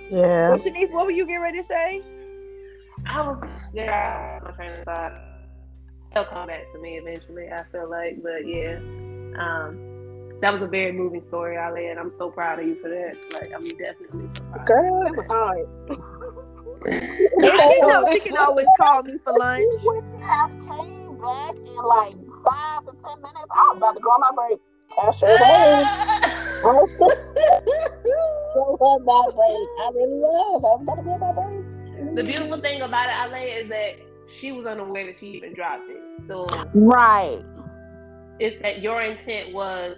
Yeah. 0.10 0.50
Well, 0.50 0.58
Shanice, 0.58 0.92
what 0.92 1.06
were 1.06 1.12
you 1.12 1.26
getting 1.26 1.42
ready 1.42 1.60
to 1.60 1.64
say? 1.64 2.02
I 3.06 3.22
was 3.22 3.44
yeah, 3.74 4.40
my 4.44 4.52
train 4.52 4.72
of 4.80 4.86
thought. 4.86 5.14
He'll 6.14 6.26
come 6.26 6.48
back 6.48 6.72
to 6.72 6.80
me 6.80 6.98
eventually. 6.98 7.50
I 7.50 7.64
feel 7.72 7.90
like, 7.90 8.22
but 8.22 8.48
yeah, 8.48 8.78
um, 9.38 9.93
that 10.42 10.52
was 10.54 10.62
a 10.62 10.68
very 10.68 10.92
moving 10.92 11.26
story, 11.28 11.58
Ali, 11.58 11.88
and 11.88 12.00
I'm 12.00 12.12
so 12.12 12.30
proud 12.30 12.60
of 12.60 12.66
you 12.68 12.76
for 12.82 12.90
that. 12.90 13.16
Like, 13.34 13.52
I'm 13.56 13.64
definitely 13.64 14.28
so 14.36 14.44
proud. 14.52 14.66
Girl, 14.68 15.08
it 15.08 15.16
was 15.16 15.28
hard. 15.28 15.68
And 16.86 17.46
she 17.46 17.82
knows 17.82 18.06
she 18.12 18.20
can 18.20 18.38
always 18.38 18.66
call 18.78 19.04
me 19.04 19.18
for 19.24 19.34
lunch. 19.38 19.62
She 19.62 19.88
wouldn't 19.88 20.22
have 20.24 20.50
came 20.50 21.18
back 21.18 21.56
in 21.56 21.76
like 21.76 22.16
five 22.46 22.86
to 22.86 22.92
ten 22.92 23.22
minutes. 23.22 23.50
I 23.52 23.72
was 23.72 23.78
about 23.78 23.94
to 23.94 24.02
go 24.02 24.10
on 24.10 24.20
my 24.20 24.32
break. 24.36 24.60
I 25.02 25.12
sure 25.12 25.30
was. 25.30 25.86
I 26.64 26.68
was 28.56 28.80
on 28.82 29.06
my 29.06 29.24
break. 29.36 29.70
I 29.80 29.92
really 29.96 30.20
was. 30.20 30.60
I 30.60 30.68
was 30.76 30.82
about 30.84 30.96
to 30.96 31.04
go 31.04 31.12
on 31.12 31.20
my 31.20 31.32
break. 31.32 32.16
the 32.16 32.24
beautiful 32.24 32.60
thing 32.62 32.82
about 32.82 33.06
it, 33.06 33.34
Ali, 33.34 33.46
is 33.50 33.70
that 33.70 33.96
she 34.30 34.52
was 34.52 34.66
unaware 34.66 35.06
that 35.06 35.18
she 35.18 35.28
even 35.28 35.54
dropped 35.54 35.90
it. 35.90 36.02
So 36.28 36.46
Right. 36.74 37.42
it's 38.40 38.62
that 38.62 38.82
your 38.82 39.02
intent 39.02 39.54
was. 39.54 39.96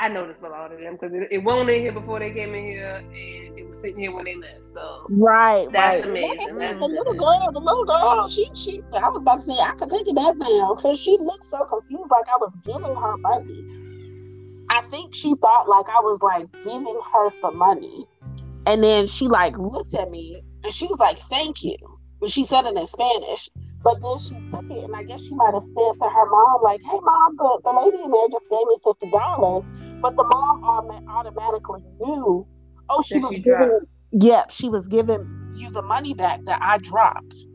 I 0.00 0.08
know 0.08 0.26
this 0.26 0.36
belonged 0.38 0.72
of 0.72 0.80
them 0.80 0.94
because 0.94 1.14
it, 1.14 1.28
it 1.30 1.44
wasn't 1.44 1.68
in 1.70 1.80
here 1.82 1.92
before 1.92 2.18
they 2.20 2.32
came 2.32 2.54
in 2.54 2.64
here, 2.64 2.96
and 2.96 3.58
it 3.58 3.68
was 3.68 3.76
sitting 3.82 4.00
here 4.00 4.14
when 4.14 4.24
they 4.24 4.34
left. 4.34 4.64
So 4.64 5.06
Right, 5.10 5.68
That's 5.70 6.00
right. 6.00 6.08
amazing. 6.08 6.58
Said, 6.58 6.80
the 6.80 6.88
little 6.88 7.14
girl, 7.14 7.52
the 7.52 7.60
little 7.60 7.84
girl, 7.84 8.26
she, 8.28 8.48
she, 8.54 8.80
I 8.94 9.08
was 9.10 9.20
about 9.20 9.40
to 9.40 9.44
say, 9.44 9.52
I 9.60 9.74
could 9.76 9.90
take 9.90 10.08
it 10.08 10.16
back 10.16 10.36
now 10.38 10.74
because 10.74 10.98
she 10.98 11.18
looked 11.20 11.44
so 11.44 11.62
confused, 11.66 12.10
like 12.10 12.28
I 12.28 12.38
was 12.38 12.56
giving 12.64 12.96
her 12.96 13.16
money. 13.18 13.64
I 14.70 14.82
think 14.90 15.14
she 15.14 15.34
thought 15.42 15.68
like 15.68 15.86
I 15.88 16.00
was 16.00 16.22
like 16.22 16.46
giving 16.64 17.00
her 17.12 17.30
some 17.42 17.58
money, 17.58 18.06
and 18.66 18.82
then 18.82 19.06
she 19.06 19.26
like 19.26 19.58
looked 19.58 19.92
at 19.94 20.10
me 20.10 20.40
and 20.64 20.72
she 20.72 20.86
was 20.86 20.98
like, 20.98 21.18
"Thank 21.18 21.62
you," 21.62 21.76
but 22.20 22.30
she 22.30 22.44
said 22.44 22.66
it 22.66 22.76
in 22.76 22.86
Spanish. 22.86 23.50
But 23.84 23.96
then 24.02 24.18
she 24.20 24.36
took 24.50 24.66
it, 24.70 24.84
and 24.84 24.94
I 24.96 25.04
guess 25.04 25.22
she 25.24 25.34
might 25.36 25.54
have 25.54 25.64
said 25.64 25.92
to 26.02 26.08
her 26.08 26.26
mom, 26.30 26.62
like, 26.62 26.80
"Hey, 26.84 26.98
mom, 27.02 27.36
the, 27.38 27.60
the 27.64 27.72
lady 27.72 28.04
in 28.04 28.10
there 28.10 28.28
just 28.32 28.48
gave 28.50 28.66
me 28.68 28.76
fifty 28.84 29.10
dollars," 29.10 29.66
but 30.02 30.16
the 30.16 30.24
mom 30.24 30.56
autom- 30.64 31.00
automatically 31.18 31.82
knew, 32.00 32.46
oh, 32.90 33.02
she 33.06 33.18
That 33.18 33.22
was 33.24 33.32
she 33.34 33.40
giving. 33.40 33.80
Yep, 34.12 34.50
she 34.50 34.68
was 34.68 34.86
giving 34.88 35.28
you 35.54 35.70
the 35.72 35.82
money 35.82 36.14
back 36.14 36.40
that 36.46 36.60
I 36.62 36.78
dropped. 36.78 37.46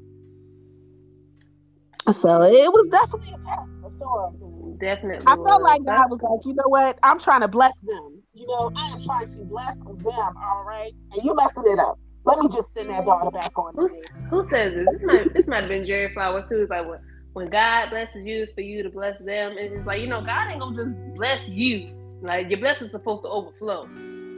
So 2.11 2.43
it 2.43 2.71
was 2.73 2.89
definitely 2.89 3.29
a 3.35 3.39
test 3.49 3.67
for 3.81 3.91
sure. 3.99 4.31
definitely, 4.79 5.25
I 5.27 5.35
felt 5.43 5.63
like 5.63 5.85
God 5.85 6.05
was 6.11 6.21
like, 6.21 6.45
you 6.45 6.53
know 6.55 6.67
what? 6.69 6.99
I'm 7.03 7.19
trying 7.19 7.41
to 7.41 7.47
bless 7.47 7.73
them. 7.83 8.23
You 8.33 8.47
know, 8.47 8.69
I 8.75 8.93
am 8.93 8.99
trying 9.01 9.27
to 9.27 9.45
bless 9.45 9.75
them, 9.85 10.33
all 10.47 10.65
right? 10.67 10.91
And 11.13 11.23
you 11.23 11.35
messing 11.35 11.71
it 11.71 11.79
up. 11.79 11.99
Let 12.25 12.39
me 12.39 12.47
just 12.47 12.73
send 12.73 12.89
that 12.89 12.99
mm-hmm. 12.99 13.05
daughter 13.05 13.31
back 13.31 13.57
on. 13.57 13.75
Who, 13.75 13.87
who 14.29 14.43
says 14.45 14.73
this? 14.73 14.87
This 14.91 15.03
might 15.03 15.33
this 15.33 15.47
might 15.47 15.61
have 15.61 15.69
been 15.69 15.85
Jerry 15.85 16.13
Flowers 16.13 16.49
too. 16.49 16.61
It's 16.61 16.71
like 16.71 16.87
when, 16.87 16.99
when 17.33 17.47
God 17.47 17.91
blesses 17.91 18.25
you, 18.25 18.43
it's 18.43 18.53
for 18.53 18.61
you 18.61 18.81
to 18.81 18.89
bless 18.89 19.19
them. 19.19 19.57
And 19.57 19.73
It's 19.73 19.85
like 19.85 20.01
you 20.01 20.07
know, 20.07 20.21
God 20.21 20.49
ain't 20.49 20.59
gonna 20.59 20.75
just 20.75 21.15
bless 21.15 21.47
you. 21.49 21.93
Like 22.21 22.49
your 22.49 22.59
blessing's 22.59 22.91
supposed 22.91 23.23
to 23.23 23.29
overflow. 23.29 23.87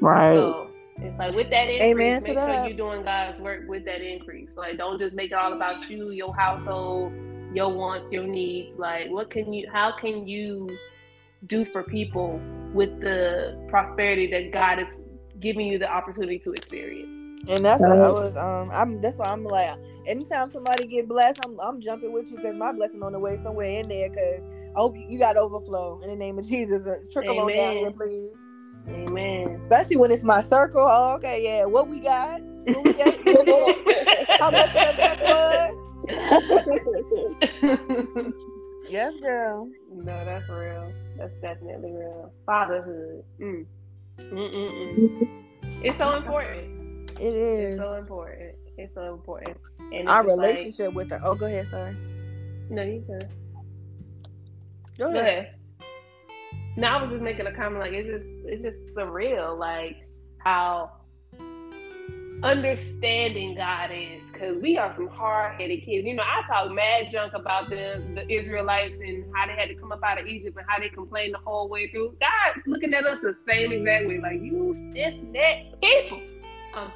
Right. 0.02 0.36
So 0.36 0.70
it's 0.98 1.18
like 1.18 1.34
with 1.34 1.50
that 1.50 1.70
increase, 1.70 1.82
Amen 1.82 2.24
to 2.24 2.34
make 2.34 2.38
sure 2.38 2.68
you're 2.68 2.78
doing 2.78 3.04
God's 3.04 3.40
work 3.40 3.70
with 3.70 3.86
that 3.86 4.02
increase. 4.02 4.58
Like 4.58 4.78
don't 4.78 5.00
just 5.00 5.16
make 5.16 5.32
it 5.32 5.36
all 5.36 5.54
about 5.54 5.90
you, 5.90 6.10
your 6.10 6.36
household, 6.36 7.14
your 7.54 7.74
wants, 7.74 8.12
your 8.12 8.28
needs. 8.28 8.78
Like 8.78 9.10
what 9.10 9.30
can 9.30 9.54
you? 9.54 9.70
How 9.72 9.96
can 9.96 10.28
you 10.28 10.78
do 11.46 11.64
for 11.64 11.84
people 11.84 12.42
with 12.74 13.00
the 13.00 13.58
prosperity 13.70 14.30
that 14.32 14.52
God 14.52 14.80
is 14.80 15.00
giving 15.40 15.68
you 15.68 15.78
the 15.80 15.90
opportunity 15.90 16.40
to 16.40 16.52
experience? 16.52 17.27
And 17.50 17.66
that's 17.66 17.82
what 17.82 17.98
I 17.98 18.12
was. 18.12 18.36
Um, 18.38 18.70
I'm. 18.72 19.02
That's 19.02 19.18
why 19.18 19.32
I'm 19.32 19.44
like, 19.44 19.78
anytime 20.06 20.52
somebody 20.52 20.86
get 20.88 21.08
blessed, 21.08 21.40
I'm, 21.46 21.60
I'm 21.60 21.80
jumping 21.82 22.12
with 22.12 22.30
you 22.32 22.38
because 22.38 22.56
my 22.56 22.72
blessing 22.72 23.04
on 23.04 23.14
the 23.14 23.20
way 23.20 23.38
somewhere 23.38 23.68
in 23.68 23.88
there. 23.88 24.10
Because 24.10 24.48
I 24.76 24.80
hope 24.80 24.96
you, 24.98 25.06
you 25.10 25.20
got 25.20 25.38
overflow 25.38 26.00
in 26.04 26.10
the 26.10 26.16
name 26.16 26.38
of 26.40 26.48
Jesus. 26.48 26.88
Uh, 26.88 26.96
Trickle 27.12 27.40
on 27.40 27.52
down 27.52 27.74
here, 27.74 27.92
please. 27.92 28.38
Amen. 28.90 29.56
Especially 29.58 29.98
when 29.98 30.12
it's 30.12 30.24
my 30.24 30.42
circle. 30.42 30.86
Oh, 30.88 31.16
okay, 31.16 31.44
yeah. 31.44 31.66
What 31.66 31.88
we 31.90 32.00
got? 32.00 32.42
What 32.42 32.84
we 32.84 32.94
got? 32.94 33.26
What 33.26 33.46
we 33.46 33.52
got? 33.52 33.76
How 34.40 34.52
much 34.52 34.74
that 34.74 34.96
check 34.98 35.20
was? 35.22 35.84
Yes, 38.90 39.18
girl. 39.18 39.70
no, 39.92 40.26
that's 40.26 40.48
real. 40.50 40.94
That's 41.18 41.34
definitely 41.42 41.92
real. 41.92 42.32
Fatherhood. 42.46 43.24
Mm. 43.40 43.66
Mm-mm-mm. 44.20 45.44
It's 45.84 45.98
so 45.98 46.16
important. 46.16 46.77
It 47.20 47.34
is. 47.34 47.80
It's 47.80 47.88
so 47.90 47.98
important. 47.98 48.56
It's 48.78 48.94
so 48.94 49.14
important. 49.14 49.58
And 49.94 50.08
Our 50.08 50.24
just 50.24 50.38
like- 50.38 50.48
relationship 50.50 50.94
with 50.94 51.10
her. 51.12 51.20
Oh, 51.24 51.36
go 51.36 51.46
ahead. 51.48 51.68
Sorry. 51.68 51.96
no, 52.70 52.84
you 52.84 53.00
good. 53.08 53.28
Go 54.98 55.12
Go 55.12 55.20
ahead. 55.20 55.26
ahead. 55.40 55.54
No, 56.76 56.88
I 56.88 57.02
was 57.02 57.12
just 57.12 57.24
making 57.24 57.48
a 57.48 57.52
comment. 57.52 57.80
Like 57.80 57.94
it's 57.94 58.08
just, 58.08 58.26
it's 58.46 58.64
just 58.64 58.96
surreal. 58.96 59.58
Like 59.58 59.98
how 60.40 60.92
understanding 62.44 63.56
God 63.56 63.90
is, 63.92 64.24
because 64.32 64.60
we 64.60 64.78
are 64.78 64.94
some 64.94 65.08
hard-headed 65.08 65.84
kids. 65.84 66.06
You 66.06 66.14
know, 66.14 66.24
I 66.24 66.46
talk 66.48 66.72
mad 66.72 67.10
junk 67.10 67.34
about 67.34 67.70
the 67.72 68.04
the 68.14 68.32
Israelites 68.32 68.94
and 69.02 69.26
how 69.36 69.48
they 69.48 69.54
had 69.54 69.70
to 69.70 69.76
come 69.76 69.92
up 69.92 70.02
out 70.04 70.20
of 70.20 70.28
Egypt 70.28 70.56
and 70.56 70.66
how 70.70 70.80
they 70.80 70.90
complained 70.90 71.34
the 71.34 71.40
whole 71.40 71.68
way 71.68 71.90
through. 71.90 72.16
God 72.20 72.62
looking 72.68 72.94
at 72.94 73.06
us 73.06 73.22
the 73.22 73.36
same 73.48 73.72
exact 73.72 74.08
way, 74.08 74.20
like 74.20 74.40
you 74.42 74.74
stiff-necked 74.76 75.82
people. 75.82 76.22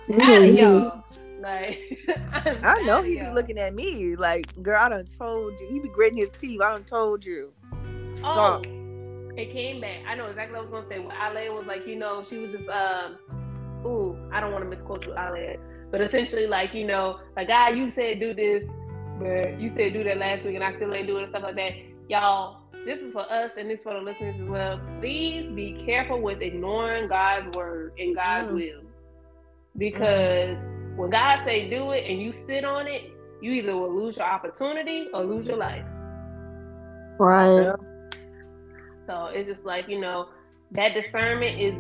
I'm 0.09 0.43
of 0.43 0.55
y'all. 0.55 1.03
Like 1.41 1.79
I'm 2.63 2.85
know 2.85 3.01
he 3.01 3.15
be 3.17 3.25
y'all. 3.25 3.33
looking 3.33 3.57
at 3.57 3.73
me 3.73 4.15
like, 4.15 4.45
girl, 4.61 4.79
I 4.79 4.89
done 4.89 5.05
told 5.17 5.59
you. 5.59 5.67
He 5.69 5.79
be 5.79 5.89
gritting 5.89 6.17
his 6.17 6.31
teeth. 6.33 6.61
I 6.61 6.69
done 6.69 6.83
told 6.83 7.25
you. 7.25 7.51
Oh, 7.73 8.15
Stop. 8.15 8.65
it 9.37 9.51
came 9.51 9.81
back. 9.81 10.03
I 10.07 10.15
know 10.15 10.27
exactly 10.27 10.53
what 10.59 10.67
I 10.67 10.69
was 10.69 10.71
gonna 10.71 10.87
say. 10.89 10.99
When 10.99 11.15
Ale 11.15 11.55
was 11.55 11.65
like, 11.65 11.87
you 11.87 11.95
know, 11.95 12.23
she 12.29 12.37
was 12.37 12.51
just 12.51 12.69
um, 12.69 13.17
ooh, 13.85 14.17
I 14.31 14.39
don't 14.39 14.51
want 14.51 14.63
to 14.63 14.69
misquote 14.69 15.05
you, 15.07 15.13
Ale, 15.17 15.57
but 15.91 16.01
essentially 16.01 16.45
like, 16.47 16.73
you 16.73 16.85
know, 16.85 17.19
like, 17.35 17.47
ah, 17.49 17.69
you 17.69 17.89
said 17.89 18.19
do 18.19 18.33
this, 18.33 18.65
but 19.19 19.59
you 19.59 19.69
said 19.69 19.93
do 19.93 20.03
that 20.03 20.17
last 20.17 20.45
week, 20.45 20.55
and 20.55 20.63
I 20.63 20.71
still 20.73 20.93
ain't 20.93 21.07
doing 21.07 21.23
it, 21.23 21.29
stuff 21.29 21.43
like 21.43 21.55
that. 21.55 21.73
Y'all, 22.09 22.59
this 22.85 22.99
is 22.99 23.11
for 23.13 23.21
us, 23.31 23.57
and 23.57 23.69
this 23.69 23.79
is 23.79 23.83
for 23.83 23.93
the 23.93 24.01
listeners 24.01 24.39
as 24.39 24.47
well. 24.47 24.79
Please 24.99 25.51
be 25.53 25.73
careful 25.85 26.21
with 26.21 26.41
ignoring 26.41 27.07
God's 27.07 27.55
word 27.55 27.93
and 27.97 28.15
God's 28.15 28.49
Mm. 28.49 28.53
will, 28.55 28.81
because 29.77 30.57
when 30.95 31.09
God 31.09 31.43
say 31.45 31.69
do 31.69 31.91
it 31.91 32.09
and 32.09 32.21
you 32.21 32.31
sit 32.31 32.63
on 32.63 32.87
it, 32.87 33.11
you 33.41 33.51
either 33.51 33.75
will 33.75 33.95
lose 33.95 34.17
your 34.17 34.27
opportunity 34.27 35.07
or 35.13 35.23
lose 35.23 35.47
your 35.47 35.57
life. 35.57 35.85
Right. 37.17 37.73
So 39.07 39.25
it's 39.25 39.49
just 39.49 39.65
like, 39.65 39.87
you 39.89 39.99
know, 39.99 40.29
that 40.71 40.93
discernment 40.93 41.59
is 41.59 41.73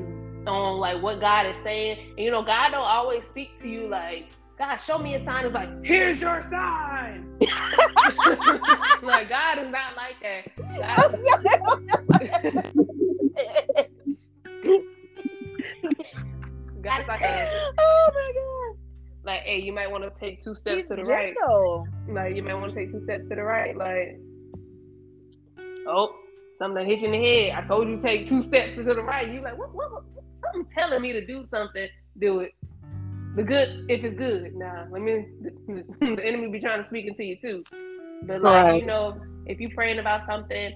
on 0.47 0.79
like 0.79 1.01
what 1.01 1.19
God 1.19 1.45
is 1.45 1.57
saying. 1.63 2.15
And 2.17 2.19
you 2.19 2.31
know, 2.31 2.43
God 2.43 2.69
don't 2.69 2.81
always 2.81 3.23
speak 3.25 3.59
to 3.61 3.69
you 3.69 3.87
like 3.87 4.29
God, 4.61 4.77
show 4.77 4.99
me 4.99 5.15
a 5.15 5.23
sign. 5.23 5.45
It's 5.45 5.55
like, 5.55 5.69
here's 5.83 6.21
your 6.21 6.41
sign. 6.43 7.27
like 9.01 9.27
God 9.27 9.57
is 9.57 9.71
not 9.71 9.95
like 9.97 10.17
that. 10.21 10.45
like, 17.19 17.21
a, 17.21 17.47
oh 17.79 18.09
my 18.13 18.31
god. 18.35 18.79
like, 19.25 19.41
hey, 19.41 19.59
you 19.59 19.73
might 19.73 19.89
want 19.91 20.03
to 20.03 20.11
take 20.19 20.43
two 20.43 20.55
steps 20.55 20.77
He's 20.77 20.89
to 20.89 20.95
the 20.95 21.01
right. 21.03 21.33
Like, 22.07 22.35
you 22.35 22.43
might 22.43 22.53
want 22.55 22.73
to 22.73 22.79
take 22.79 22.91
two 22.91 23.03
steps 23.03 23.23
to 23.29 23.35
the 23.35 23.43
right. 23.43 23.75
Like, 23.75 24.17
oh, 25.87 26.15
something 26.57 26.85
hit 26.85 26.99
you 26.99 27.07
in 27.07 27.11
the 27.11 27.17
head. 27.17 27.63
I 27.63 27.67
told 27.67 27.87
you 27.89 27.97
to 27.97 28.01
take 28.01 28.27
two 28.27 28.43
steps 28.43 28.75
to 28.75 28.83
the 28.83 29.01
right. 29.01 29.27
You 29.27 29.41
like, 29.41 29.57
what? 29.57 29.73
What? 29.73 29.91
what? 29.91 30.03
Something 30.43 30.71
telling 30.73 31.01
me 31.01 31.13
to 31.13 31.25
do 31.25 31.45
something. 31.45 31.87
Do 32.19 32.39
it. 32.39 32.51
The 33.35 33.43
good, 33.43 33.85
if 33.89 34.03
it's 34.03 34.15
good. 34.17 34.53
Nah, 34.55 34.85
let 34.91 35.01
me. 35.01 35.25
The 36.01 36.25
enemy 36.25 36.49
be 36.49 36.59
trying 36.59 36.81
to 36.81 36.87
speak 36.87 37.05
into 37.07 37.23
you 37.23 37.37
too. 37.41 37.63
But 38.23 38.41
like, 38.41 38.63
Right. 38.65 38.79
you 38.81 38.85
know, 38.85 39.19
if 39.45 39.59
you're 39.59 39.71
praying 39.71 39.99
about 39.99 40.25
something 40.25 40.73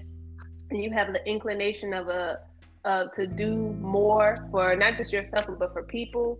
and 0.70 0.82
you 0.82 0.90
have 0.92 1.12
the 1.12 1.24
inclination 1.28 1.92
of 1.94 2.08
a 2.08 2.38
uh, 2.86 3.08
to 3.16 3.26
do 3.26 3.56
more 3.80 4.46
for 4.50 4.74
not 4.76 4.96
just 4.96 5.12
yourself 5.12 5.46
but 5.58 5.72
for 5.72 5.82
people, 5.82 6.38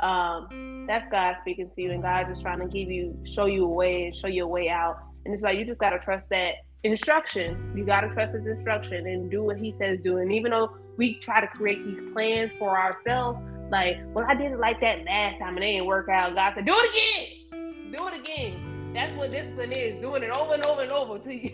um, 0.00 0.84
that's 0.86 1.08
God 1.10 1.36
speaking 1.40 1.70
to 1.74 1.82
you, 1.82 1.92
and 1.92 2.02
God 2.02 2.26
just 2.26 2.42
trying 2.42 2.60
to 2.60 2.66
give 2.66 2.90
you, 2.90 3.16
show 3.24 3.46
you 3.46 3.64
a 3.64 3.68
way, 3.68 4.06
and 4.06 4.16
show 4.16 4.26
you 4.26 4.44
a 4.44 4.48
way 4.48 4.68
out. 4.68 4.98
And 5.24 5.32
it's 5.32 5.42
like 5.42 5.58
you 5.58 5.64
just 5.64 5.80
gotta 5.80 5.98
trust 5.98 6.28
that 6.30 6.56
instruction. 6.82 7.72
You 7.74 7.84
gotta 7.84 8.08
trust 8.08 8.34
His 8.34 8.46
instruction 8.46 9.06
and 9.06 9.30
do 9.30 9.42
what 9.42 9.56
He 9.56 9.72
says 9.72 9.98
do. 10.04 10.18
And 10.18 10.32
even 10.32 10.50
though 10.50 10.76
we 10.96 11.14
try 11.14 11.40
to 11.40 11.46
create 11.46 11.84
these 11.86 12.00
plans 12.12 12.52
for 12.58 12.78
ourselves, 12.78 13.38
like, 13.70 13.98
well, 14.14 14.26
I 14.28 14.34
did 14.34 14.52
it 14.52 14.58
like 14.58 14.80
that 14.80 15.04
last 15.04 15.38
time 15.38 15.56
and 15.56 15.64
it 15.64 15.72
didn't 15.72 15.86
work 15.86 16.08
out. 16.08 16.34
God 16.34 16.52
said, 16.54 16.66
do 16.66 16.74
it 16.76 16.90
again, 16.90 17.92
do 17.96 18.08
it 18.08 18.20
again. 18.20 18.92
That's 18.94 19.14
what 19.16 19.30
discipline 19.30 19.72
is, 19.72 20.00
doing 20.00 20.22
it 20.22 20.30
over 20.30 20.54
and 20.54 20.64
over 20.64 20.82
and 20.82 20.92
over 20.92 21.18
to 21.18 21.34
you. 21.34 21.50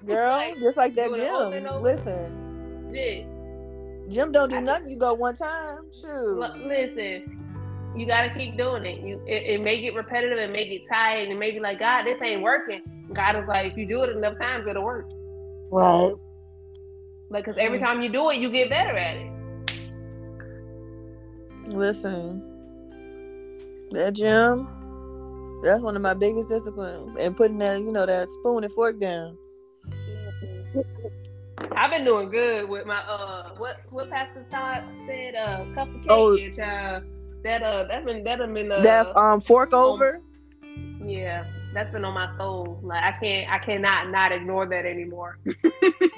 Girl, 0.06 0.36
Like, 0.36 0.58
just 0.58 0.76
like 0.76 0.94
that 0.94 1.08
doing 1.08 1.22
it 1.22 1.30
over 1.30 1.58
gym. 1.58 1.80
Listen, 1.82 2.90
yeah. 2.92 3.24
Jim 4.10 4.32
don't 4.32 4.50
do 4.50 4.56
I- 4.56 4.60
nothing. 4.60 4.88
You 4.88 4.96
go 4.98 5.14
one 5.14 5.36
time. 5.36 5.90
Shoot. 5.92 6.38
Listen, 6.66 7.38
you 7.96 8.06
gotta 8.06 8.30
keep 8.36 8.56
doing 8.56 8.84
it. 8.84 9.00
You 9.00 9.20
it, 9.26 9.54
it 9.54 9.62
may 9.62 9.80
get 9.80 9.94
repetitive 9.94 10.38
and 10.38 10.52
may 10.52 10.68
get 10.68 10.88
tired 10.88 11.28
and 11.28 11.38
may 11.38 11.52
be 11.52 11.60
like 11.60 11.78
God, 11.78 12.04
this 12.04 12.20
ain't 12.22 12.42
working. 12.42 12.82
God 13.12 13.36
is 13.36 13.46
like, 13.48 13.72
if 13.72 13.76
you 13.76 13.86
do 13.86 14.02
it 14.02 14.16
enough 14.16 14.38
times, 14.38 14.66
it'll 14.68 14.84
work. 14.84 15.08
Right. 15.70 16.14
Like, 17.28 17.44
cause 17.44 17.56
every 17.58 17.78
time 17.78 18.02
you 18.02 18.10
do 18.10 18.30
it, 18.30 18.36
you 18.38 18.50
get 18.50 18.70
better 18.70 18.96
at 18.96 19.16
it. 19.16 19.30
Listen, 21.68 22.42
that 23.92 24.14
gym, 24.14 24.66
that's 25.62 25.80
one 25.80 25.94
of 25.94 26.02
my 26.02 26.14
biggest 26.14 26.48
disciplines. 26.48 27.16
And 27.20 27.36
putting 27.36 27.58
that, 27.58 27.80
you 27.82 27.92
know, 27.92 28.06
that 28.06 28.28
spoon 28.30 28.64
and 28.64 28.72
fork 28.72 28.98
down. 28.98 29.36
I've 31.76 31.90
been 31.90 32.04
doing 32.04 32.30
good 32.30 32.68
with 32.68 32.86
my 32.86 32.98
uh, 32.98 33.50
what 33.56 33.76
what 33.90 34.10
Pastor 34.10 34.46
Todd 34.50 34.84
said, 35.06 35.34
uh, 35.34 35.64
cup 35.74 35.88
of 35.88 36.00
cake, 36.02 36.06
Oh. 36.10 36.32
yeah, 36.34 36.50
child. 36.54 37.04
That 37.44 37.62
uh, 37.62 37.84
that 37.88 38.04
been 38.04 38.22
that 38.24 38.38
been 38.38 38.70
uh, 38.72 38.80
that 38.82 39.16
um 39.16 39.40
fork 39.40 39.72
over. 39.72 40.20
yeah, 41.04 41.44
that's 41.72 41.90
been 41.90 42.04
on 42.04 42.14
my 42.14 42.34
soul. 42.36 42.80
Like 42.82 43.02
I 43.02 43.12
can't, 43.12 43.50
I 43.50 43.58
cannot 43.58 44.10
not 44.10 44.32
ignore 44.32 44.66
that 44.66 44.84
anymore. 44.84 45.38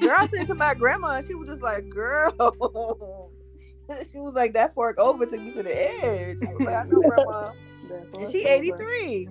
Girl, 0.01 0.17
I 0.19 0.29
said 0.29 0.47
to 0.49 0.55
my 0.55 0.75
grandma, 0.79 1.21
she 1.23 1.35
was 1.35 1.49
just 1.49 1.63
like, 1.63 1.89
"Girl," 1.89 2.33
she 4.13 4.19
was 4.19 4.35
like, 4.35 4.55
"That 4.55 4.75
fork 4.75 4.99
over 4.99 5.27
took 5.27 5.41
me 5.43 5.53
to 5.53 5.63
the 5.63 5.71
edge." 6.05 6.39
I 6.43 6.53
was 6.55 6.61
like, 6.61 6.75
"I 6.75 6.83
know, 6.89 7.01
grandma." 7.03 7.53
And 8.19 8.33
she 8.33 8.45
eighty 8.47 8.71
three. 8.73 9.29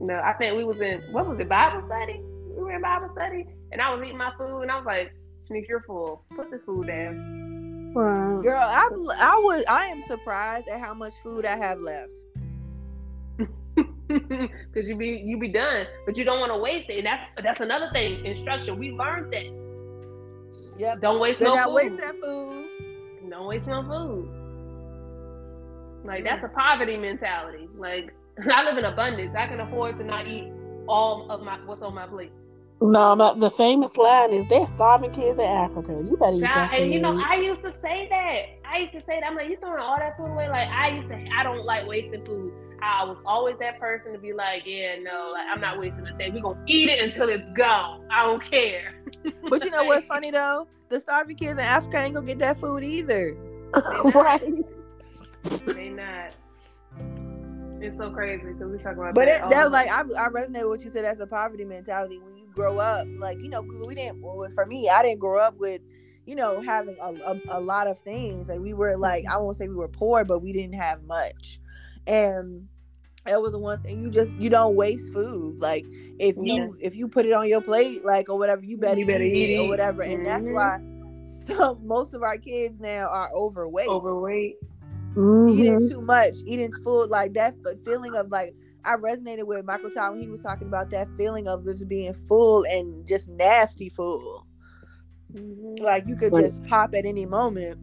No, 0.00 0.14
I 0.18 0.32
think 0.34 0.56
we 0.56 0.64
was 0.64 0.80
in 0.80 1.00
what 1.12 1.26
was 1.28 1.38
it 1.40 1.48
Bible 1.48 1.82
study? 1.86 2.20
We 2.60 2.66
were 2.66 2.72
in 2.72 2.82
Bible 2.82 3.08
study, 3.14 3.46
and 3.72 3.80
I 3.80 3.94
was 3.94 4.04
eating 4.04 4.18
my 4.18 4.32
food, 4.36 4.60
and 4.60 4.70
I 4.70 4.76
was 4.76 4.84
like, 4.84 5.12
"Shanice, 5.48 5.66
you're 5.66 5.82
full. 5.86 6.24
Put 6.36 6.50
this 6.50 6.60
food 6.66 6.88
down." 6.88 7.92
Right. 7.94 8.42
Girl, 8.42 8.60
I'm 8.62 8.92
I 9.18 9.40
was 9.42 9.64
I 9.66 9.86
am 9.86 10.02
surprised 10.02 10.68
at 10.68 10.78
how 10.84 10.92
much 10.92 11.14
food 11.22 11.46
I 11.46 11.56
have 11.56 11.80
left. 11.80 12.12
Cause 14.10 14.84
you 14.86 14.96
be 14.96 15.22
you 15.24 15.38
be 15.38 15.50
done, 15.52 15.86
but 16.04 16.18
you 16.18 16.24
don't 16.24 16.38
want 16.38 16.52
to 16.52 16.58
waste 16.58 16.90
it. 16.90 16.98
And 16.98 17.06
that's 17.06 17.22
that's 17.42 17.60
another 17.60 17.88
thing. 17.94 18.26
Instruction. 18.26 18.78
We 18.78 18.92
learned 18.92 19.32
that. 19.32 19.46
Yep. 20.78 21.00
Don't 21.00 21.18
waste 21.18 21.40
Better 21.40 21.50
no 21.50 21.56
not 21.56 21.66
food. 21.68 21.74
waste 21.74 21.98
that 21.98 22.14
food. 22.20 22.66
Don't 23.30 23.46
waste 23.46 23.66
no 23.68 23.82
food. 23.84 24.28
Like 26.04 26.24
that's 26.24 26.44
a 26.44 26.48
poverty 26.48 26.98
mentality. 26.98 27.68
Like 27.74 28.12
I 28.52 28.64
live 28.64 28.76
in 28.76 28.84
abundance. 28.84 29.34
I 29.34 29.46
can 29.46 29.60
afford 29.60 29.96
to 29.98 30.04
not 30.04 30.26
eat 30.26 30.52
all 30.86 31.30
of 31.30 31.40
my 31.42 31.58
what's 31.64 31.82
on 31.82 31.94
my 31.94 32.06
plate. 32.06 32.32
No, 32.82 33.14
but 33.14 33.40
the 33.40 33.50
famous 33.50 33.96
line 33.98 34.32
is 34.32 34.46
they're 34.48 34.66
starving 34.68 35.10
kids 35.12 35.38
in 35.38 35.44
Africa. 35.44 35.92
You 35.92 36.16
better 36.16 36.36
eat 36.36 36.40
that 36.40 36.72
and 36.72 36.92
you 36.92 36.98
know. 37.00 37.20
I 37.20 37.34
used 37.36 37.60
to 37.62 37.74
say 37.78 38.08
that. 38.08 38.68
I 38.70 38.78
used 38.78 38.92
to 38.94 39.00
say 39.00 39.20
that. 39.20 39.26
I'm 39.26 39.36
like, 39.36 39.50
you 39.50 39.58
throwing 39.58 39.80
all 39.82 39.98
that 39.98 40.16
food 40.16 40.28
away? 40.28 40.48
Like 40.48 40.68
I 40.68 40.88
used 40.88 41.08
to. 41.08 41.26
I 41.36 41.42
don't 41.42 41.64
like 41.66 41.86
wasting 41.86 42.24
food. 42.24 42.52
I 42.82 43.04
was 43.04 43.18
always 43.26 43.56
that 43.60 43.78
person 43.78 44.14
to 44.14 44.18
be 44.18 44.32
like, 44.32 44.62
yeah, 44.64 44.96
no, 45.02 45.30
like 45.34 45.46
I'm 45.52 45.60
not 45.60 45.78
wasting 45.78 46.06
a 46.06 46.16
thing. 46.16 46.32
We 46.32 46.40
gonna 46.40 46.62
eat 46.66 46.88
it 46.88 47.02
until 47.04 47.28
it's 47.28 47.44
gone. 47.54 48.06
I 48.10 48.24
don't 48.24 48.42
care. 48.42 48.94
But 49.48 49.62
you 49.62 49.70
know 49.70 49.84
what's 49.84 50.06
funny 50.14 50.30
though? 50.30 50.66
The 50.88 51.00
starving 51.00 51.36
kids 51.36 51.52
in 51.52 51.58
Africa 51.58 51.98
ain't 51.98 52.14
gonna 52.14 52.26
get 52.26 52.38
that 52.38 52.58
food 52.58 52.82
either. 52.82 53.36
right. 54.14 54.64
They 55.66 55.90
not. 55.90 56.34
It's 57.82 57.96
so 57.98 58.10
crazy 58.10 58.42
because 58.44 58.70
we 58.70 58.78
talk 58.78 58.94
about 58.96 59.14
But 59.14 59.26
that. 59.26 59.36
it, 59.36 59.42
all 59.44 59.50
that 59.50 59.72
like 59.72 59.90
I, 59.90 60.00
I 60.00 60.28
resonate 60.28 60.62
with 60.62 60.66
what 60.68 60.80
you 60.82 60.90
said. 60.90 61.04
That's 61.04 61.20
a 61.20 61.26
poverty 61.26 61.64
mentality. 61.64 62.18
When 62.18 62.36
you 62.36 62.39
grow 62.52 62.78
up, 62.78 63.06
like 63.18 63.38
you 63.42 63.48
know, 63.48 63.62
because 63.62 63.86
we 63.86 63.94
didn't. 63.94 64.20
Well, 64.22 64.48
for 64.54 64.66
me, 64.66 64.88
I 64.88 65.02
didn't 65.02 65.20
grow 65.20 65.38
up 65.40 65.56
with, 65.58 65.80
you 66.26 66.34
know, 66.36 66.60
having 66.60 66.96
a, 67.00 67.12
a, 67.32 67.40
a 67.48 67.60
lot 67.60 67.86
of 67.86 67.98
things. 67.98 68.48
Like 68.48 68.60
we 68.60 68.74
were 68.74 68.96
like 68.96 69.24
I 69.30 69.36
won't 69.38 69.56
say 69.56 69.68
we 69.68 69.74
were 69.74 69.88
poor, 69.88 70.24
but 70.24 70.40
we 70.40 70.52
didn't 70.52 70.74
have 70.76 71.02
much, 71.04 71.60
and 72.06 72.68
that 73.26 73.40
was 73.40 73.52
the 73.52 73.58
one 73.58 73.80
thing. 73.82 74.00
You 74.02 74.10
just 74.10 74.34
you 74.36 74.50
don't 74.50 74.74
waste 74.76 75.12
food. 75.12 75.60
Like 75.60 75.84
if 76.18 76.36
you 76.36 76.42
Yeah. 76.42 76.68
if 76.80 76.96
you 76.96 77.08
put 77.08 77.26
it 77.26 77.32
on 77.32 77.48
your 77.48 77.60
plate, 77.60 78.04
like 78.04 78.28
or 78.28 78.38
whatever, 78.38 78.64
you 78.64 78.78
better, 78.78 79.00
You 79.00 79.06
better 79.06 79.24
eat, 79.24 79.34
eat 79.34 79.54
it 79.54 79.58
or 79.58 79.64
it. 79.66 79.68
whatever. 79.68 80.02
And 80.02 80.24
that's 80.24 80.46
Mhm. 80.46 80.54
why 80.54 80.78
some 81.46 81.86
most 81.86 82.14
of 82.14 82.22
our 82.22 82.38
kids 82.38 82.80
now 82.80 83.06
are 83.08 83.30
overweight 83.34 83.88
overweight. 83.88 84.56
Mhm. 85.16 85.58
eating 85.58 85.88
too 85.88 86.00
much, 86.00 86.38
eating 86.46 86.72
food 86.84 87.08
like 87.10 87.34
that 87.34 87.54
f- 87.66 87.76
feeling 87.84 88.14
of 88.16 88.30
like 88.30 88.54
I 88.84 88.96
resonated 88.96 89.44
with 89.46 89.64
Michael 89.64 89.90
Todd 89.90 90.12
when 90.12 90.22
he 90.22 90.28
was 90.28 90.42
talking 90.42 90.68
about 90.68 90.90
that 90.90 91.08
feeling 91.16 91.48
of 91.48 91.64
just 91.64 91.88
being 91.88 92.12
full 92.14 92.64
and 92.64 93.06
just 93.06 93.28
nasty 93.28 93.88
full. 93.88 94.46
Mhm. 95.32 95.80
Like 95.80 96.06
you 96.06 96.16
could 96.16 96.32
Right. 96.32 96.44
just 96.44 96.64
pop 96.64 96.94
at 96.94 97.04
any 97.04 97.26
moment. 97.26 97.78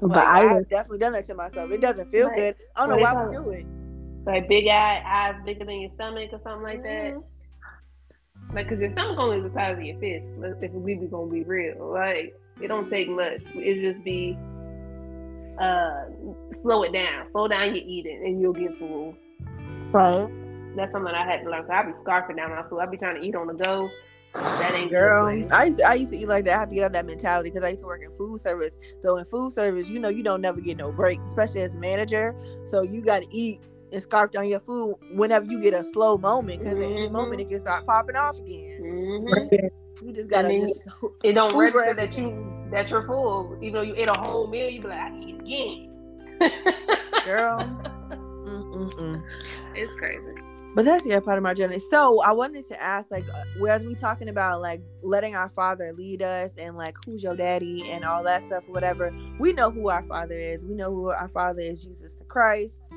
But 0.00 0.10
Like, 0.10 0.26
I 0.26 0.56
I've 0.58 0.68
definitely 0.68 0.98
done 0.98 1.12
that 1.14 1.24
to 1.26 1.34
myself. 1.34 1.70
It 1.70 1.80
doesn't 1.80 2.10
feel 2.10 2.28
Right. 2.28 2.36
good. 2.36 2.54
I 2.76 2.80
don't 2.80 2.90
know 2.90 2.96
they 2.96 3.02
why 3.02 3.12
call 3.12 3.28
we 3.28 3.36
do 3.36 3.50
it. 3.50 3.66
Like 4.26 4.48
big 4.48 4.66
eye, 4.68 5.02
eyes 5.04 5.36
bigger 5.44 5.64
than 5.64 5.80
your 5.80 5.90
stomach 5.94 6.30
or 6.32 6.40
something 6.42 6.62
like 6.62 6.82
that. 6.82 7.14
Mhm. 7.14 7.24
Like, 8.54 8.68
cause 8.68 8.80
your 8.80 8.90
stomach 8.90 9.18
only 9.18 9.40
the 9.40 9.50
size 9.50 9.76
of 9.76 9.82
your 9.84 9.98
fist. 9.98 10.24
If 10.62 10.72
we 10.72 10.94
be 10.94 11.06
gonna 11.06 11.30
be 11.30 11.42
real, 11.44 11.92
like 11.92 12.34
it 12.60 12.68
don't 12.68 12.88
take 12.88 13.08
much. 13.08 13.42
It 13.54 13.80
just 13.82 14.02
be 14.04 14.36
uh 15.58 16.04
slow 16.52 16.82
it 16.84 16.92
down, 16.92 17.26
slow 17.28 17.48
down 17.48 17.74
your 17.74 17.84
eating, 17.84 18.24
and 18.24 18.40
you'll 18.40 18.52
get 18.52 18.76
full. 18.78 19.14
Right. 19.92 20.28
That's 20.76 20.92
something 20.92 21.12
I 21.14 21.24
had 21.24 21.42
to 21.44 21.50
learn. 21.50 21.62
'cause 21.62 21.70
I 21.70 21.82
be 21.82 21.92
scarfing 21.92 22.36
down 22.36 22.50
my 22.50 22.62
food. 22.68 22.78
I 22.80 22.86
be 22.86 22.96
trying 22.96 23.20
to 23.20 23.26
eat 23.26 23.34
on 23.34 23.46
the 23.48 23.54
go. 23.54 23.90
That 24.34 24.74
ain't 24.74 24.90
Girl. 24.90 25.26
I 25.52 25.64
used 25.64 25.78
to, 25.78 25.88
I 25.88 25.94
used 25.94 26.12
to 26.12 26.18
eat 26.18 26.28
like 26.28 26.44
that. 26.44 26.56
I 26.56 26.60
have 26.60 26.68
to 26.68 26.74
get 26.74 26.82
out 26.84 26.86
of 26.88 26.92
that 26.92 27.06
mentality 27.06 27.50
because 27.50 27.64
I 27.64 27.70
used 27.70 27.80
to 27.80 27.86
work 27.86 28.02
in 28.02 28.10
food 28.16 28.38
service. 28.38 28.78
So 29.00 29.16
in 29.16 29.24
food 29.24 29.52
service, 29.52 29.88
you 29.88 29.98
know, 29.98 30.08
you 30.08 30.22
don't 30.22 30.40
never 30.40 30.60
get 30.60 30.76
no 30.76 30.92
break, 30.92 31.18
especially 31.26 31.62
as 31.62 31.74
a 31.74 31.78
manager. 31.78 32.34
So 32.64 32.82
you 32.82 33.00
got 33.00 33.22
to 33.22 33.28
eat 33.30 33.60
and 33.92 34.02
scarf 34.02 34.30
down 34.30 34.46
your 34.48 34.60
food 34.60 34.96
whenever 35.12 35.46
you 35.46 35.60
get 35.60 35.74
a 35.74 35.82
slow 35.82 36.18
moment 36.18 36.60
because 36.60 36.78
at 36.78 36.84
any 36.84 37.08
moment 37.08 37.40
it 37.40 37.48
can 37.48 37.58
start 37.58 37.86
popping 37.86 38.16
off 38.16 38.38
again. 38.38 38.78
Mhm. 38.82 39.70
You 40.02 40.12
just 40.12 40.28
gotta 40.30 40.48
And 40.48 40.62
then 40.62 40.68
just 40.68 40.82
It 41.24 41.32
don't 41.32 41.52
Hoover 41.52 41.78
register 41.78 41.94
that 41.94 42.16
you 42.18 42.68
that 42.70 42.90
you're 42.90 43.06
full. 43.06 43.56
Even 43.62 43.72
though 43.72 43.80
you 43.80 43.94
ate 43.96 44.10
a 44.10 44.20
whole 44.20 44.46
meal, 44.46 44.68
you 44.68 44.82
be 44.82 44.88
like, 44.88 44.98
I 45.00 45.08
can 45.08 45.22
eat 45.22 45.88
again. 46.40 47.00
girl. 47.24 47.97
Mm-mm-mm. 48.78 49.22
it's 49.74 49.92
crazy. 49.98 50.40
But 50.74 50.84
that's 50.84 51.06
yeah 51.06 51.18
part 51.20 51.38
of 51.38 51.42
my 51.42 51.54
journey. 51.54 51.78
So 51.78 52.22
I 52.22 52.32
wanted 52.32 52.68
to 52.68 52.80
ask, 52.80 53.10
like, 53.10 53.24
uh, 53.34 53.42
whereas 53.58 53.84
we 53.84 53.94
talking 53.94 54.28
about 54.28 54.60
like 54.60 54.80
letting 55.02 55.34
our 55.34 55.48
father 55.48 55.92
lead 55.92 56.22
us 56.22 56.56
and 56.56 56.76
like 56.76 56.94
who's 57.04 57.22
your 57.22 57.34
daddy 57.34 57.90
and 57.90 58.04
all 58.04 58.22
that 58.24 58.42
stuff, 58.42 58.64
whatever. 58.68 59.12
We 59.40 59.52
know 59.52 59.70
who 59.70 59.88
our 59.88 60.02
father 60.02 60.36
is. 60.36 60.64
We 60.64 60.74
know 60.74 60.94
who 60.94 61.10
our 61.10 61.28
father 61.28 61.60
is: 61.60 61.84
Jesus 61.84 62.14
the 62.14 62.24
Christ, 62.26 62.90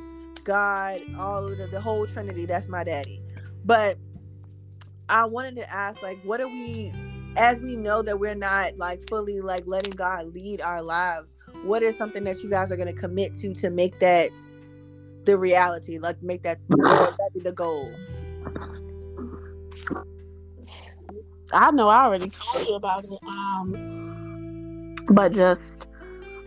God, 0.44 1.02
all 1.18 1.48
of 1.48 1.58
the, 1.58 1.68
the 1.68 1.82
whole 1.82 2.06
Trinity. 2.06 2.46
That's 2.46 2.68
my 2.68 2.84
daddy. 2.84 3.22
But 3.66 3.96
I 5.10 5.26
wanted 5.26 5.56
to 5.56 5.74
ask, 5.74 6.02
like, 6.04 6.20
what 6.24 6.42
are 6.42 6.48
we? 6.48 6.94
As 7.38 7.62
we 7.62 7.78
know 7.78 8.02
that 8.02 8.20
we're 8.20 8.36
not 8.36 8.78
like 8.78 9.02
fully 9.08 9.40
like 9.40 9.64
letting 9.66 9.94
God 9.94 10.34
lead 10.36 10.60
our 10.60 10.82
lives, 10.82 11.38
what 11.64 11.82
is 11.82 11.98
something 11.98 12.26
that 12.26 12.44
you 12.44 12.50
guys 12.50 12.72
are 12.74 12.76
going 12.76 12.94
to 12.94 13.00
commit 13.00 13.36
to 13.38 13.54
to 13.56 13.70
make 13.70 13.98
that 14.00 14.30
the 15.26 15.38
reality. 15.38 16.00
Like 16.00 16.22
make 16.22 16.44
that 16.44 16.60
that 16.70 17.30
be 17.34 17.40
the 17.40 17.54
goal. 17.54 17.94
I 21.54 21.72
know 21.72 21.90
I 21.90 22.06
already 22.06 22.30
told 22.30 22.68
you 22.68 22.76
about 22.76 23.04
it. 23.06 23.20
Um, 23.28 24.96
but 25.10 25.34
just 25.34 25.88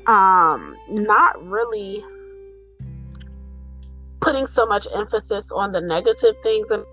um, 0.06 0.76
not 0.88 1.44
really 1.46 2.02
putting 4.20 4.46
so 4.46 4.66
much 4.66 4.86
emphasis 4.94 5.50
on 5.52 5.72
the 5.72 5.80
negative 5.80 6.34
things. 6.42 6.70
and 6.70 6.84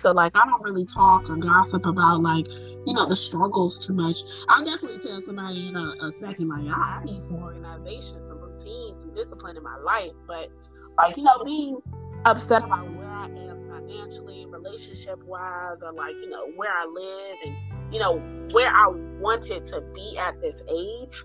So 0.00 0.12
like 0.12 0.32
I 0.36 0.44
don't 0.44 0.62
really 0.62 0.84
talk 0.84 1.30
or 1.30 1.36
gossip 1.36 1.86
about 1.86 2.22
like 2.22 2.46
you 2.86 2.92
know 2.92 3.08
the 3.08 3.16
struggles 3.16 3.84
too 3.84 3.94
much. 3.94 4.18
I'll 4.48 4.64
definitely 4.64 4.98
tell 4.98 5.20
somebody 5.20 5.68
in 5.68 5.76
a, 5.76 5.94
a 6.02 6.12
second 6.12 6.48
like 6.48 6.66
I 6.66 7.02
need 7.04 7.20
some 7.20 7.42
organization, 7.42 8.20
some 8.28 8.40
routine, 8.40 9.00
some 9.00 9.14
discipline 9.14 9.56
in 9.56 9.62
my 9.62 9.78
life. 9.78 10.12
But 10.26 10.50
like 10.98 11.16
you 11.16 11.24
know 11.24 11.42
being 11.44 11.80
upset 12.24 12.64
about 12.64 12.90
where 12.94 13.08
I 13.08 13.26
am 13.26 13.68
financially, 13.68 14.46
relationship 14.46 15.22
wise, 15.24 15.82
or 15.82 15.92
like 15.92 16.14
you 16.20 16.28
know 16.28 16.50
where 16.56 16.70
I 16.70 16.86
live 16.86 17.36
and 17.44 17.94
you 17.94 18.00
know 18.00 18.18
where 18.52 18.68
I 18.68 18.88
wanted 19.20 19.64
to 19.66 19.80
be 19.94 20.18
at 20.18 20.40
this 20.40 20.62
age. 20.68 21.24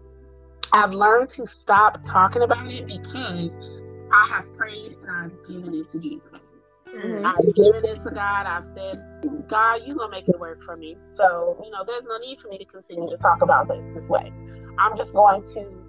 I've 0.72 0.92
learned 0.92 1.30
to 1.30 1.46
stop 1.46 2.06
talking 2.06 2.44
about 2.44 2.72
it 2.72 2.86
because 2.86 3.84
I 4.12 4.28
have 4.30 4.54
prayed 4.54 4.96
and 5.02 5.10
I've 5.10 5.48
given 5.48 5.74
it 5.74 5.88
to 5.88 6.00
Jesus. 6.00 6.54
Mm-hmm. 6.94 7.26
I've 7.26 7.56
given 7.56 7.86
it 7.86 8.04
to 8.04 8.12
God. 8.12 8.46
I've 8.46 8.66
said, 8.66 9.00
God, 9.48 9.82
you're 9.86 9.96
gonna 9.96 10.12
make 10.12 10.28
it 10.28 10.40
work 10.40 10.64
for 10.64 10.76
me. 10.76 10.96
So, 11.12 11.62
you 11.64 11.72
know, 11.72 11.84
there's 11.86 12.06
no 12.06 12.18
need 12.18 12.40
for 12.40 12.50
me 12.50 12.58
to 12.58 12.66
continue 12.66 13.10
to 13.10 13.18
talk 13.18 13.42
about 13.42 13.68
this 13.68 13.86
this 13.96 14.10
way. 14.10 14.32
I'm 14.80 14.98
just 14.98 15.14
going 15.14 15.42
to 15.54 15.89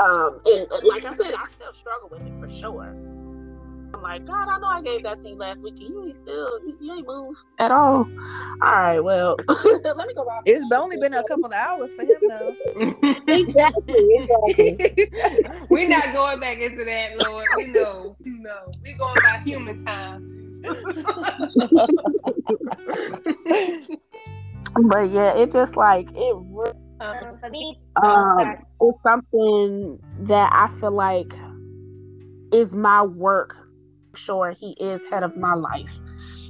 um 0.00 0.40
and 0.46 0.66
like 0.84 1.04
I 1.04 1.12
said, 1.12 1.34
I 1.38 1.46
still 1.46 1.72
struggle 1.72 2.08
with 2.10 2.22
it 2.22 2.32
for 2.40 2.48
sure. 2.48 2.96
I'm 3.92 4.02
like, 4.02 4.24
God, 4.24 4.48
I 4.48 4.58
know 4.58 4.68
I 4.68 4.82
gave 4.82 5.02
that 5.02 5.18
to 5.20 5.28
you 5.30 5.34
last 5.34 5.62
week, 5.62 5.74
and 5.80 5.88
you 5.88 6.06
ain't 6.06 6.16
still, 6.16 6.60
you, 6.64 6.76
you 6.80 6.94
ain't 6.94 7.06
moved 7.06 7.38
at 7.58 7.70
all. 7.70 8.06
All 8.06 8.08
right, 8.60 9.00
well, 9.00 9.36
let 9.48 10.06
me 10.06 10.14
go 10.14 10.24
back. 10.24 10.42
It's 10.46 10.64
only 10.72 10.96
been 10.96 11.12
a 11.12 11.24
couple 11.24 11.46
of 11.46 11.52
hours 11.52 11.92
for 11.94 12.04
him, 12.04 12.20
though. 12.28 12.56
exactly, 13.28 14.08
exactly. 14.14 15.10
We're 15.68 15.88
not 15.88 16.12
going 16.12 16.40
back 16.40 16.58
into 16.58 16.84
that, 16.84 17.26
Lord. 17.26 17.46
We 17.56 17.66
know, 17.66 18.16
no, 18.24 18.72
We're 18.84 18.96
going 18.96 19.16
by 19.22 19.42
human 19.44 19.84
time. 19.84 20.22
but 24.88 25.10
yeah, 25.10 25.36
it 25.36 25.50
just 25.52 25.76
like 25.76 26.08
it. 26.14 26.36
Um, 27.00 27.38
for 27.40 27.48
me, 27.48 27.78
um, 28.04 28.56
it's 28.80 29.02
something 29.02 29.98
that 30.20 30.50
I 30.52 30.68
feel 30.78 30.90
like 30.90 31.32
is 32.52 32.74
my 32.74 33.02
work 33.02 33.56
sure 34.16 34.50
he 34.50 34.72
is 34.80 35.00
head 35.10 35.22
of 35.22 35.36
my 35.36 35.54
life. 35.54 35.90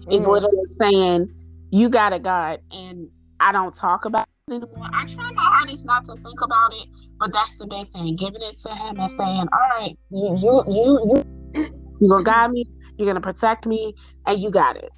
Mm. 0.09 0.21
Is 0.21 0.27
literally 0.27 0.65
saying, 0.81 1.29
You 1.71 1.89
got 1.89 2.13
it, 2.13 2.23
God. 2.23 2.61
And 2.73 3.09
I 3.39 3.53
don't 3.53 3.77
talk 3.77 4.05
about 4.07 4.27
it 4.49 4.55
anymore. 4.55 4.89
I 4.93 5.07
try 5.07 5.31
my 5.35 5.43
hardest 5.43 5.87
not 5.87 6.05
to 6.07 6.15
think 6.15 6.41
about 6.43 6.73
it, 6.73 6.89
but 7.19 7.33
that's 7.33 7.57
the 7.59 7.67
big 7.67 7.89
thing. 7.89 8.17
Giving 8.17 8.43
it 8.43 8.57
to 8.67 8.75
him 8.75 8.99
and 8.99 9.11
saying, 9.11 9.47
All 9.53 9.79
right, 9.79 9.97
you 10.11 10.37
you 10.37 10.65
you 10.67 11.25
you 11.55 11.71
you're 12.01 12.11
gonna 12.11 12.25
guide 12.25 12.51
me, 12.51 12.65
you're 12.97 13.07
gonna 13.07 13.21
protect 13.21 13.67
me, 13.67 13.95
and 14.27 14.41
you 14.41 14.51
got 14.51 14.77
it. 14.77 14.91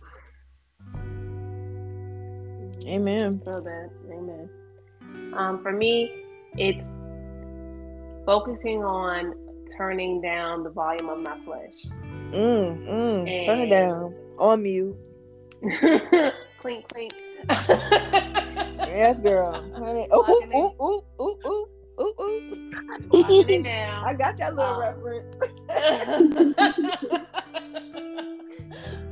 Amen. 2.87 3.43
So 3.45 3.61
that. 3.61 3.91
Amen. 4.11 4.49
Um, 5.35 5.63
for 5.63 5.73
me, 5.73 6.11
it's 6.57 6.99
focusing 8.27 8.85
on 8.85 9.35
turning 9.77 10.21
down 10.21 10.63
the 10.63 10.71
volume 10.71 11.09
of 11.09 11.21
my 11.21 11.39
flesh. 11.45 11.75
Mm, 12.33 12.87
mm. 12.87 13.47
Turn 13.47 13.61
it 13.61 13.71
down. 13.71 14.15
On 14.39 14.63
mute. 14.63 14.97
clink, 16.59 16.89
clink. 16.89 17.13
yes, 17.49 19.21
girl. 19.21 19.53
Turn 19.77 19.97
it. 19.97 20.11
Ooh, 20.13 20.25
ooh, 20.29 20.45
ooh, 20.55 20.75
ooh, 20.81 21.03
ooh, 21.21 21.37
ooh. 21.47 21.69
Ooh, 22.01 22.15
ooh. 22.21 22.71
it 23.15 23.65
down. 23.65 24.05
I 24.05 24.15
got 24.15 24.39
that 24.39 24.55
little 24.57 24.73
um, 24.73 24.81
reference. 24.81 25.37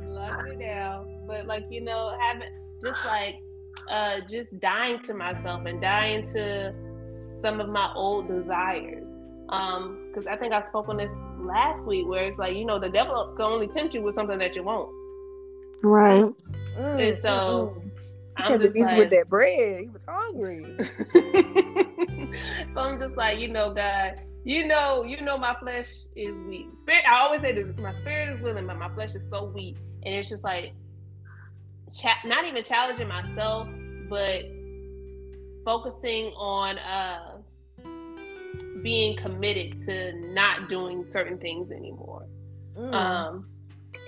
Locking 0.03 0.53
it 0.53 0.59
down. 0.59 1.25
But 1.27 1.45
like, 1.45 1.65
you 1.69 1.81
know, 1.81 2.17
having 2.19 2.49
just 2.83 2.99
like 3.05 3.35
uh 3.89 4.21
just 4.29 4.59
dying 4.59 5.01
to 5.03 5.13
myself 5.13 5.65
and 5.65 5.81
dying 5.81 6.23
to 6.33 6.73
some 7.41 7.59
of 7.59 7.69
my 7.69 7.91
old 7.93 8.27
desires 8.27 9.11
um, 9.51 10.07
because 10.07 10.27
I 10.27 10.37
think 10.37 10.53
I 10.53 10.61
spoke 10.61 10.87
on 10.87 10.97
this 10.97 11.15
last 11.39 11.85
week, 11.85 12.07
where 12.07 12.25
it's 12.25 12.37
like 12.37 12.55
you 12.55 12.65
know 12.65 12.79
the 12.79 12.89
devil 12.89 13.33
can 13.35 13.45
only 13.45 13.67
tempt 13.67 13.93
you 13.93 14.01
with 14.01 14.15
something 14.15 14.39
that 14.39 14.55
you 14.55 14.63
want. 14.63 14.89
Right. 15.83 16.23
Mm, 16.77 17.09
and 17.11 17.21
so 17.21 17.75
mm, 17.77 17.91
I'm 18.37 18.59
just 18.59 18.77
like, 18.77 18.97
with 18.97 19.09
that 19.09 19.27
bread. 19.27 19.81
He 19.83 19.89
was 19.89 20.05
hungry. 20.07 20.55
so 22.73 22.79
I'm 22.79 22.99
just 22.99 23.17
like, 23.17 23.39
you 23.39 23.49
know, 23.49 23.73
God, 23.73 24.21
you 24.45 24.67
know, 24.67 25.03
you 25.03 25.19
know, 25.21 25.37
my 25.37 25.55
flesh 25.59 25.89
is 26.15 26.33
weak. 26.47 26.67
Spirit. 26.75 27.03
I 27.09 27.19
always 27.19 27.41
say 27.41 27.51
this: 27.51 27.67
my 27.77 27.91
spirit 27.91 28.29
is 28.35 28.41
willing, 28.41 28.67
but 28.67 28.77
my 28.77 28.89
flesh 28.93 29.15
is 29.15 29.27
so 29.29 29.45
weak, 29.45 29.75
and 30.03 30.15
it's 30.15 30.29
just 30.29 30.45
like, 30.45 30.73
cha- 31.99 32.21
not 32.25 32.45
even 32.45 32.63
challenging 32.63 33.07
myself, 33.07 33.67
but 34.09 34.43
focusing 35.63 36.33
on 36.35 36.77
uh 36.79 37.37
being 38.81 39.15
committed 39.15 39.77
to 39.85 40.13
not 40.33 40.69
doing 40.69 41.07
certain 41.07 41.37
things 41.37 41.71
anymore. 41.71 42.25
Mm. 42.75 42.93
Um, 42.93 43.47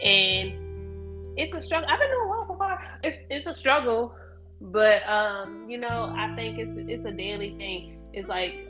and 0.01 1.37
it's 1.37 1.55
a 1.55 1.61
struggle. 1.61 1.89
I've 1.89 1.99
been 1.99 2.09
doing 2.09 2.29
well 2.29 2.45
so 2.47 2.55
far. 2.57 2.99
It's 3.03 3.17
it's 3.29 3.47
a 3.47 3.53
struggle, 3.53 4.15
but 4.61 5.07
um, 5.07 5.69
you 5.69 5.77
know, 5.77 6.13
I 6.15 6.33
think 6.35 6.57
it's 6.57 6.77
it's 6.77 7.05
a 7.05 7.11
daily 7.11 7.55
thing. 7.57 7.99
It's 8.13 8.27
like 8.27 8.67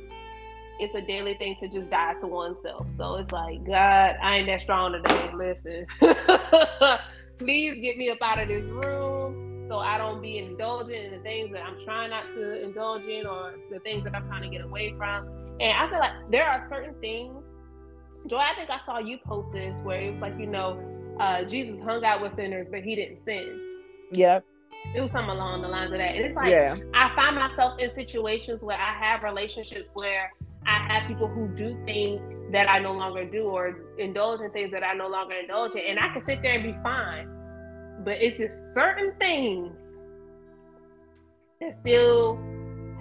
it's 0.80 0.96
a 0.96 1.02
daily 1.02 1.36
thing 1.36 1.56
to 1.60 1.68
just 1.68 1.90
die 1.90 2.14
to 2.20 2.28
oneself. 2.28 2.88
So 2.98 3.16
it's 3.16 3.32
like, 3.32 3.64
God, 3.64 4.16
I 4.22 4.38
ain't 4.38 4.48
that 4.48 4.62
strong 4.62 4.94
today. 4.94 5.32
Listen, 5.34 5.86
please 7.44 7.76
get 7.82 7.98
me 7.98 8.10
up 8.10 8.20
out 8.22 8.40
of 8.40 8.48
this 8.48 8.66
room 8.66 9.68
so 9.70 9.80
I 9.80 9.98
don't 9.98 10.22
be 10.22 10.38
indulging 10.38 11.04
in 11.04 11.12
the 11.12 11.20
things 11.20 11.52
that 11.52 11.64
I'm 11.64 11.78
trying 11.84 12.10
not 12.10 12.26
to 12.36 12.64
indulge 12.64 13.04
in 13.04 13.26
or 13.26 13.56
the 13.72 13.80
things 13.80 14.04
that 14.04 14.16
I'm 14.16 14.28
trying 14.28 14.44
to 14.44 14.50
get 14.50 14.62
away 14.62 14.94
from. 14.98 15.28
And 15.60 15.72
I 15.72 15.90
feel 15.90 16.00
like 16.00 16.12
there 16.32 16.46
are 16.46 16.68
certain 16.70 16.96
things. 17.02 17.54
Joy, 18.28 18.38
I 18.38 18.56
think 18.56 18.70
I 18.70 18.80
saw 18.86 19.00
you 19.00 19.18
post 19.26 19.52
this 19.52 19.78
where 19.82 20.00
it 20.00 20.14
was 20.14 20.22
like, 20.22 20.40
you 20.40 20.48
know, 20.48 20.80
uh, 21.20 21.44
Jesus 21.44 21.80
hung 21.84 22.04
out 22.06 22.22
with 22.22 22.34
sinners, 22.36 22.68
but 22.72 22.82
he 22.82 22.96
didn't 22.96 23.24
sin. 23.24 23.60
Yep. 24.12 24.46
It 24.96 25.02
was 25.02 25.12
something 25.12 25.30
along 25.30 25.62
the 25.62 25.68
lines 25.68 25.92
of 25.92 25.98
that. 25.98 26.16
And 26.16 26.26
it's 26.26 26.36
like 26.36 26.50
yeah. 26.50 26.78
I 26.94 27.14
find 27.16 27.36
myself 27.36 27.80
in 27.80 27.94
situations 27.94 28.62
where 28.62 28.78
I 28.78 28.94
have 28.94 29.24
relationships 29.24 29.90
where 29.94 30.32
I 30.66 30.78
have 30.88 31.08
people 31.08 31.28
who 31.28 31.48
do 31.50 31.78
things 31.86 32.22
that 32.52 32.70
I 32.70 32.80
no 32.80 32.94
longer 32.94 33.26
do 33.26 33.44
or 33.44 33.76
indulge 33.98 34.42
in 34.42 34.52
things 34.52 34.72
that 34.72 34.84
I 34.84 34.94
no 34.94 35.08
longer 35.08 35.36
indulge 35.36 35.76
in. 35.76 35.82
And 35.90 36.00
I 36.00 36.14
can 36.14 36.22
sit 36.22 36.42
there 36.42 36.54
and 36.54 36.64
be 36.64 36.76
fine. 36.84 37.30
But 38.04 38.22
it's 38.22 38.38
just 38.38 38.74
certain 38.74 39.14
things 39.20 39.98
that 41.62 41.74
still 41.74 42.38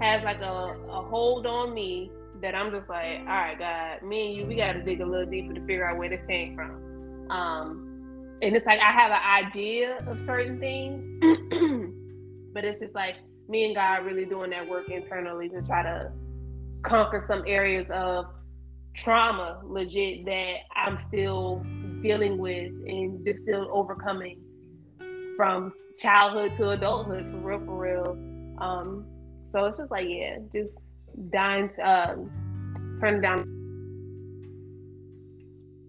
has 0.01 0.23
like 0.23 0.41
a, 0.41 0.77
a 0.89 1.03
hold 1.09 1.47
on 1.47 1.75
me 1.75 2.11
that 2.41 2.55
I'm 2.55 2.73
just 2.73 2.89
like, 2.89 3.21
all 3.21 3.27
right, 3.27 3.59
God, 3.59 4.07
me 4.07 4.29
and 4.29 4.37
you, 4.37 4.47
we 4.47 4.57
got 4.57 4.73
to 4.73 4.83
dig 4.83 5.01
a 5.01 5.07
little 5.07 5.31
deeper 5.31 5.55
to 5.55 5.61
figure 5.61 5.89
out 5.89 5.97
where 5.97 6.09
this 6.09 6.25
came 6.25 6.57
from. 6.57 7.31
Um, 7.31 8.39
and 8.43 8.57
it's 8.57 8.67
like 8.67 8.81
I 8.81 8.91
have 8.91 9.13
an 9.13 9.47
idea 9.47 10.05
of 10.07 10.21
certain 10.21 10.59
things, 10.59 11.05
but 12.53 12.65
it's 12.65 12.81
just 12.81 12.95
like 12.95 13.17
me 13.49 13.67
and 13.67 13.75
God 13.75 14.05
really 14.05 14.25
doing 14.25 14.51
that 14.51 14.69
work 14.69 14.89
internally 14.91 15.49
to 15.51 15.63
try 15.63 15.83
to 15.83 16.11
conquer 16.83 17.23
some 17.25 17.45
areas 17.47 17.87
of 17.93 18.27
trauma, 18.95 19.61
legit, 19.65 20.25
that 20.27 20.55
I'm 20.77 20.99
still 20.99 21.65
dealing 22.01 22.39
with 22.39 22.73
and 22.87 23.25
just 23.25 23.45
still 23.45 23.69
overcoming 23.73 24.41
from 25.37 25.73
childhood 25.99 26.57
to 26.57 26.71
adulthood, 26.71 27.31
for 27.31 27.39
real, 27.39 27.61
for 27.61 27.79
real. 27.79 28.19
Um, 28.59 29.07
so 29.53 29.65
it's 29.67 29.79
just 29.79 29.91
like, 29.91 30.07
yeah, 30.09 30.39
just 30.55 30.75
dying 31.31 31.71
to 31.77 31.89
um, 31.89 32.99
turn 33.01 33.21
down. 33.21 33.41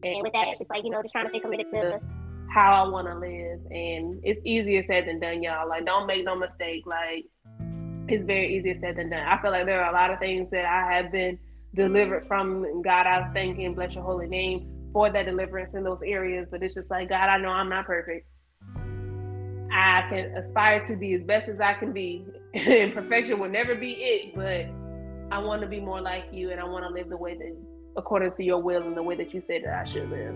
And 0.03 0.21
with 0.21 0.33
that, 0.33 0.49
it's 0.49 0.59
just 0.59 0.69
like, 0.69 0.83
you 0.83 0.89
know, 0.89 1.01
just 1.01 1.13
trying 1.13 1.25
to 1.25 1.29
stay 1.29 1.39
committed 1.39 1.67
to 1.71 2.01
how 2.53 2.83
I 2.85 2.87
want 2.89 3.07
to 3.07 3.17
live. 3.17 3.59
And 3.71 4.19
it's 4.23 4.41
easier 4.43 4.83
said 4.85 5.07
than 5.07 5.19
done, 5.19 5.41
y'all. 5.41 5.67
Like, 5.67 5.85
don't 5.85 6.05
make 6.07 6.25
no 6.25 6.35
mistake. 6.35 6.85
Like, 6.85 7.25
it's 8.09 8.25
very 8.25 8.57
easier 8.57 8.75
said 8.79 8.97
than 8.97 9.09
done. 9.09 9.25
I 9.25 9.41
feel 9.41 9.51
like 9.51 9.65
there 9.65 9.81
are 9.81 9.89
a 9.89 9.93
lot 9.93 10.11
of 10.11 10.19
things 10.19 10.49
that 10.51 10.65
I 10.65 10.93
have 10.93 11.11
been 11.11 11.39
delivered 11.75 12.27
from. 12.27 12.81
God, 12.81 13.07
I 13.07 13.29
thank 13.33 13.59
and 13.59 13.75
bless 13.75 13.95
your 13.95 14.03
holy 14.03 14.27
name 14.27 14.89
for 14.93 15.11
that 15.11 15.25
deliverance 15.25 15.73
in 15.73 15.83
those 15.83 16.01
areas. 16.05 16.47
But 16.49 16.63
it's 16.63 16.75
just 16.75 16.89
like, 16.89 17.09
God, 17.09 17.29
I 17.29 17.37
know 17.37 17.49
I'm 17.49 17.69
not 17.69 17.85
perfect. 17.85 18.27
I 19.71 20.05
can 20.09 20.37
aspire 20.37 20.85
to 20.87 20.95
be 20.95 21.15
as 21.15 21.23
best 21.23 21.49
as 21.49 21.59
I 21.59 21.73
can 21.73 21.93
be, 21.93 22.25
and 22.53 22.93
perfection 22.93 23.39
will 23.39 23.49
never 23.49 23.75
be 23.75 23.93
it. 23.93 24.35
But 24.35 24.67
I 25.35 25.39
want 25.39 25.61
to 25.61 25.67
be 25.67 25.79
more 25.79 26.01
like 26.01 26.25
you 26.31 26.51
and 26.51 26.59
I 26.59 26.63
want 26.63 26.85
to 26.85 26.93
live 26.93 27.09
the 27.09 27.17
way 27.17 27.35
that 27.35 27.55
according 27.95 28.31
to 28.33 28.43
your 28.43 28.61
will 28.61 28.83
and 28.83 28.95
the 28.95 29.03
way 29.03 29.15
that 29.15 29.33
you 29.33 29.41
said 29.41 29.63
that 29.63 29.79
I 29.79 29.83
should 29.83 30.09
live. 30.09 30.35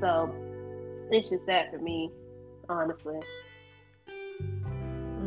So 0.00 0.34
it's 1.10 1.28
just 1.28 1.46
that 1.46 1.70
for 1.70 1.78
me, 1.78 2.10
honestly. 2.68 3.20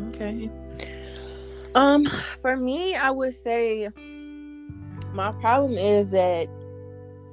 Okay. 0.10 0.50
Um, 1.76 2.06
for 2.06 2.58
me, 2.58 2.96
I 2.96 3.12
would 3.12 3.34
say 3.34 3.88
my 5.14 5.32
problem 5.34 5.78
is 5.78 6.12
that 6.12 6.48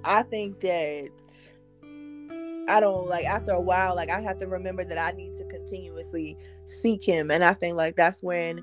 I 0.04 0.22
think 0.22 0.60
that 0.60 1.10
I 2.68 2.80
don't 2.80 3.06
like 3.06 3.24
after 3.24 3.52
a 3.52 3.60
while, 3.60 3.96
like 3.96 4.10
I 4.10 4.20
have 4.20 4.38
to 4.38 4.46
remember 4.46 4.84
that 4.84 4.98
I 4.98 5.16
need 5.16 5.34
to 5.34 5.44
continuously 5.46 6.36
seek 6.66 7.02
him. 7.02 7.30
And 7.30 7.42
I 7.42 7.54
think 7.54 7.76
like 7.76 7.96
that's 7.96 8.22
when 8.22 8.58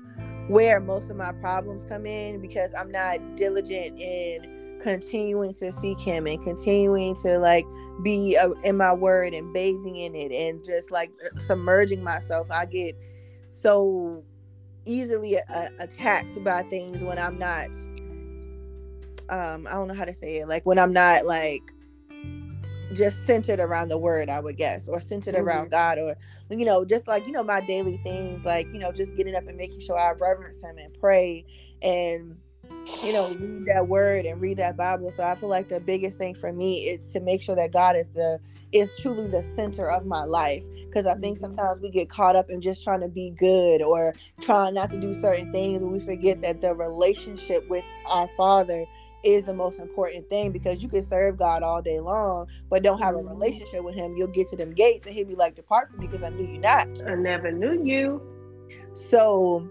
where 0.48 0.80
most 0.80 1.10
of 1.10 1.16
my 1.16 1.32
problems 1.32 1.84
come 1.84 2.06
in 2.06 2.40
because 2.40 2.72
I'm 2.74 2.90
not 2.90 3.18
diligent 3.36 3.98
in 3.98 4.78
continuing 4.80 5.54
to 5.54 5.72
seek 5.72 5.98
him 5.98 6.26
and 6.26 6.40
continuing 6.42 7.16
to 7.16 7.38
like 7.38 7.64
be 8.02 8.36
uh, 8.40 8.50
in 8.62 8.76
my 8.76 8.92
word 8.92 9.34
and 9.34 9.52
bathing 9.52 9.96
in 9.96 10.14
it 10.14 10.30
and 10.30 10.64
just 10.64 10.90
like 10.90 11.10
uh, 11.24 11.40
submerging 11.40 12.02
myself. 12.02 12.46
I 12.50 12.66
get 12.66 12.94
so 13.50 14.22
easily 14.84 15.36
uh, 15.52 15.68
attacked 15.80 16.42
by 16.44 16.62
things 16.64 17.02
when 17.02 17.18
I'm 17.18 17.38
not 17.38 17.68
um 19.28 19.66
I 19.66 19.72
don't 19.72 19.88
know 19.88 19.94
how 19.94 20.04
to 20.04 20.14
say 20.14 20.38
it 20.38 20.48
like 20.48 20.66
when 20.66 20.78
I'm 20.78 20.92
not 20.92 21.26
like 21.26 21.72
just 22.92 23.26
centered 23.26 23.60
around 23.60 23.88
the 23.88 23.98
word 23.98 24.28
i 24.28 24.38
would 24.38 24.56
guess 24.56 24.88
or 24.88 25.00
centered 25.00 25.34
mm-hmm. 25.34 25.46
around 25.46 25.70
god 25.70 25.98
or 25.98 26.14
you 26.50 26.64
know 26.64 26.84
just 26.84 27.08
like 27.08 27.26
you 27.26 27.32
know 27.32 27.42
my 27.42 27.60
daily 27.60 27.96
things 27.98 28.44
like 28.44 28.66
you 28.72 28.78
know 28.78 28.92
just 28.92 29.16
getting 29.16 29.34
up 29.34 29.46
and 29.46 29.56
making 29.56 29.80
sure 29.80 29.98
i 29.98 30.12
reverence 30.12 30.62
him 30.62 30.78
and 30.78 30.96
pray 31.00 31.44
and 31.82 32.36
you 33.02 33.12
know 33.12 33.28
read 33.38 33.64
that 33.66 33.86
word 33.88 34.24
and 34.24 34.40
read 34.40 34.56
that 34.56 34.76
bible 34.76 35.10
so 35.10 35.22
i 35.24 35.34
feel 35.34 35.48
like 35.48 35.68
the 35.68 35.80
biggest 35.80 36.18
thing 36.18 36.34
for 36.34 36.52
me 36.52 36.84
is 36.84 37.12
to 37.12 37.20
make 37.20 37.42
sure 37.42 37.56
that 37.56 37.72
god 37.72 37.96
is 37.96 38.10
the 38.10 38.38
is 38.72 38.94
truly 39.00 39.28
the 39.28 39.42
center 39.42 39.90
of 39.90 40.06
my 40.06 40.24
life 40.24 40.64
because 40.86 41.06
i 41.06 41.14
think 41.14 41.36
mm-hmm. 41.36 41.52
sometimes 41.52 41.80
we 41.80 41.90
get 41.90 42.08
caught 42.08 42.36
up 42.36 42.48
in 42.48 42.60
just 42.60 42.84
trying 42.84 43.00
to 43.00 43.08
be 43.08 43.30
good 43.30 43.82
or 43.82 44.14
trying 44.40 44.74
not 44.74 44.90
to 44.90 45.00
do 45.00 45.12
certain 45.12 45.50
things 45.52 45.80
and 45.80 45.90
we 45.90 45.98
forget 45.98 46.40
that 46.40 46.60
the 46.60 46.74
relationship 46.74 47.68
with 47.68 47.84
our 48.06 48.28
father 48.36 48.86
is 49.26 49.44
the 49.44 49.52
most 49.52 49.80
important 49.80 50.30
thing 50.30 50.52
because 50.52 50.82
you 50.82 50.88
can 50.88 51.02
serve 51.02 51.36
God 51.36 51.62
all 51.62 51.82
day 51.82 51.98
long, 51.98 52.46
but 52.70 52.82
don't 52.82 53.00
have 53.00 53.14
a 53.14 53.18
mm-hmm. 53.18 53.28
relationship 53.28 53.82
with 53.82 53.94
Him. 53.94 54.16
You'll 54.16 54.28
get 54.28 54.48
to 54.48 54.56
them 54.56 54.72
gates 54.72 55.06
and 55.06 55.14
He'll 55.14 55.26
be 55.26 55.34
like, 55.34 55.56
"Depart 55.56 55.90
from 55.90 56.00
me, 56.00 56.06
because 56.06 56.22
I 56.22 56.30
knew 56.30 56.46
you 56.46 56.58
not." 56.58 56.88
I 57.06 57.14
never 57.14 57.50
knew 57.50 57.82
you. 57.84 58.22
So 58.94 59.68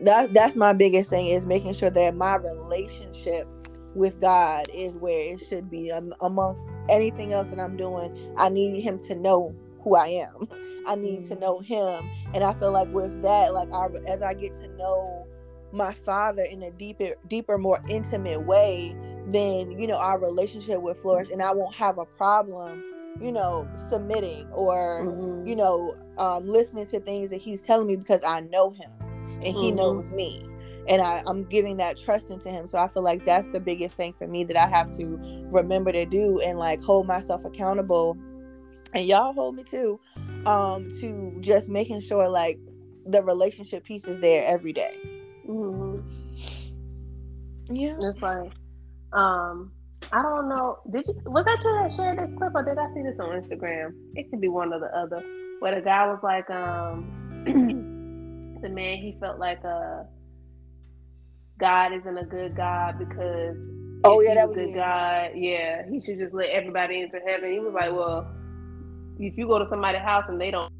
that 0.00 0.32
that's 0.32 0.56
my 0.56 0.72
biggest 0.72 1.10
thing 1.10 1.26
is 1.26 1.44
making 1.44 1.74
sure 1.74 1.90
that 1.90 2.14
my 2.14 2.36
relationship 2.36 3.48
with 3.94 4.20
God 4.20 4.66
is 4.72 4.96
where 4.96 5.34
it 5.34 5.40
should 5.40 5.70
be. 5.70 5.90
Um, 5.90 6.12
amongst 6.20 6.68
anything 6.88 7.32
else 7.32 7.48
that 7.48 7.58
I'm 7.60 7.76
doing, 7.76 8.34
I 8.38 8.48
need 8.48 8.80
Him 8.80 8.98
to 9.00 9.14
know 9.14 9.54
who 9.82 9.96
I 9.96 10.06
am. 10.06 10.48
I 10.86 10.94
need 10.94 11.24
to 11.26 11.34
mm-hmm. 11.34 11.40
know 11.40 11.60
Him, 11.60 12.08
and 12.32 12.44
I 12.44 12.54
feel 12.54 12.72
like 12.72 12.92
with 12.92 13.22
that, 13.22 13.52
like 13.52 13.72
I, 13.72 13.88
as 14.06 14.22
I 14.22 14.34
get 14.34 14.54
to 14.56 14.68
know 14.76 15.27
my 15.72 15.92
father 15.92 16.42
in 16.50 16.62
a 16.62 16.70
deeper 16.72 17.10
deeper 17.28 17.58
more 17.58 17.80
intimate 17.88 18.44
way 18.46 18.94
then 19.26 19.70
you 19.78 19.86
know 19.86 19.98
our 19.98 20.18
relationship 20.18 20.80
will 20.80 20.94
flourish 20.94 21.30
and 21.30 21.42
i 21.42 21.52
won't 21.52 21.74
have 21.74 21.98
a 21.98 22.06
problem 22.06 22.82
you 23.20 23.32
know 23.32 23.68
submitting 23.88 24.46
or 24.52 25.04
mm-hmm. 25.04 25.46
you 25.46 25.56
know 25.56 25.94
um, 26.18 26.46
listening 26.48 26.86
to 26.86 27.00
things 27.00 27.30
that 27.30 27.40
he's 27.40 27.60
telling 27.60 27.86
me 27.86 27.96
because 27.96 28.24
i 28.24 28.40
know 28.40 28.70
him 28.70 28.90
and 29.00 29.44
he 29.44 29.68
mm-hmm. 29.68 29.76
knows 29.76 30.12
me 30.12 30.44
and 30.88 31.02
I, 31.02 31.22
i'm 31.26 31.44
giving 31.44 31.76
that 31.78 31.98
trust 31.98 32.30
into 32.30 32.50
him 32.50 32.66
so 32.66 32.78
i 32.78 32.88
feel 32.88 33.02
like 33.02 33.24
that's 33.24 33.48
the 33.48 33.60
biggest 33.60 33.96
thing 33.96 34.14
for 34.16 34.26
me 34.26 34.44
that 34.44 34.56
i 34.56 34.68
have 34.68 34.90
to 34.96 35.18
remember 35.50 35.92
to 35.92 36.06
do 36.06 36.40
and 36.40 36.58
like 36.58 36.80
hold 36.82 37.06
myself 37.06 37.44
accountable 37.44 38.16
and 38.94 39.06
y'all 39.06 39.34
hold 39.34 39.56
me 39.56 39.64
too 39.64 40.00
um 40.46 40.88
to 41.00 41.36
just 41.40 41.68
making 41.68 42.00
sure 42.00 42.28
like 42.28 42.58
the 43.06 43.22
relationship 43.22 43.84
piece 43.84 44.06
is 44.06 44.18
there 44.20 44.44
every 44.46 44.72
day 44.72 44.96
Mm-hmm. 45.48 46.00
Yeah, 47.70 47.96
that's 48.00 48.18
funny. 48.18 48.50
Um, 49.12 49.72
I 50.12 50.22
don't 50.22 50.48
know. 50.48 50.78
Did 50.90 51.04
you 51.06 51.14
was 51.26 51.44
that 51.44 51.58
you 51.64 51.78
that 51.82 51.96
shared 51.96 52.18
this 52.18 52.36
clip 52.38 52.54
or 52.54 52.64
did 52.64 52.78
I 52.78 52.86
see 52.94 53.02
this 53.02 53.18
on 53.18 53.42
Instagram? 53.42 53.92
It 54.14 54.30
could 54.30 54.40
be 54.40 54.48
one 54.48 54.72
or 54.72 54.80
the 54.80 54.96
other. 54.96 55.22
Where 55.60 55.74
the 55.74 55.80
guy 55.80 56.06
was 56.06 56.20
like, 56.22 56.48
um, 56.50 57.10
the 58.62 58.68
man 58.68 58.98
he 58.98 59.16
felt 59.20 59.38
like 59.38 59.64
uh 59.64 60.04
God 61.58 61.92
isn't 61.92 62.18
a 62.18 62.24
good 62.24 62.56
God 62.56 62.98
because 62.98 63.56
oh 64.04 64.20
yeah, 64.20 64.34
that 64.34 64.48
was 64.48 64.56
a 64.56 64.64
good 64.66 64.74
God. 64.74 65.30
Yeah, 65.34 65.82
he 65.90 66.00
should 66.00 66.18
just 66.18 66.34
let 66.34 66.50
everybody 66.50 67.00
into 67.00 67.18
heaven. 67.26 67.52
He 67.52 67.58
was 67.58 67.74
like, 67.74 67.92
well, 67.92 68.30
if 69.18 69.36
you 69.36 69.46
go 69.46 69.58
to 69.58 69.68
somebody's 69.68 70.02
house 70.02 70.24
and 70.28 70.40
they 70.40 70.50
don't, 70.50 70.72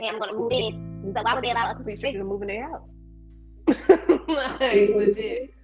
hey, 0.00 0.08
I'm 0.08 0.18
gonna 0.18 0.34
move 0.34 0.52
in 0.52 0.93
so 1.12 1.22
why 1.22 1.34
would 1.34 1.44
they 1.44 1.50
allow 1.50 1.70
a 1.70 1.74
complete 1.74 1.98
stranger 1.98 2.18
to 2.18 2.24
move 2.24 2.42
in 2.42 2.48
their 2.48 2.70
house? 2.70 2.88
like 4.28 4.90
legit. 4.90 5.54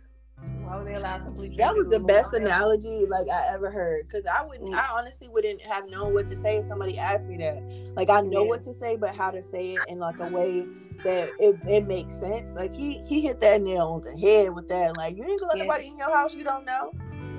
Why 0.62 0.76
would 0.76 0.86
they 0.86 0.94
allow 0.94 1.18
complete 1.18 1.56
That 1.58 1.74
was 1.74 1.88
the 1.88 2.00
best 2.00 2.32
analogy 2.32 3.04
like 3.08 3.28
I 3.28 3.52
ever 3.52 3.70
heard. 3.70 4.08
Cause 4.10 4.24
I 4.26 4.44
wouldn't, 4.44 4.72
mm. 4.72 4.76
I 4.76 4.88
honestly 4.96 5.28
wouldn't 5.28 5.60
have 5.62 5.88
known 5.88 6.14
what 6.14 6.26
to 6.28 6.36
say 6.36 6.58
if 6.58 6.66
somebody 6.66 6.98
asked 6.98 7.28
me 7.28 7.36
that. 7.38 7.62
Like 7.96 8.08
I 8.08 8.20
know 8.20 8.42
yeah. 8.42 8.48
what 8.48 8.62
to 8.62 8.74
say, 8.74 8.96
but 8.96 9.14
how 9.14 9.30
to 9.30 9.42
say 9.42 9.74
it 9.74 9.80
in 9.88 9.98
like 9.98 10.18
a 10.20 10.28
way 10.28 10.66
that 11.04 11.30
it, 11.38 11.56
it 11.68 11.86
makes 11.86 12.14
sense. 12.14 12.50
Like 12.54 12.74
he 12.74 13.02
he 13.04 13.20
hit 13.20 13.40
that 13.40 13.62
nail 13.62 13.86
on 13.86 14.02
the 14.02 14.18
head 14.18 14.54
with 14.54 14.68
that. 14.68 14.96
Like 14.96 15.16
you 15.16 15.24
ain't 15.24 15.40
gonna 15.40 15.52
let 15.52 15.58
yeah. 15.58 15.64
nobody 15.64 15.88
in 15.88 15.98
your 15.98 16.14
house 16.14 16.34
you 16.34 16.44
don't 16.44 16.64
know. 16.64 16.92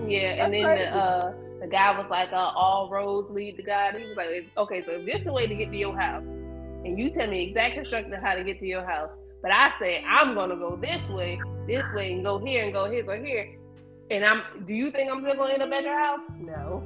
Yeah, 0.07 0.35
That's 0.35 0.45
and 0.45 0.53
then 0.53 0.63
the 0.63 0.95
uh 0.95 1.33
the 1.61 1.67
guy 1.67 1.95
was 1.95 2.07
like, 2.09 2.33
uh, 2.33 2.35
all 2.35 2.89
roads 2.89 3.29
lead 3.29 3.55
to 3.57 3.63
God. 3.63 3.93
He 3.95 4.03
was 4.03 4.17
like, 4.17 4.49
okay, 4.57 4.81
so 4.81 4.93
if 4.93 5.05
this 5.05 5.19
is 5.19 5.25
the 5.25 5.31
way 5.31 5.45
to 5.45 5.55
get 5.55 5.71
to 5.71 5.77
your 5.77 5.95
house, 5.97 6.23
and 6.83 6.97
you 6.97 7.09
tell 7.09 7.27
me 7.27 7.43
exact 7.43 7.77
instructions 7.77 8.15
how 8.21 8.35
to 8.35 8.43
get 8.43 8.59
to 8.59 8.65
your 8.65 8.85
house. 8.85 9.11
But 9.41 9.51
I 9.51 9.71
say 9.79 10.03
I'm 10.07 10.35
gonna 10.35 10.55
go 10.55 10.75
this 10.75 11.01
way, 11.09 11.39
this 11.67 11.85
way, 11.93 12.13
and 12.13 12.23
go 12.23 12.39
here 12.39 12.63
and 12.63 12.73
go 12.73 12.89
here, 12.89 13.03
go 13.03 13.21
here. 13.21 13.57
And 14.09 14.25
I'm 14.25 14.43
do 14.67 14.73
you 14.73 14.91
think 14.91 15.11
I'm 15.11 15.21
still 15.21 15.35
gonna 15.35 15.53
end 15.53 15.63
up 15.63 15.71
at 15.71 15.83
your 15.83 15.97
house? 15.97 16.19
No. 16.39 16.83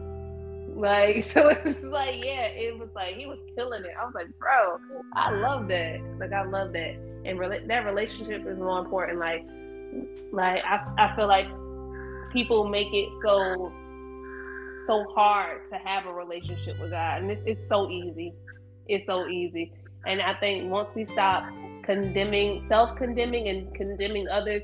Like 0.75 1.23
so 1.33 1.49
it's 1.49 1.83
like, 1.83 2.23
yeah, 2.23 2.47
it 2.47 2.77
was 2.77 2.89
like 2.95 3.15
he 3.15 3.25
was 3.25 3.39
killing 3.55 3.83
it. 3.83 3.91
I 3.99 4.05
was 4.05 4.13
like, 4.15 4.27
bro, 4.39 4.77
I 5.13 5.31
love 5.31 5.67
that. 5.69 5.99
Like 6.19 6.33
I 6.33 6.45
love 6.45 6.73
that. 6.73 6.95
And 7.25 7.39
re- 7.39 7.65
that 7.65 7.85
relationship 7.85 8.45
is 8.45 8.57
more 8.57 8.79
important. 8.79 9.19
Like 9.19 9.45
like 10.31 10.63
I, 10.63 10.93
I 10.97 11.15
feel 11.15 11.27
like 11.27 11.47
people 12.31 12.67
make 12.67 12.93
it 12.93 13.09
so 13.21 13.71
so 14.87 15.03
hard 15.15 15.61
to 15.71 15.77
have 15.77 16.05
a 16.05 16.13
relationship 16.13 16.79
with 16.79 16.91
God. 16.91 17.21
And 17.21 17.31
it's, 17.31 17.41
it's 17.45 17.67
so 17.67 17.89
easy. 17.89 18.33
It's 18.87 19.05
so 19.05 19.27
easy. 19.27 19.71
And 20.05 20.21
I 20.21 20.33
think 20.35 20.71
once 20.71 20.91
we 20.95 21.05
stop 21.05 21.45
condemning, 21.83 22.65
self 22.67 22.97
condemning, 22.97 23.47
and 23.47 23.73
condemning 23.75 24.27
others, 24.27 24.63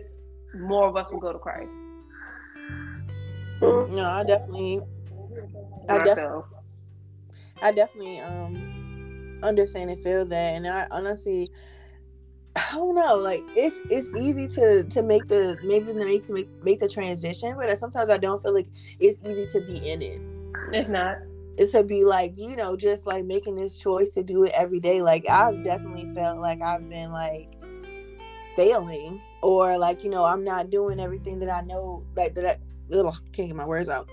more 0.56 0.88
of 0.88 0.96
us 0.96 1.12
will 1.12 1.20
go 1.20 1.34
to 1.34 1.40
Christ. 1.40 1.74
No, 3.62 4.04
I 4.04 4.24
definitely, 4.24 4.82
I 5.88 6.00
definitely, 6.00 6.44
I 7.62 7.72
definitely 7.72 8.20
um 8.20 9.40
understand 9.44 9.90
and 9.90 10.04
feel 10.04 10.26
that, 10.26 10.56
and 10.56 10.68
I 10.68 10.88
honestly, 10.92 11.48
I 12.56 12.72
don't 12.74 12.96
know, 12.96 13.16
like 13.16 13.44
it's 13.56 13.80
it's 13.90 14.10
easy 14.18 14.48
to 14.56 14.84
to 14.84 15.02
make 15.02 15.28
the 15.28 15.58
maybe 15.64 15.94
make 15.94 16.26
to 16.26 16.34
make 16.34 16.50
make 16.64 16.80
the 16.80 16.90
transition, 16.90 17.56
but 17.58 17.70
sometimes 17.78 18.10
I 18.10 18.18
don't 18.18 18.42
feel 18.42 18.54
like 18.54 18.68
it's 19.00 19.20
easy 19.26 19.46
to 19.60 19.66
be 19.66 19.90
in 19.90 20.02
it. 20.02 20.22
It's 20.74 20.90
not 20.90 21.18
to 21.68 21.84
be 21.84 22.04
like 22.04 22.34
you 22.38 22.56
know 22.56 22.76
just 22.76 23.06
like 23.06 23.26
making 23.26 23.56
this 23.56 23.80
choice 23.80 24.10
to 24.10 24.24
do 24.24 24.44
it 24.44 24.52
every 24.56 24.80
day 24.80 25.02
like 25.02 25.26
i've 25.30 25.64
definitely 25.64 26.06
felt 26.14 26.40
like 26.40 26.62
i've 26.62 26.88
been 26.90 27.12
like 27.12 27.50
failing 28.56 29.22
or 29.42 29.78
like 29.78 30.04
you 30.04 30.10
know 30.10 30.24
i'm 30.24 30.44
not 30.44 30.70
doing 30.70 31.00
everything 31.00 31.40
that 31.40 31.50
i 31.50 31.62
know 31.62 32.04
like 32.16 32.34
that 32.36 32.46
i 32.46 32.98
ugh, 32.98 33.14
can't 33.32 33.50
get 33.50 33.56
my 33.56 33.66
words 33.66 33.90
out 33.90 34.08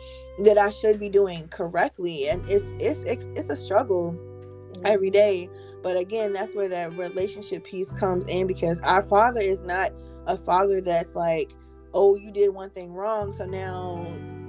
that 0.45 0.59
i 0.59 0.71
should 0.71 0.99
be 0.99 1.09
doing 1.09 1.47
correctly 1.49 2.29
and 2.29 2.47
it's 2.49 2.73
it's 2.79 3.05
it's, 3.05 3.27
it's 3.35 3.51
a 3.51 3.57
struggle 3.57 4.13
mm-hmm. 4.13 4.87
every 4.87 5.11
day 5.11 5.49
but 5.83 5.97
again 5.97 6.33
that's 6.33 6.55
where 6.55 6.69
that 6.69 6.97
relationship 6.97 7.65
piece 7.65 7.91
comes 7.93 8.27
in 8.27 8.47
because 8.47 8.81
our 8.81 9.03
father 9.03 9.41
is 9.41 9.63
not 9.63 9.93
a 10.27 10.37
father 10.37 10.81
that's 10.81 11.15
like 11.15 11.53
oh 11.95 12.17
you 12.17 12.31
did 12.31 12.51
one 12.51 12.71
thing 12.71 12.93
wrong 12.93 13.33
so 13.33 13.45
now 13.45 14.05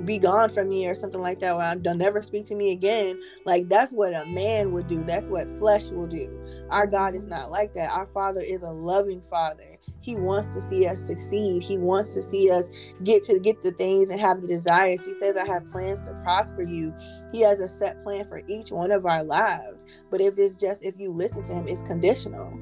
be 0.06 0.18
gone 0.18 0.50
from 0.50 0.70
me 0.70 0.88
or 0.88 0.96
something 0.96 1.22
like 1.22 1.40
that 1.40 1.54
or 1.54 1.80
don't 1.80 1.98
never 1.98 2.22
speak 2.22 2.46
to 2.48 2.56
me 2.56 2.72
again. 2.72 3.20
Like 3.46 3.70
that's 3.70 3.92
what 3.92 4.14
a 4.14 4.26
man 4.26 4.72
would 4.72 4.88
do. 4.88 5.04
That's 5.04 5.30
what 5.30 5.48
flesh 5.60 5.90
will 5.90 6.08
do. 6.08 6.28
Our 6.70 6.88
god 6.88 7.16
is 7.16 7.28
not 7.28 7.52
like 7.52 7.74
that. 7.74 7.92
Our 7.92 8.06
father 8.08 8.42
is 8.42 8.64
a 8.64 8.72
loving 8.72 9.22
father. 9.22 9.78
He 10.02 10.16
wants 10.16 10.54
to 10.56 10.62
see 10.62 10.88
us 10.88 11.00
succeed. 11.00 11.62
He 11.62 11.78
wants 11.78 12.14
to 12.14 12.24
see 12.24 12.50
us 12.50 12.72
get 13.04 13.24
to 13.24 13.40
get 13.40 13.62
the 13.64 13.72
things 13.72 14.10
and 14.10 14.20
have 14.20 14.42
the 14.42 14.48
desires. 14.48 15.04
He 15.04 15.14
says 15.14 15.36
i 15.36 15.46
have 15.46 15.70
plans 15.70 16.06
to 16.08 16.14
prosper 16.24 16.64
you. 16.64 16.94
He 17.32 17.42
has 17.42 17.60
a 17.60 17.68
set 17.68 18.02
plan 18.04 18.28
for 18.28 18.42
each 18.48 18.72
one 18.72 18.92
of 18.92 19.06
our 19.06 19.24
lives. 19.24 19.86
But 20.10 20.22
if 20.22 20.38
it's 20.38 20.58
just 20.58 20.84
if 20.84 20.96
you 20.98 21.12
listen 21.12 21.44
to 21.46 21.54
him 21.54 21.68
it's 21.68 21.82
conditional 21.82 22.58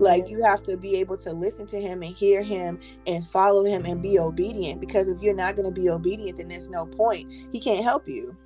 like 0.00 0.28
you 0.28 0.42
have 0.44 0.62
to 0.64 0.76
be 0.76 0.96
able 0.96 1.16
to 1.18 1.32
listen 1.32 1.66
to 1.68 1.80
him 1.80 2.02
and 2.02 2.14
hear 2.14 2.42
him 2.42 2.78
and 3.06 3.26
follow 3.26 3.64
him 3.64 3.84
and 3.86 4.02
be 4.02 4.18
obedient. 4.18 4.80
Because 4.80 5.08
if 5.08 5.20
you're 5.20 5.34
not 5.34 5.56
going 5.56 5.72
to 5.72 5.80
be 5.80 5.88
obedient, 5.88 6.38
then 6.38 6.48
there's 6.48 6.68
no 6.68 6.86
point. 6.86 7.30
He 7.52 7.60
can't 7.60 7.84
help 7.84 8.08
you. 8.08 8.36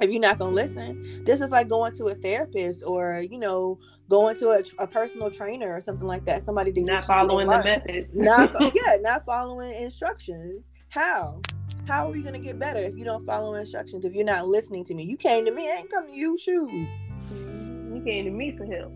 if 0.00 0.10
you're 0.10 0.20
not 0.20 0.38
gonna 0.38 0.54
listen 0.54 1.22
this 1.24 1.40
is 1.40 1.50
like 1.50 1.68
going 1.68 1.94
to 1.96 2.06
a 2.06 2.14
therapist 2.16 2.82
or 2.86 3.24
you 3.30 3.38
know 3.38 3.78
going 4.08 4.36
to 4.36 4.48
a, 4.48 4.62
a 4.78 4.86
personal 4.86 5.30
trainer 5.30 5.72
or 5.74 5.80
something 5.80 6.06
like 6.06 6.24
that 6.26 6.44
somebody 6.44 6.72
to 6.72 6.80
Not 6.82 7.04
following 7.04 7.46
the 7.46 7.62
methods. 7.62 8.14
not 8.14 8.52
yeah 8.74 8.96
not 9.00 9.24
following 9.24 9.72
instructions 9.80 10.72
how 10.88 11.40
how 11.86 12.10
are 12.10 12.16
you 12.16 12.22
gonna 12.22 12.40
get 12.40 12.58
better 12.58 12.80
if 12.80 12.96
you 12.96 13.04
don't 13.04 13.24
follow 13.24 13.54
instructions 13.54 14.04
if 14.04 14.12
you're 14.14 14.24
not 14.24 14.46
listening 14.46 14.84
to 14.84 14.94
me 14.94 15.04
you 15.04 15.16
came 15.16 15.44
to 15.44 15.50
me 15.52 15.70
I 15.70 15.76
ain't 15.78 15.90
come 15.90 16.06
to 16.06 16.16
you 16.16 16.36
shoot 16.36 16.68
mm-hmm. 16.68 17.96
you 17.96 18.02
came 18.04 18.24
to 18.24 18.30
me 18.30 18.56
for 18.56 18.64
help, 18.66 18.92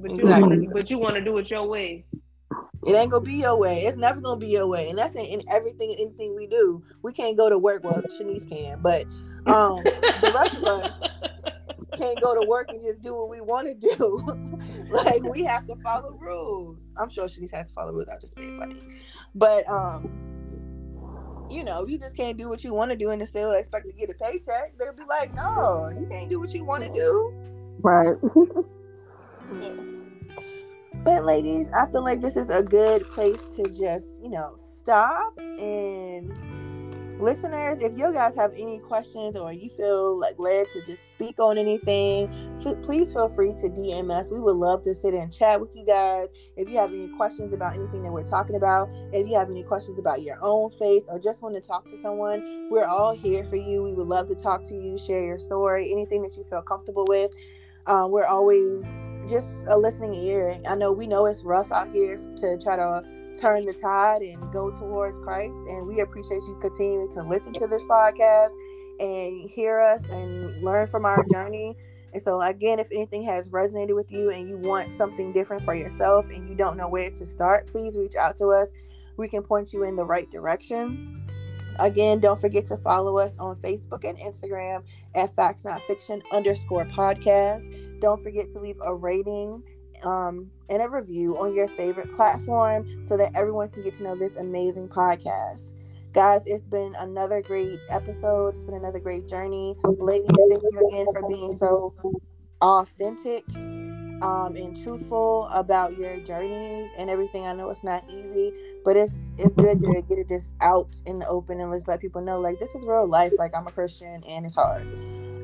but 0.00 0.10
you 0.10 0.16
Exactly. 0.18 0.48
want 0.48 0.62
to, 0.62 0.74
but 0.74 0.90
you 0.90 0.98
want 0.98 1.14
to 1.16 1.20
do 1.24 1.36
it 1.38 1.50
your 1.50 1.66
way. 1.66 2.04
it 2.86 2.94
ain't 2.94 3.10
gonna 3.10 3.22
be 3.24 3.34
your 3.34 3.58
way 3.58 3.80
it's 3.80 3.96
never 3.96 4.20
gonna 4.20 4.38
be 4.40 4.48
your 4.48 4.66
way 4.66 4.88
and 4.88 4.98
that's 4.98 5.14
in, 5.14 5.24
in 5.24 5.42
everything 5.50 5.94
anything 5.98 6.34
we 6.34 6.46
do 6.46 6.82
we 7.02 7.12
can't 7.12 7.36
go 7.36 7.48
to 7.48 7.58
work 7.58 7.84
well 7.84 8.02
Shanice 8.18 8.48
can 8.48 8.80
but 8.82 9.04
um 9.46 9.84
the 9.84 10.32
rest 10.34 10.54
of 10.56 10.64
us 10.64 10.94
can't 11.96 12.20
go 12.20 12.34
to 12.34 12.42
work 12.48 12.68
and 12.70 12.80
just 12.80 13.00
do 13.02 13.14
what 13.14 13.28
we 13.28 13.40
want 13.40 13.66
to 13.66 13.74
do. 13.96 14.24
like 14.90 15.22
we 15.24 15.44
have 15.44 15.66
to 15.66 15.74
follow 15.82 16.12
rules. 16.12 16.92
I'm 16.96 17.10
sure 17.10 17.26
Shanice 17.26 17.52
has 17.52 17.66
to 17.66 17.72
follow 17.72 17.92
rules. 17.92 18.08
I'm 18.10 18.20
just 18.20 18.36
being 18.36 18.58
funny, 18.58 18.76
but 19.34 19.68
um, 19.68 20.10
you 21.50 21.64
know, 21.64 21.86
you 21.86 21.98
just 21.98 22.16
can't 22.16 22.38
do 22.38 22.48
what 22.48 22.64
you 22.64 22.72
want 22.72 22.90
to 22.90 22.96
do 22.96 23.10
and 23.10 23.26
still 23.26 23.52
expect 23.52 23.86
to 23.86 23.92
get 23.92 24.08
a 24.08 24.14
paycheck. 24.24 24.78
They'll 24.78 24.94
be 24.94 25.04
like, 25.04 25.34
no, 25.34 25.90
you 25.98 26.06
can't 26.06 26.30
do 26.30 26.38
what 26.40 26.54
you 26.54 26.64
want 26.64 26.84
to 26.84 26.92
do. 26.92 27.34
Right. 27.82 28.16
But 31.02 31.24
ladies, 31.24 31.72
I 31.72 31.90
feel 31.90 32.04
like 32.04 32.20
this 32.20 32.36
is 32.36 32.50
a 32.50 32.62
good 32.62 33.04
place 33.04 33.56
to 33.56 33.68
just, 33.68 34.22
you 34.22 34.28
know, 34.28 34.52
stop 34.56 35.38
and 35.38 36.30
listeners, 37.20 37.82
if 37.82 37.96
you 37.96 38.12
guys 38.12 38.34
have 38.34 38.52
any 38.54 38.78
questions 38.78 39.36
or 39.36 39.52
you 39.52 39.68
feel 39.70 40.18
like 40.18 40.34
led 40.38 40.68
to 40.70 40.84
just 40.84 41.10
speak 41.10 41.38
on 41.38 41.58
anything, 41.58 42.28
f- 42.64 42.80
please 42.82 43.12
feel 43.12 43.28
free 43.28 43.52
to 43.54 43.68
DM 43.68 44.10
us. 44.10 44.30
We 44.30 44.40
would 44.40 44.56
love 44.56 44.84
to 44.84 44.94
sit 44.94 45.14
and 45.14 45.32
chat 45.32 45.60
with 45.60 45.76
you 45.76 45.84
guys. 45.84 46.30
If 46.56 46.68
you 46.68 46.76
have 46.78 46.92
any 46.92 47.08
questions 47.16 47.52
about 47.52 47.74
anything 47.74 48.02
that 48.02 48.12
we're 48.12 48.24
talking 48.24 48.56
about, 48.56 48.88
if 49.12 49.28
you 49.28 49.34
have 49.34 49.50
any 49.50 49.62
questions 49.62 49.98
about 49.98 50.22
your 50.22 50.38
own 50.40 50.70
faith 50.72 51.04
or 51.08 51.18
just 51.18 51.42
want 51.42 51.54
to 51.54 51.60
talk 51.60 51.90
to 51.90 51.96
someone, 51.96 52.68
we're 52.70 52.86
all 52.86 53.14
here 53.14 53.44
for 53.44 53.56
you. 53.56 53.82
We 53.82 53.94
would 53.94 54.06
love 54.06 54.28
to 54.28 54.34
talk 54.34 54.64
to 54.64 54.74
you, 54.74 54.98
share 54.98 55.22
your 55.24 55.38
story, 55.38 55.90
anything 55.92 56.22
that 56.22 56.36
you 56.36 56.44
feel 56.44 56.62
comfortable 56.62 57.04
with. 57.08 57.32
Uh, 57.86 58.06
we're 58.08 58.26
always 58.26 59.08
just 59.28 59.66
a 59.68 59.76
listening 59.76 60.14
ear. 60.14 60.60
I 60.68 60.74
know 60.74 60.92
we 60.92 61.06
know 61.06 61.26
it's 61.26 61.42
rough 61.42 61.72
out 61.72 61.94
here 61.94 62.18
to 62.36 62.58
try 62.58 62.76
to 62.76 63.02
turn 63.40 63.64
the 63.64 63.72
tide 63.72 64.22
and 64.22 64.52
go 64.52 64.70
towards 64.70 65.18
Christ. 65.18 65.58
And 65.68 65.86
we 65.86 66.00
appreciate 66.00 66.42
you 66.46 66.58
continuing 66.60 67.10
to 67.12 67.22
listen 67.22 67.52
to 67.54 67.66
this 67.66 67.84
podcast 67.84 68.54
and 68.98 69.48
hear 69.48 69.80
us 69.80 70.06
and 70.08 70.62
learn 70.62 70.86
from 70.86 71.04
our 71.04 71.24
journey. 71.32 71.76
And 72.12 72.20
so, 72.20 72.40
again, 72.42 72.80
if 72.80 72.88
anything 72.92 73.22
has 73.24 73.48
resonated 73.48 73.94
with 73.94 74.10
you 74.10 74.30
and 74.30 74.48
you 74.48 74.58
want 74.58 74.92
something 74.92 75.32
different 75.32 75.62
for 75.62 75.74
yourself 75.74 76.28
and 76.30 76.48
you 76.48 76.54
don't 76.54 76.76
know 76.76 76.88
where 76.88 77.10
to 77.10 77.26
start, 77.26 77.68
please 77.68 77.96
reach 77.96 78.16
out 78.16 78.36
to 78.36 78.48
us. 78.48 78.72
We 79.16 79.28
can 79.28 79.42
point 79.42 79.72
you 79.72 79.84
in 79.84 79.96
the 79.96 80.04
right 80.04 80.30
direction. 80.30 81.22
Again, 81.80 82.20
don't 82.20 82.40
forget 82.40 82.66
to 82.66 82.76
follow 82.76 83.18
us 83.18 83.38
on 83.38 83.56
Facebook 83.56 84.08
and 84.08 84.18
Instagram 84.18 84.82
at 85.14 85.34
Facts 85.34 85.64
Not 85.64 85.82
Fiction 85.86 86.22
underscore 86.30 86.84
podcast. 86.84 88.00
Don't 88.00 88.22
forget 88.22 88.50
to 88.52 88.60
leave 88.60 88.78
a 88.84 88.94
rating 88.94 89.62
um, 90.04 90.50
and 90.68 90.82
a 90.82 90.88
review 90.88 91.38
on 91.38 91.54
your 91.54 91.68
favorite 91.68 92.12
platform 92.12 93.04
so 93.04 93.16
that 93.16 93.32
everyone 93.34 93.70
can 93.70 93.82
get 93.82 93.94
to 93.94 94.02
know 94.02 94.16
this 94.16 94.36
amazing 94.36 94.88
podcast. 94.88 95.72
Guys, 96.12 96.46
it's 96.46 96.62
been 96.62 96.94
another 96.98 97.40
great 97.40 97.78
episode. 97.88 98.48
It's 98.48 98.64
been 98.64 98.74
another 98.74 98.98
great 98.98 99.28
journey. 99.28 99.76
Ladies, 99.84 100.28
thank 100.50 100.62
you 100.62 100.88
again 100.88 101.06
for 101.12 101.28
being 101.28 101.52
so 101.52 101.94
authentic 102.60 103.44
um, 104.22 104.54
and 104.56 104.76
truthful 104.76 105.48
about 105.54 105.96
your 105.96 106.18
journeys 106.20 106.90
and 106.98 107.10
everything. 107.10 107.46
I 107.46 107.52
know 107.52 107.70
it's 107.70 107.84
not 107.84 108.04
easy, 108.10 108.52
but 108.84 108.96
it's 108.96 109.32
it's 109.38 109.54
good 109.54 109.80
to 109.80 110.02
get 110.08 110.18
it 110.18 110.28
just 110.28 110.54
out 110.60 111.00
in 111.06 111.18
the 111.18 111.26
open 111.28 111.60
and 111.60 111.72
just 111.72 111.88
let 111.88 112.00
people 112.00 112.20
know 112.22 112.38
like 112.40 112.58
this 112.60 112.74
is 112.74 112.84
real 112.86 113.08
life. 113.08 113.32
Like 113.38 113.56
I'm 113.56 113.66
a 113.66 113.72
Christian 113.72 114.22
and 114.28 114.44
it's 114.46 114.54
hard. 114.54 114.84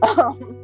Um, 0.19 0.59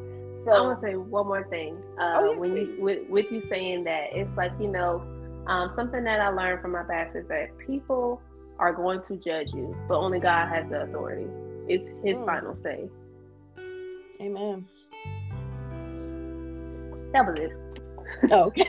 I 0.53 0.61
so 0.61 0.63
want 0.63 0.81
to 0.81 0.87
say 0.87 0.95
one 0.97 1.27
more 1.27 1.47
thing. 1.51 1.83
Uh, 2.01 2.13
Oh, 2.17 2.25
yes, 2.33 2.41
when 2.41 2.53
please. 2.53 2.69
you 2.69 2.75
with, 2.79 2.99
with 3.09 3.27
you 3.33 3.41
saying 3.41 3.85
that, 3.85 4.09
it's 4.13 4.37
like 4.37 4.53
you 4.61 4.69
know, 4.69 5.05
um, 5.47 5.71
something 5.77 6.05
that 6.05 6.21
I 6.21 6.29
learned 6.31 6.61
from 6.61 6.73
my 6.73 6.83
past 6.91 7.17
is 7.17 7.27
that 7.29 7.49
people 7.67 8.23
are 8.59 8.73
going 8.73 9.03
to 9.09 9.17
judge 9.19 9.53
you, 9.55 9.77
but 9.89 9.99
only 9.99 10.21
God 10.21 10.49
has 10.49 10.69
the 10.69 10.83
authority. 10.83 11.27
It's 11.69 11.91
His 12.05 12.23
Mm. 12.23 12.27
final 12.27 12.55
say. 12.55 12.89
Amen. 14.21 14.67
That 17.15 17.27
was 17.27 17.37
it. 17.39 17.51
Oh, 18.31 18.45
okay. 18.45 18.63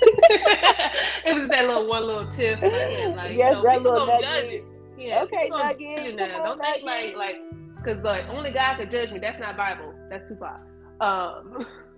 it 1.26 1.34
was 1.34 1.48
that 1.50 1.68
little 1.68 1.88
one 1.88 2.06
little 2.06 2.26
tip. 2.32 2.62
Like, 2.62 2.72
yeah, 2.72 3.14
like, 3.16 3.36
Yes, 3.36 3.56
you 3.56 3.62
know, 3.62 3.62
that 3.62 3.82
little 3.82 4.08
nugget. 4.08 4.26
judge 4.26 4.46
it. 4.46 4.64
Yeah, 4.98 5.24
Okay, 5.24 5.44
people 5.44 5.58
nugget. 5.60 5.80
you 5.82 6.18
Come 6.18 6.44
Don't 6.44 6.62
think 6.62 6.86
like 6.86 7.16
like 7.18 7.42
because 7.78 8.04
like 8.04 8.28
only 8.30 8.52
God 8.52 8.78
could 8.78 8.90
judge 8.90 9.12
me. 9.12 9.20
That's 9.20 9.40
not 9.40 9.58
Bible. 9.58 9.94
That's 10.10 10.28
Tupac. 10.28 10.62
Um, 11.02 11.66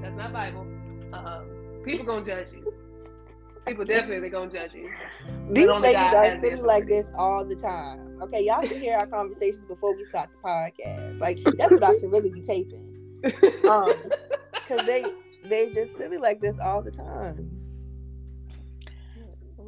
that's 0.00 0.16
not 0.16 0.32
Bible. 0.32 0.66
Um, 1.12 1.82
people 1.84 2.06
gonna 2.06 2.24
judge 2.24 2.48
you. 2.52 2.72
People 3.66 3.84
definitely 3.84 4.30
gonna 4.30 4.50
judge 4.50 4.72
you. 4.74 4.88
These 5.50 5.68
ladies 5.68 6.14
are 6.14 6.38
sitting 6.38 6.62
like 6.64 6.86
this 6.86 7.06
all 7.16 7.44
the 7.44 7.56
time. 7.56 8.18
Okay, 8.22 8.46
y'all 8.46 8.62
can 8.62 8.80
hear 8.80 8.96
our 8.96 9.06
conversations 9.06 9.64
before 9.68 9.94
we 9.94 10.04
start 10.04 10.30
the 10.30 10.48
podcast. 10.48 11.20
Like 11.20 11.38
that's 11.58 11.72
what 11.72 11.84
I 11.84 11.98
should 11.98 12.10
really 12.12 12.30
be 12.30 12.40
taping. 12.40 12.92
Um, 13.68 13.92
cause 14.68 14.80
they 14.86 15.04
they 15.48 15.70
just 15.70 15.96
silly 15.96 16.18
like 16.18 16.40
this 16.40 16.58
all 16.58 16.82
the 16.82 16.90
time. 16.90 17.50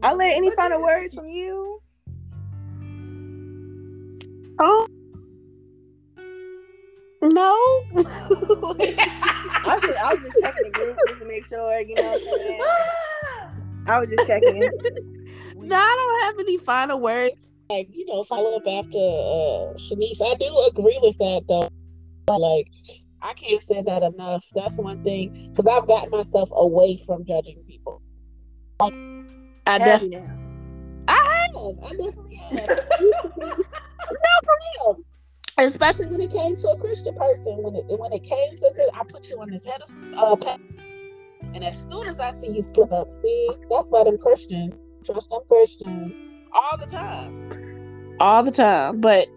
I 0.03 0.14
let 0.14 0.37
any 0.37 0.51
final 0.55 0.81
words 0.81 1.14
from 1.14 1.29
you? 1.29 1.83
Oh. 4.61 4.87
No. 7.20 7.57
I 7.95 9.81
was, 9.83 9.97
I 10.01 10.14
was 10.14 10.22
just 10.22 10.37
checking 10.41 10.64
the 10.64 10.70
group 10.72 10.97
just 11.09 11.18
to 11.20 11.26
make 11.26 11.45
sure, 11.47 11.81
you 11.81 11.95
know 11.97 12.12
what 12.12 12.62
I'm? 12.62 13.89
I 13.89 13.99
was 13.99 14.11
just 14.11 14.26
checking. 14.26 14.61
no, 15.57 15.76
I 15.81 15.97
don't 15.97 16.22
have 16.22 16.39
any 16.39 16.59
final 16.59 17.01
words. 17.01 17.35
Like, 17.70 17.89
you 17.93 18.07
know, 18.07 18.24
follow 18.24 18.57
up 18.57 18.62
after 18.66 18.99
uh 18.99 19.74
Shanice. 19.76 20.22
I 20.22 20.35
do 20.35 20.70
agree 20.70 20.99
with 21.03 21.18
that 21.18 21.45
though. 21.49 21.68
Like, 22.35 22.68
I 23.22 23.34
can't 23.34 23.62
say 23.62 23.82
that 23.82 24.02
enough. 24.02 24.44
That's 24.54 24.78
one 24.78 25.02
thing. 25.02 25.50
Because 25.50 25.66
I've 25.66 25.86
gotten 25.86 26.10
myself 26.10 26.48
away 26.52 27.02
from 27.06 27.24
judging 27.24 27.62
people. 27.66 28.02
Like 28.80 28.94
I 29.66 29.78
definitely? 29.78 30.28
I 31.08 31.48
have. 31.54 31.78
I 31.84 31.90
definitely 31.90 32.36
have. 32.36 32.68
no, 33.00 33.56
for 34.44 34.56
real. 34.86 35.00
Especially 35.58 36.06
when 36.06 36.20
it 36.20 36.30
came 36.30 36.56
to 36.56 36.68
a 36.68 36.78
Christian 36.78 37.14
person. 37.14 37.56
When 37.62 37.74
it 37.74 37.84
when 37.98 38.12
it 38.12 38.22
came 38.22 38.56
to 38.56 38.90
I 38.94 39.02
put 39.04 39.28
you 39.30 39.40
on 39.40 39.50
this 39.50 39.66
pedestal. 39.66 40.18
Uh, 40.18 40.56
and 41.54 41.64
as 41.64 41.88
soon 41.88 42.06
as 42.06 42.20
I 42.20 42.30
see 42.32 42.48
you 42.48 42.62
slip 42.62 42.92
up, 42.92 43.08
see, 43.22 43.50
that's 43.70 43.88
why 43.88 44.04
them 44.04 44.18
Christians 44.18 44.78
trust 45.04 45.30
them 45.30 45.40
Christians 45.48 46.20
all 46.52 46.76
the 46.78 46.86
time, 46.86 48.16
all 48.20 48.42
the 48.42 48.50
time. 48.50 49.00
But 49.00 49.28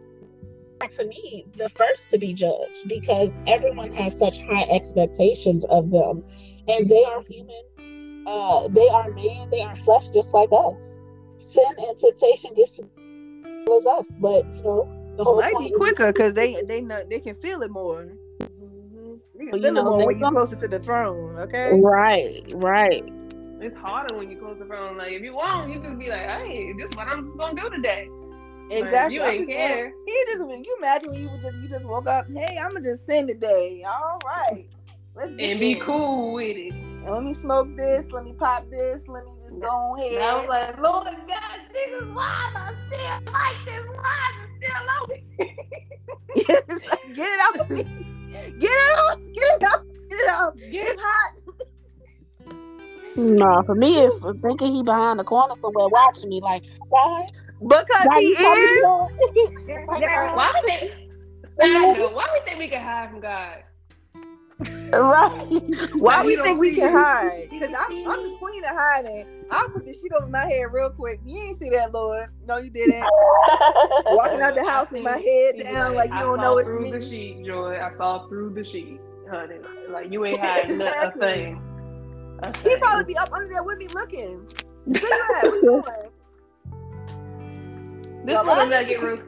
to 0.89 1.05
me, 1.05 1.45
the 1.55 1.69
first 1.69 2.09
to 2.09 2.17
be 2.17 2.34
judged 2.34 2.88
because 2.88 3.38
everyone 3.47 3.93
has 3.93 4.17
such 4.17 4.39
high 4.45 4.65
expectations 4.69 5.65
of 5.65 5.91
them, 5.91 6.23
and 6.67 6.89
they 6.89 7.03
are 7.05 7.21
human. 7.21 8.23
Uh, 8.27 8.67
they 8.69 8.88
are 8.89 9.09
man. 9.11 9.49
They 9.51 9.61
are 9.61 9.75
flesh, 9.75 10.09
just 10.09 10.34
like 10.34 10.49
us 10.51 10.99
sin 11.41 11.65
and 11.77 11.97
temptation 11.97 12.51
just 12.55 12.79
as 12.79 13.86
us, 13.86 14.07
but 14.19 14.45
you 14.55 14.63
know 14.63 15.13
the 15.17 15.23
whole 15.23 15.41
Might 15.41 15.53
be 15.59 15.71
quicker 15.71 16.13
because 16.13 16.34
they 16.34 16.61
they 16.63 16.82
know 16.82 17.03
they 17.09 17.19
can 17.19 17.36
feel 17.36 17.61
it 17.61 17.71
more. 17.71 18.07
Mhm. 18.39 19.19
They 19.36 19.45
can 19.45 19.51
Well, 19.51 19.57
you 19.57 19.61
feel 19.61 19.65
it 19.65 19.73
know, 19.73 19.84
more 19.84 20.05
when 20.05 20.19
you're 20.19 20.32
closer 20.32 20.55
to 20.55 20.67
the 20.67 20.79
throne. 20.79 21.38
Okay. 21.39 21.79
Right, 21.82 22.43
right. 22.55 23.03
It's 23.59 23.75
harder 23.75 24.15
when 24.17 24.32
you 24.32 24.38
close 24.38 24.57
the 24.57 24.65
phone. 24.65 24.97
Like 24.97 25.11
if 25.11 25.21
you 25.21 25.36
want, 25.36 25.71
you 25.71 25.79
just 25.79 25.97
be 25.99 26.09
like, 26.09 26.21
"Hey, 26.21 26.73
this 26.73 26.89
is 26.89 26.97
what 26.97 27.07
I'm 27.07 27.25
just 27.25 27.38
gonna 27.38 27.59
do 27.59 27.69
today." 27.69 28.09
Exactly. 28.72 29.15
you 29.15 29.24
ain't 29.26 29.38
just 29.39 29.47
care. 29.47 29.93
saying, 29.93 29.93
You 30.07 30.26
just 30.30 30.39
can 30.49 30.63
you 30.63 30.78
imagine 30.80 31.11
when 31.11 31.19
you 31.22 31.30
would 31.32 31.41
just 31.41 31.57
you 31.57 31.69
just 31.69 31.86
woke 31.86 32.09
up, 32.09 32.26
hey, 32.34 32.57
I'm 32.63 32.74
gonna 32.74 32.82
just 32.84 33.05
sin 33.05 33.28
today. 33.28 33.84
All 33.88 34.19
right. 34.26 34.67
Let's 35.15 35.36
get 35.36 35.51
And 35.51 35.59
be 35.59 35.76
this. 35.76 35.84
cool 35.86 36.34
with 36.34 36.57
it. 36.57 36.74
Let 37.09 37.24
me 37.24 37.34
smoke 37.36 37.76
this. 37.78 38.11
Let 38.11 38.26
me 38.26 38.34
pop 38.34 38.65
this. 38.72 39.03
Let 39.07 39.26
me 39.26 39.32
just 39.43 39.59
go 39.61 39.95
And 40.15 40.24
I 40.24 40.38
was 40.38 40.47
like, 40.49 40.78
Lord 40.80 41.05
God, 41.05 41.61
Jesus, 41.74 42.09
why 42.13 42.49
am 42.49 42.57
I 42.57 42.74
still 42.88 43.34
like 43.34 43.65
this? 43.65 43.86
Why 43.95 44.32
is 44.32 44.45
it 44.45 44.51
still 44.57 44.89
on 44.95 45.09
me? 45.09 45.24
get 47.15 47.28
it 47.30 47.41
out 47.41 47.61
of 47.61 47.72
me. 47.72 47.84
Get 48.59 48.69
it 48.72 48.99
out. 48.99 49.17
Get 49.34 49.43
it 49.43 49.63
out. 49.63 49.82
Get 50.09 50.19
it 50.19 50.30
out. 50.30 50.53
Get 50.72 50.86
It's 50.88 51.01
hot. 51.01 51.34
No, 53.15 53.63
for 53.65 53.76
me, 53.76 53.95
it's 53.99 54.17
thinking 54.41 54.74
he 54.74 54.84
behind 54.84 55.19
the 55.19 55.24
corner 55.26 55.55
somewhere 55.61 55.89
watching 55.89 56.30
me. 56.30 56.41
Like, 56.41 56.63
why? 56.89 57.28
Because 57.62 58.05
Why 58.07 58.20
he 58.20 58.28
you 58.28 58.36
is. 58.38 58.84
Why 59.88 60.51
would 60.55 60.72
they? 60.72 60.93
Side 61.59 61.97
note, 61.97 62.14
why 62.14 62.28
we 62.34 62.39
think 62.45 62.57
we 62.59 62.68
can 62.68 62.82
hide 62.82 63.09
from 63.12 63.20
God? 63.20 63.64
Right. 64.93 65.47
Why 65.95 66.18
Like, 66.18 66.26
we 66.26 66.36
think 66.38 66.59
we 66.59 66.76
can 66.76 66.91
you. 66.91 66.97
hide? 66.99 67.47
Because 67.49 67.76
I'm, 67.78 67.91
I'm 68.07 68.24
the 68.32 68.36
queen 68.38 68.64
of 68.64 68.72
hiding. 68.72 69.26
I'll 69.49 69.70
put 69.70 69.86
the 69.86 69.93
sheet 69.93 70.12
over 70.16 70.28
my 70.28 70.45
head 70.45 70.66
real 70.72 70.91
quick. 70.91 71.20
You 71.26 71.41
ain't 71.41 71.57
see 71.57 71.70
that, 71.72 71.91
Lord. 71.93 72.28
No, 72.45 72.57
you 72.57 72.70
didn't. 72.70 72.99
Walking 74.05 74.41
out 74.41 74.53
the 74.55 74.64
house 74.68 74.91
with 74.91 75.01
my 75.03 75.18
head 75.18 75.64
down 75.64 75.95
like 75.95 76.12
you 76.12 76.20
don't 76.20 76.39
know 76.41 76.57
it's 76.59 76.68
through 76.68 76.82
me. 76.84 76.91
the 76.91 77.09
sheet, 77.09 77.43
Joy. 77.45 77.80
I 77.82 77.89
saw 77.97 78.28
through 78.28 78.53
the 78.53 78.64
sheet, 78.64 78.99
honey. 79.30 79.55
Like 79.89 80.12
you 80.12 80.26
ain't 80.26 80.39
hiding 80.45 80.78
nothing- 80.78 80.93
a 80.93 81.07
Exactly. 81.07 81.28
thing. 81.28 81.62
He 82.64 82.70
thing. 82.70 82.80
probably 82.80 83.05
be 83.05 83.18
up 83.18 83.32
under 83.34 83.47
there 83.49 83.64
with 83.64 83.78
me 83.80 83.88
looking. 83.88 84.47
Where 84.86 85.01
you? 85.01 85.26
What 85.41 85.53
you 85.55 85.62
doing? 85.62 86.12
This 88.26 88.38
little 88.45 88.65
nugget 88.67 89.01
real 89.01 89.19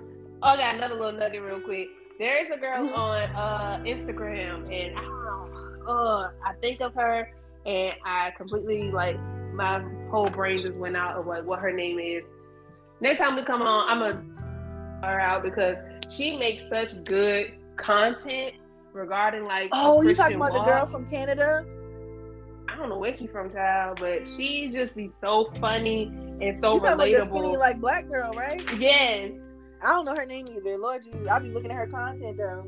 Oh, 0.41 0.49
I 0.49 0.57
got 0.57 0.75
another 0.75 0.95
little 0.95 1.17
nugget 1.19 1.41
real 1.41 1.61
quick. 1.61 1.87
There 2.19 2.43
is 2.43 2.51
a 2.51 2.57
girl 2.57 2.85
Mhm. 2.85 2.97
on 2.97 3.23
uh 3.35 3.83
Instagram 3.85 4.69
and 4.71 4.97
I 4.97 5.01
don't 5.01 5.25
know, 5.25 5.91
uh 5.91 6.31
I 6.45 6.53
think 6.61 6.81
of 6.81 6.93
her 6.95 7.31
and 7.65 7.95
I 8.05 8.31
completely 8.37 8.91
like 8.91 9.17
my 9.53 9.79
whole 10.11 10.27
brain 10.27 10.59
just 10.61 10.77
went 10.77 10.95
out 10.97 11.15
of 11.17 11.25
like 11.25 11.43
what 11.45 11.59
her 11.59 11.71
name 11.71 11.99
is. 11.99 12.23
Next 12.99 13.19
time 13.19 13.35
we 13.35 13.43
come 13.43 13.61
on, 13.61 13.89
I'm 13.89 13.99
gonna 13.99 14.23
her 15.07 15.19
out 15.19 15.43
because 15.43 15.77
she 16.09 16.37
makes 16.37 16.67
such 16.69 17.03
good 17.03 17.53
content 17.77 18.55
regarding 18.93 19.45
like 19.45 19.69
Oh, 19.73 20.01
you 20.01 20.13
talking 20.13 20.35
about 20.35 20.53
the 20.53 20.59
girl 20.61 20.85
from 20.85 21.05
Canada? 21.07 21.65
I 22.69 22.75
don't 22.75 22.89
know 22.89 22.97
where 22.97 23.15
she's 23.15 23.29
from, 23.29 23.51
child, 23.51 23.99
but 23.99 24.27
she 24.27 24.71
just 24.71 24.95
be 24.95 25.11
so 25.21 25.51
funny 25.59 26.11
and 26.49 26.61
so 26.61 26.73
you 26.73 26.79
talking 26.79 26.93
about 26.93 27.07
relatable. 27.07 27.29
skinny 27.29 27.57
like 27.57 27.79
black 27.79 28.07
girl, 28.07 28.33
right? 28.33 28.61
yes. 28.79 29.31
I 29.81 29.87
don't 29.87 30.05
know 30.05 30.15
her 30.15 30.25
name 30.25 30.47
either. 30.49 30.77
Lord 30.77 31.03
Jesus, 31.03 31.27
I 31.29 31.39
be 31.39 31.49
looking 31.49 31.71
at 31.71 31.77
her 31.77 31.87
content 31.87 32.37
though. 32.37 32.65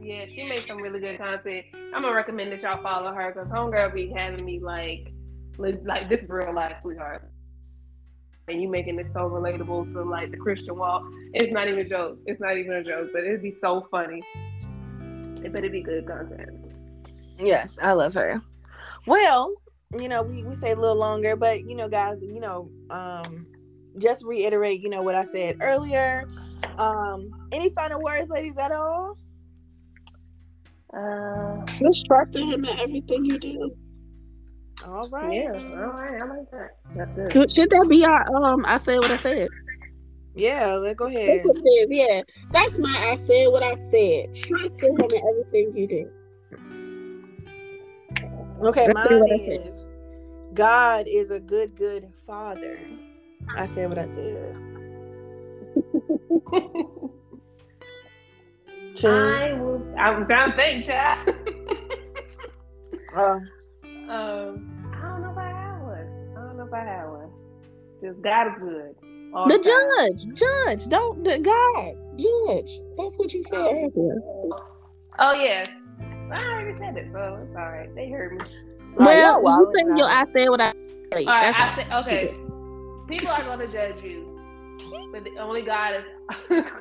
Yeah, 0.00 0.26
she 0.26 0.44
makes 0.44 0.66
some 0.66 0.78
really 0.78 1.00
good 1.00 1.18
content. 1.18 1.66
I'm 1.94 2.02
gonna 2.02 2.14
recommend 2.14 2.52
that 2.52 2.62
y'all 2.62 2.82
follow 2.86 3.12
her 3.12 3.32
because 3.32 3.50
homegirl 3.50 3.94
be 3.94 4.12
having 4.14 4.44
me 4.44 4.60
like, 4.60 5.12
like 5.58 6.08
this 6.08 6.20
is 6.20 6.28
real 6.28 6.54
life, 6.54 6.76
sweetheart. 6.82 7.28
And 8.48 8.62
you 8.62 8.68
making 8.68 8.96
this 8.96 9.12
so 9.12 9.28
relatable 9.28 9.92
to 9.92 10.02
like 10.02 10.30
the 10.30 10.36
Christian 10.36 10.78
walk. 10.78 11.02
It's 11.34 11.52
not 11.52 11.66
even 11.66 11.80
a 11.80 11.88
joke. 11.88 12.18
It's 12.26 12.40
not 12.40 12.56
even 12.56 12.74
a 12.74 12.84
joke, 12.84 13.08
but 13.12 13.24
it'd 13.24 13.42
be 13.42 13.54
so 13.60 13.88
funny. 13.90 14.22
It 15.42 15.52
better 15.52 15.68
be 15.68 15.82
good 15.82 16.06
content. 16.06 16.72
Yes, 17.38 17.78
I 17.82 17.92
love 17.92 18.14
her. 18.14 18.40
Well, 19.06 19.54
you 19.92 20.08
know, 20.08 20.22
we, 20.22 20.42
we 20.44 20.54
say 20.54 20.72
a 20.72 20.76
little 20.76 20.96
longer, 20.96 21.36
but 21.36 21.64
you 21.64 21.74
know, 21.76 21.88
guys, 21.88 22.18
you 22.20 22.40
know, 22.40 22.70
um, 22.90 23.46
just 23.98 24.24
reiterate, 24.24 24.80
you 24.80 24.88
know, 24.90 25.02
what 25.02 25.14
I 25.14 25.24
said 25.24 25.58
earlier. 25.62 26.28
Um, 26.78 27.30
any 27.52 27.70
final 27.70 28.02
words, 28.02 28.28
ladies, 28.28 28.58
at 28.58 28.72
all? 28.72 29.16
Uh, 30.94 31.64
Just 31.80 32.06
trust 32.06 32.34
in 32.36 32.46
him 32.48 32.64
in 32.64 32.78
everything 32.78 33.24
you 33.24 33.38
do. 33.38 33.70
All 34.86 35.08
right. 35.10 35.32
yeah, 35.32 35.52
all 35.52 35.92
right, 35.92 36.20
I 36.20 36.24
like 36.26 36.50
that. 36.52 36.70
That's 36.94 37.12
good. 37.14 37.32
Should, 37.32 37.50
should 37.50 37.70
that 37.70 37.86
be 37.88 38.04
our 38.04 38.26
um? 38.36 38.64
I 38.66 38.78
said 38.78 38.98
what 38.98 39.10
I 39.10 39.16
said. 39.18 39.48
Yeah, 40.34 40.74
let 40.74 40.96
go 40.98 41.06
That's 41.06 41.16
ahead. 41.16 41.40
what 41.44 41.56
it 41.56 41.60
is. 41.60 41.86
Yeah, 41.90 42.22
that's 42.50 42.78
my. 42.78 42.90
I 42.90 43.16
said 43.26 43.46
what 43.48 43.62
I 43.62 43.74
said. 43.90 44.34
Trust 44.34 44.74
in 44.82 45.00
him 45.00 45.10
in 45.10 45.28
everything 45.28 45.74
you 45.74 45.88
do. 45.88 46.10
Okay, 48.62 48.88
That's 48.88 48.94
mine 48.94 49.20
what 49.20 49.32
I 49.32 49.38
said. 49.38 49.60
is 49.66 49.90
God 50.54 51.06
is 51.08 51.30
a 51.30 51.40
good, 51.40 51.74
good 51.76 52.08
father. 52.26 52.78
I 53.56 53.66
said 53.66 53.88
what 53.88 53.98
I 53.98 54.06
said. 54.06 54.56
I 59.04 59.54
was. 59.60 59.82
I'm 59.98 60.26
trying 60.26 60.52
to 60.52 60.56
think, 60.56 60.86
child. 60.86 61.18
Oh, 63.14 63.40
Um, 64.08 64.66
I 64.94 65.02
don't 65.08 65.22
know 65.22 65.32
if 65.32 65.38
I 65.38 65.48
have 65.50 65.82
one. 65.82 66.08
I 66.36 66.40
don't 66.40 66.56
know 66.58 66.64
if 66.66 66.72
I 66.72 66.84
have 66.84 67.10
one. 67.10 67.30
Just 68.02 68.22
God 68.22 68.46
is 68.48 68.54
good. 68.60 68.94
all 69.34 69.46
The 69.48 69.58
time. 69.58 69.94
judge, 69.98 70.26
judge, 70.34 70.86
don't 70.88 71.24
the 71.24 71.38
God, 71.38 71.94
judge. 72.18 72.70
That's 72.96 73.18
what 73.18 73.32
you 73.34 73.42
said 73.42 73.66
earlier. 73.72 74.20
Oh 75.18 75.32
yeah. 75.32 75.64
I 76.30 76.42
already 76.44 76.76
said 76.76 76.96
it, 76.96 77.08
so 77.12 77.38
it's 77.42 77.56
all 77.56 77.70
right. 77.70 77.94
They 77.94 78.08
heard 78.10 78.32
me. 78.32 78.38
Well, 78.96 79.42
Right, 79.42 79.58
you 79.58 79.72
think 79.72 79.88
you'll 79.88 80.08
think. 80.08 80.18
I 80.18 80.24
said 80.32 80.48
what 80.48 80.60
I 80.60 80.72
said. 80.72 80.76
All 81.12 81.24
right, 81.26 81.54
I 81.54 81.76
said 81.76 81.92
okay. 81.94 82.34
People 83.08 83.28
are 83.28 83.44
going 83.44 83.60
to 83.60 83.68
judge 83.68 84.02
you, 84.02 84.40
but 85.12 85.22
the, 85.24 85.38
only 85.38 85.62
God 85.62 85.94
is. 85.94 86.04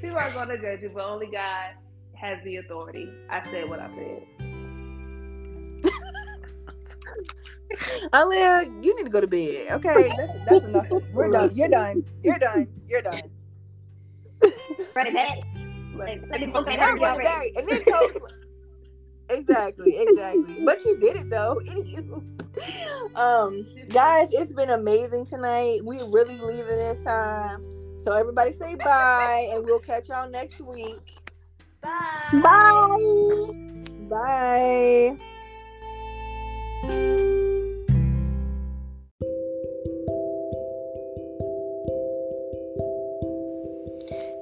People 0.00 0.18
are 0.18 0.30
going 0.30 0.48
to 0.48 0.58
judge 0.58 0.82
you, 0.82 0.90
but 0.94 1.04
only 1.04 1.26
God 1.26 1.74
has 2.14 2.38
the 2.44 2.56
authority. 2.56 3.10
I 3.28 3.42
said 3.50 3.68
what 3.68 3.80
I 3.80 3.88
said. 3.96 4.22
Aaliyah, 8.12 8.84
you 8.84 8.96
need 8.96 9.04
to 9.04 9.10
go 9.10 9.20
to 9.20 9.26
bed. 9.26 9.72
Okay, 9.72 10.12
that's, 10.16 10.32
that's 10.48 10.64
enough. 10.66 10.86
We're 11.12 11.30
done. 11.30 11.50
You're 11.54 11.68
done. 11.68 12.04
You're 12.22 12.38
done. 12.38 12.68
You're 12.86 13.02
done. 13.02 13.20
Ready, 14.94 15.12
back. 15.12 15.38
Like, 16.00 16.22
Let 16.30 16.40
me 16.40 16.46
book 16.48 16.66
that 16.66 16.78
Now 16.78 16.86
energy 16.88 17.00
run 17.02 17.12
it 17.12 17.24
already. 17.24 17.24
back, 17.24 17.46
and 17.56 17.68
then 17.68 17.84
told 17.84 18.10
exactly, 19.30 19.96
exactly. 20.00 20.64
But 20.64 20.84
you 20.84 20.98
did 20.98 21.16
it 21.16 21.30
though. 21.30 21.56
um, 23.20 23.66
guys, 23.88 24.28
it's 24.32 24.52
been 24.52 24.70
amazing 24.70 25.26
tonight. 25.26 25.80
We 25.84 26.02
really 26.02 26.38
leaving 26.38 26.66
this 26.78 27.02
time. 27.02 27.64
So 27.98 28.12
everybody 28.16 28.52
say 28.52 28.76
bye, 28.76 29.50
and 29.52 29.64
we'll 29.64 29.78
catch 29.80 30.08
y'all 30.08 30.28
next 30.30 30.60
week. 30.60 31.18
bye. 31.82 32.40
Bye. 34.08 35.16
Bye. 36.82 37.46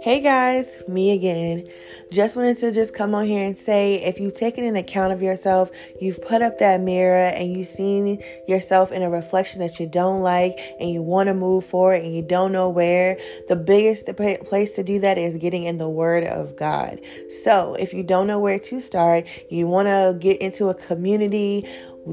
Hey 0.00 0.20
guys, 0.20 0.80
me 0.86 1.10
again. 1.10 1.68
Just 2.12 2.36
wanted 2.36 2.56
to 2.58 2.70
just 2.70 2.94
come 2.94 3.16
on 3.16 3.26
here 3.26 3.44
and 3.44 3.58
say 3.58 3.96
if 3.96 4.20
you've 4.20 4.32
taken 4.32 4.62
an 4.62 4.76
account 4.76 5.12
of 5.12 5.20
yourself, 5.22 5.72
you've 6.00 6.22
put 6.22 6.40
up 6.40 6.58
that 6.58 6.80
mirror 6.80 7.32
and 7.34 7.56
you've 7.56 7.66
seen 7.66 8.22
yourself 8.46 8.92
in 8.92 9.02
a 9.02 9.10
reflection 9.10 9.60
that 9.60 9.80
you 9.80 9.88
don't 9.88 10.20
like 10.20 10.56
and 10.78 10.88
you 10.88 11.02
want 11.02 11.26
to 11.26 11.34
move 11.34 11.64
forward 11.64 12.00
and 12.00 12.14
you 12.14 12.22
don't 12.22 12.52
know 12.52 12.68
where, 12.68 13.18
the 13.48 13.56
biggest 13.56 14.06
place 14.46 14.76
to 14.76 14.84
do 14.84 15.00
that 15.00 15.18
is 15.18 15.36
getting 15.36 15.64
in 15.64 15.78
the 15.78 15.88
Word 15.88 16.22
of 16.22 16.54
God. 16.54 17.00
So 17.28 17.74
if 17.74 17.92
you 17.92 18.04
don't 18.04 18.28
know 18.28 18.38
where 18.38 18.60
to 18.60 18.80
start, 18.80 19.26
you 19.50 19.66
want 19.66 19.88
to 19.88 20.16
get 20.16 20.40
into 20.40 20.68
a 20.68 20.74
community 20.74 21.66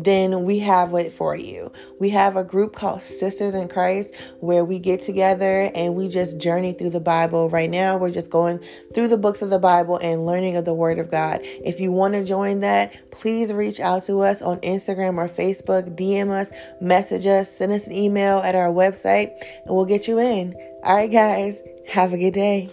then 0.04 0.44
we 0.44 0.60
have 0.60 0.94
it 0.94 1.12
for 1.12 1.36
you. 1.36 1.72
We 2.00 2.10
have 2.10 2.36
a 2.36 2.44
group 2.44 2.76
called 2.76 3.02
Sisters 3.02 3.56
in 3.56 3.68
Christ 3.68 4.14
where 4.40 4.66
we 4.66 4.80
get 4.80 5.02
together 5.02 5.72
and 5.74 5.96
we 5.96 6.10
just 6.10 6.40
journey 6.40 6.74
through 6.74 6.90
the 6.90 7.00
Bible. 7.00 7.50
Right 7.50 7.70
now, 7.70 7.98
we're 7.98 8.12
just 8.12 8.30
going 8.30 8.60
through 8.94 9.08
the 9.08 9.18
books 9.18 9.42
of 9.42 9.50
the 9.50 9.60
Bible 9.60 9.98
and 9.98 10.26
learning 10.26 10.58
of 10.58 10.66
the 10.66 10.74
Word 10.74 11.00
of 11.00 11.10
God. 11.10 11.40
If 11.44 11.80
you 11.80 11.92
want 11.92 12.14
to 12.16 12.26
join 12.26 12.60
that, 12.62 13.12
please 13.12 13.54
reach 13.54 13.80
out 13.80 14.04
to 14.04 14.20
us 14.22 14.42
on 14.42 14.60
Instagram 14.60 15.18
or 15.18 15.28
Facebook, 15.28 15.96
DM 15.96 16.30
us, 16.30 16.52
message 16.82 17.26
us, 17.26 17.50
send 17.50 17.72
us 17.72 17.88
an 17.88 17.94
email 17.94 18.40
at 18.40 18.56
our 18.56 18.70
website, 18.70 19.30
and 19.66 19.76
we'll 19.76 19.86
get 19.86 20.08
you 20.08 20.20
in. 20.20 20.54
All 20.84 20.96
right, 20.96 21.12
guys, 21.12 21.62
have 21.88 22.14
a 22.14 22.18
good 22.18 22.34
day. 22.34 22.70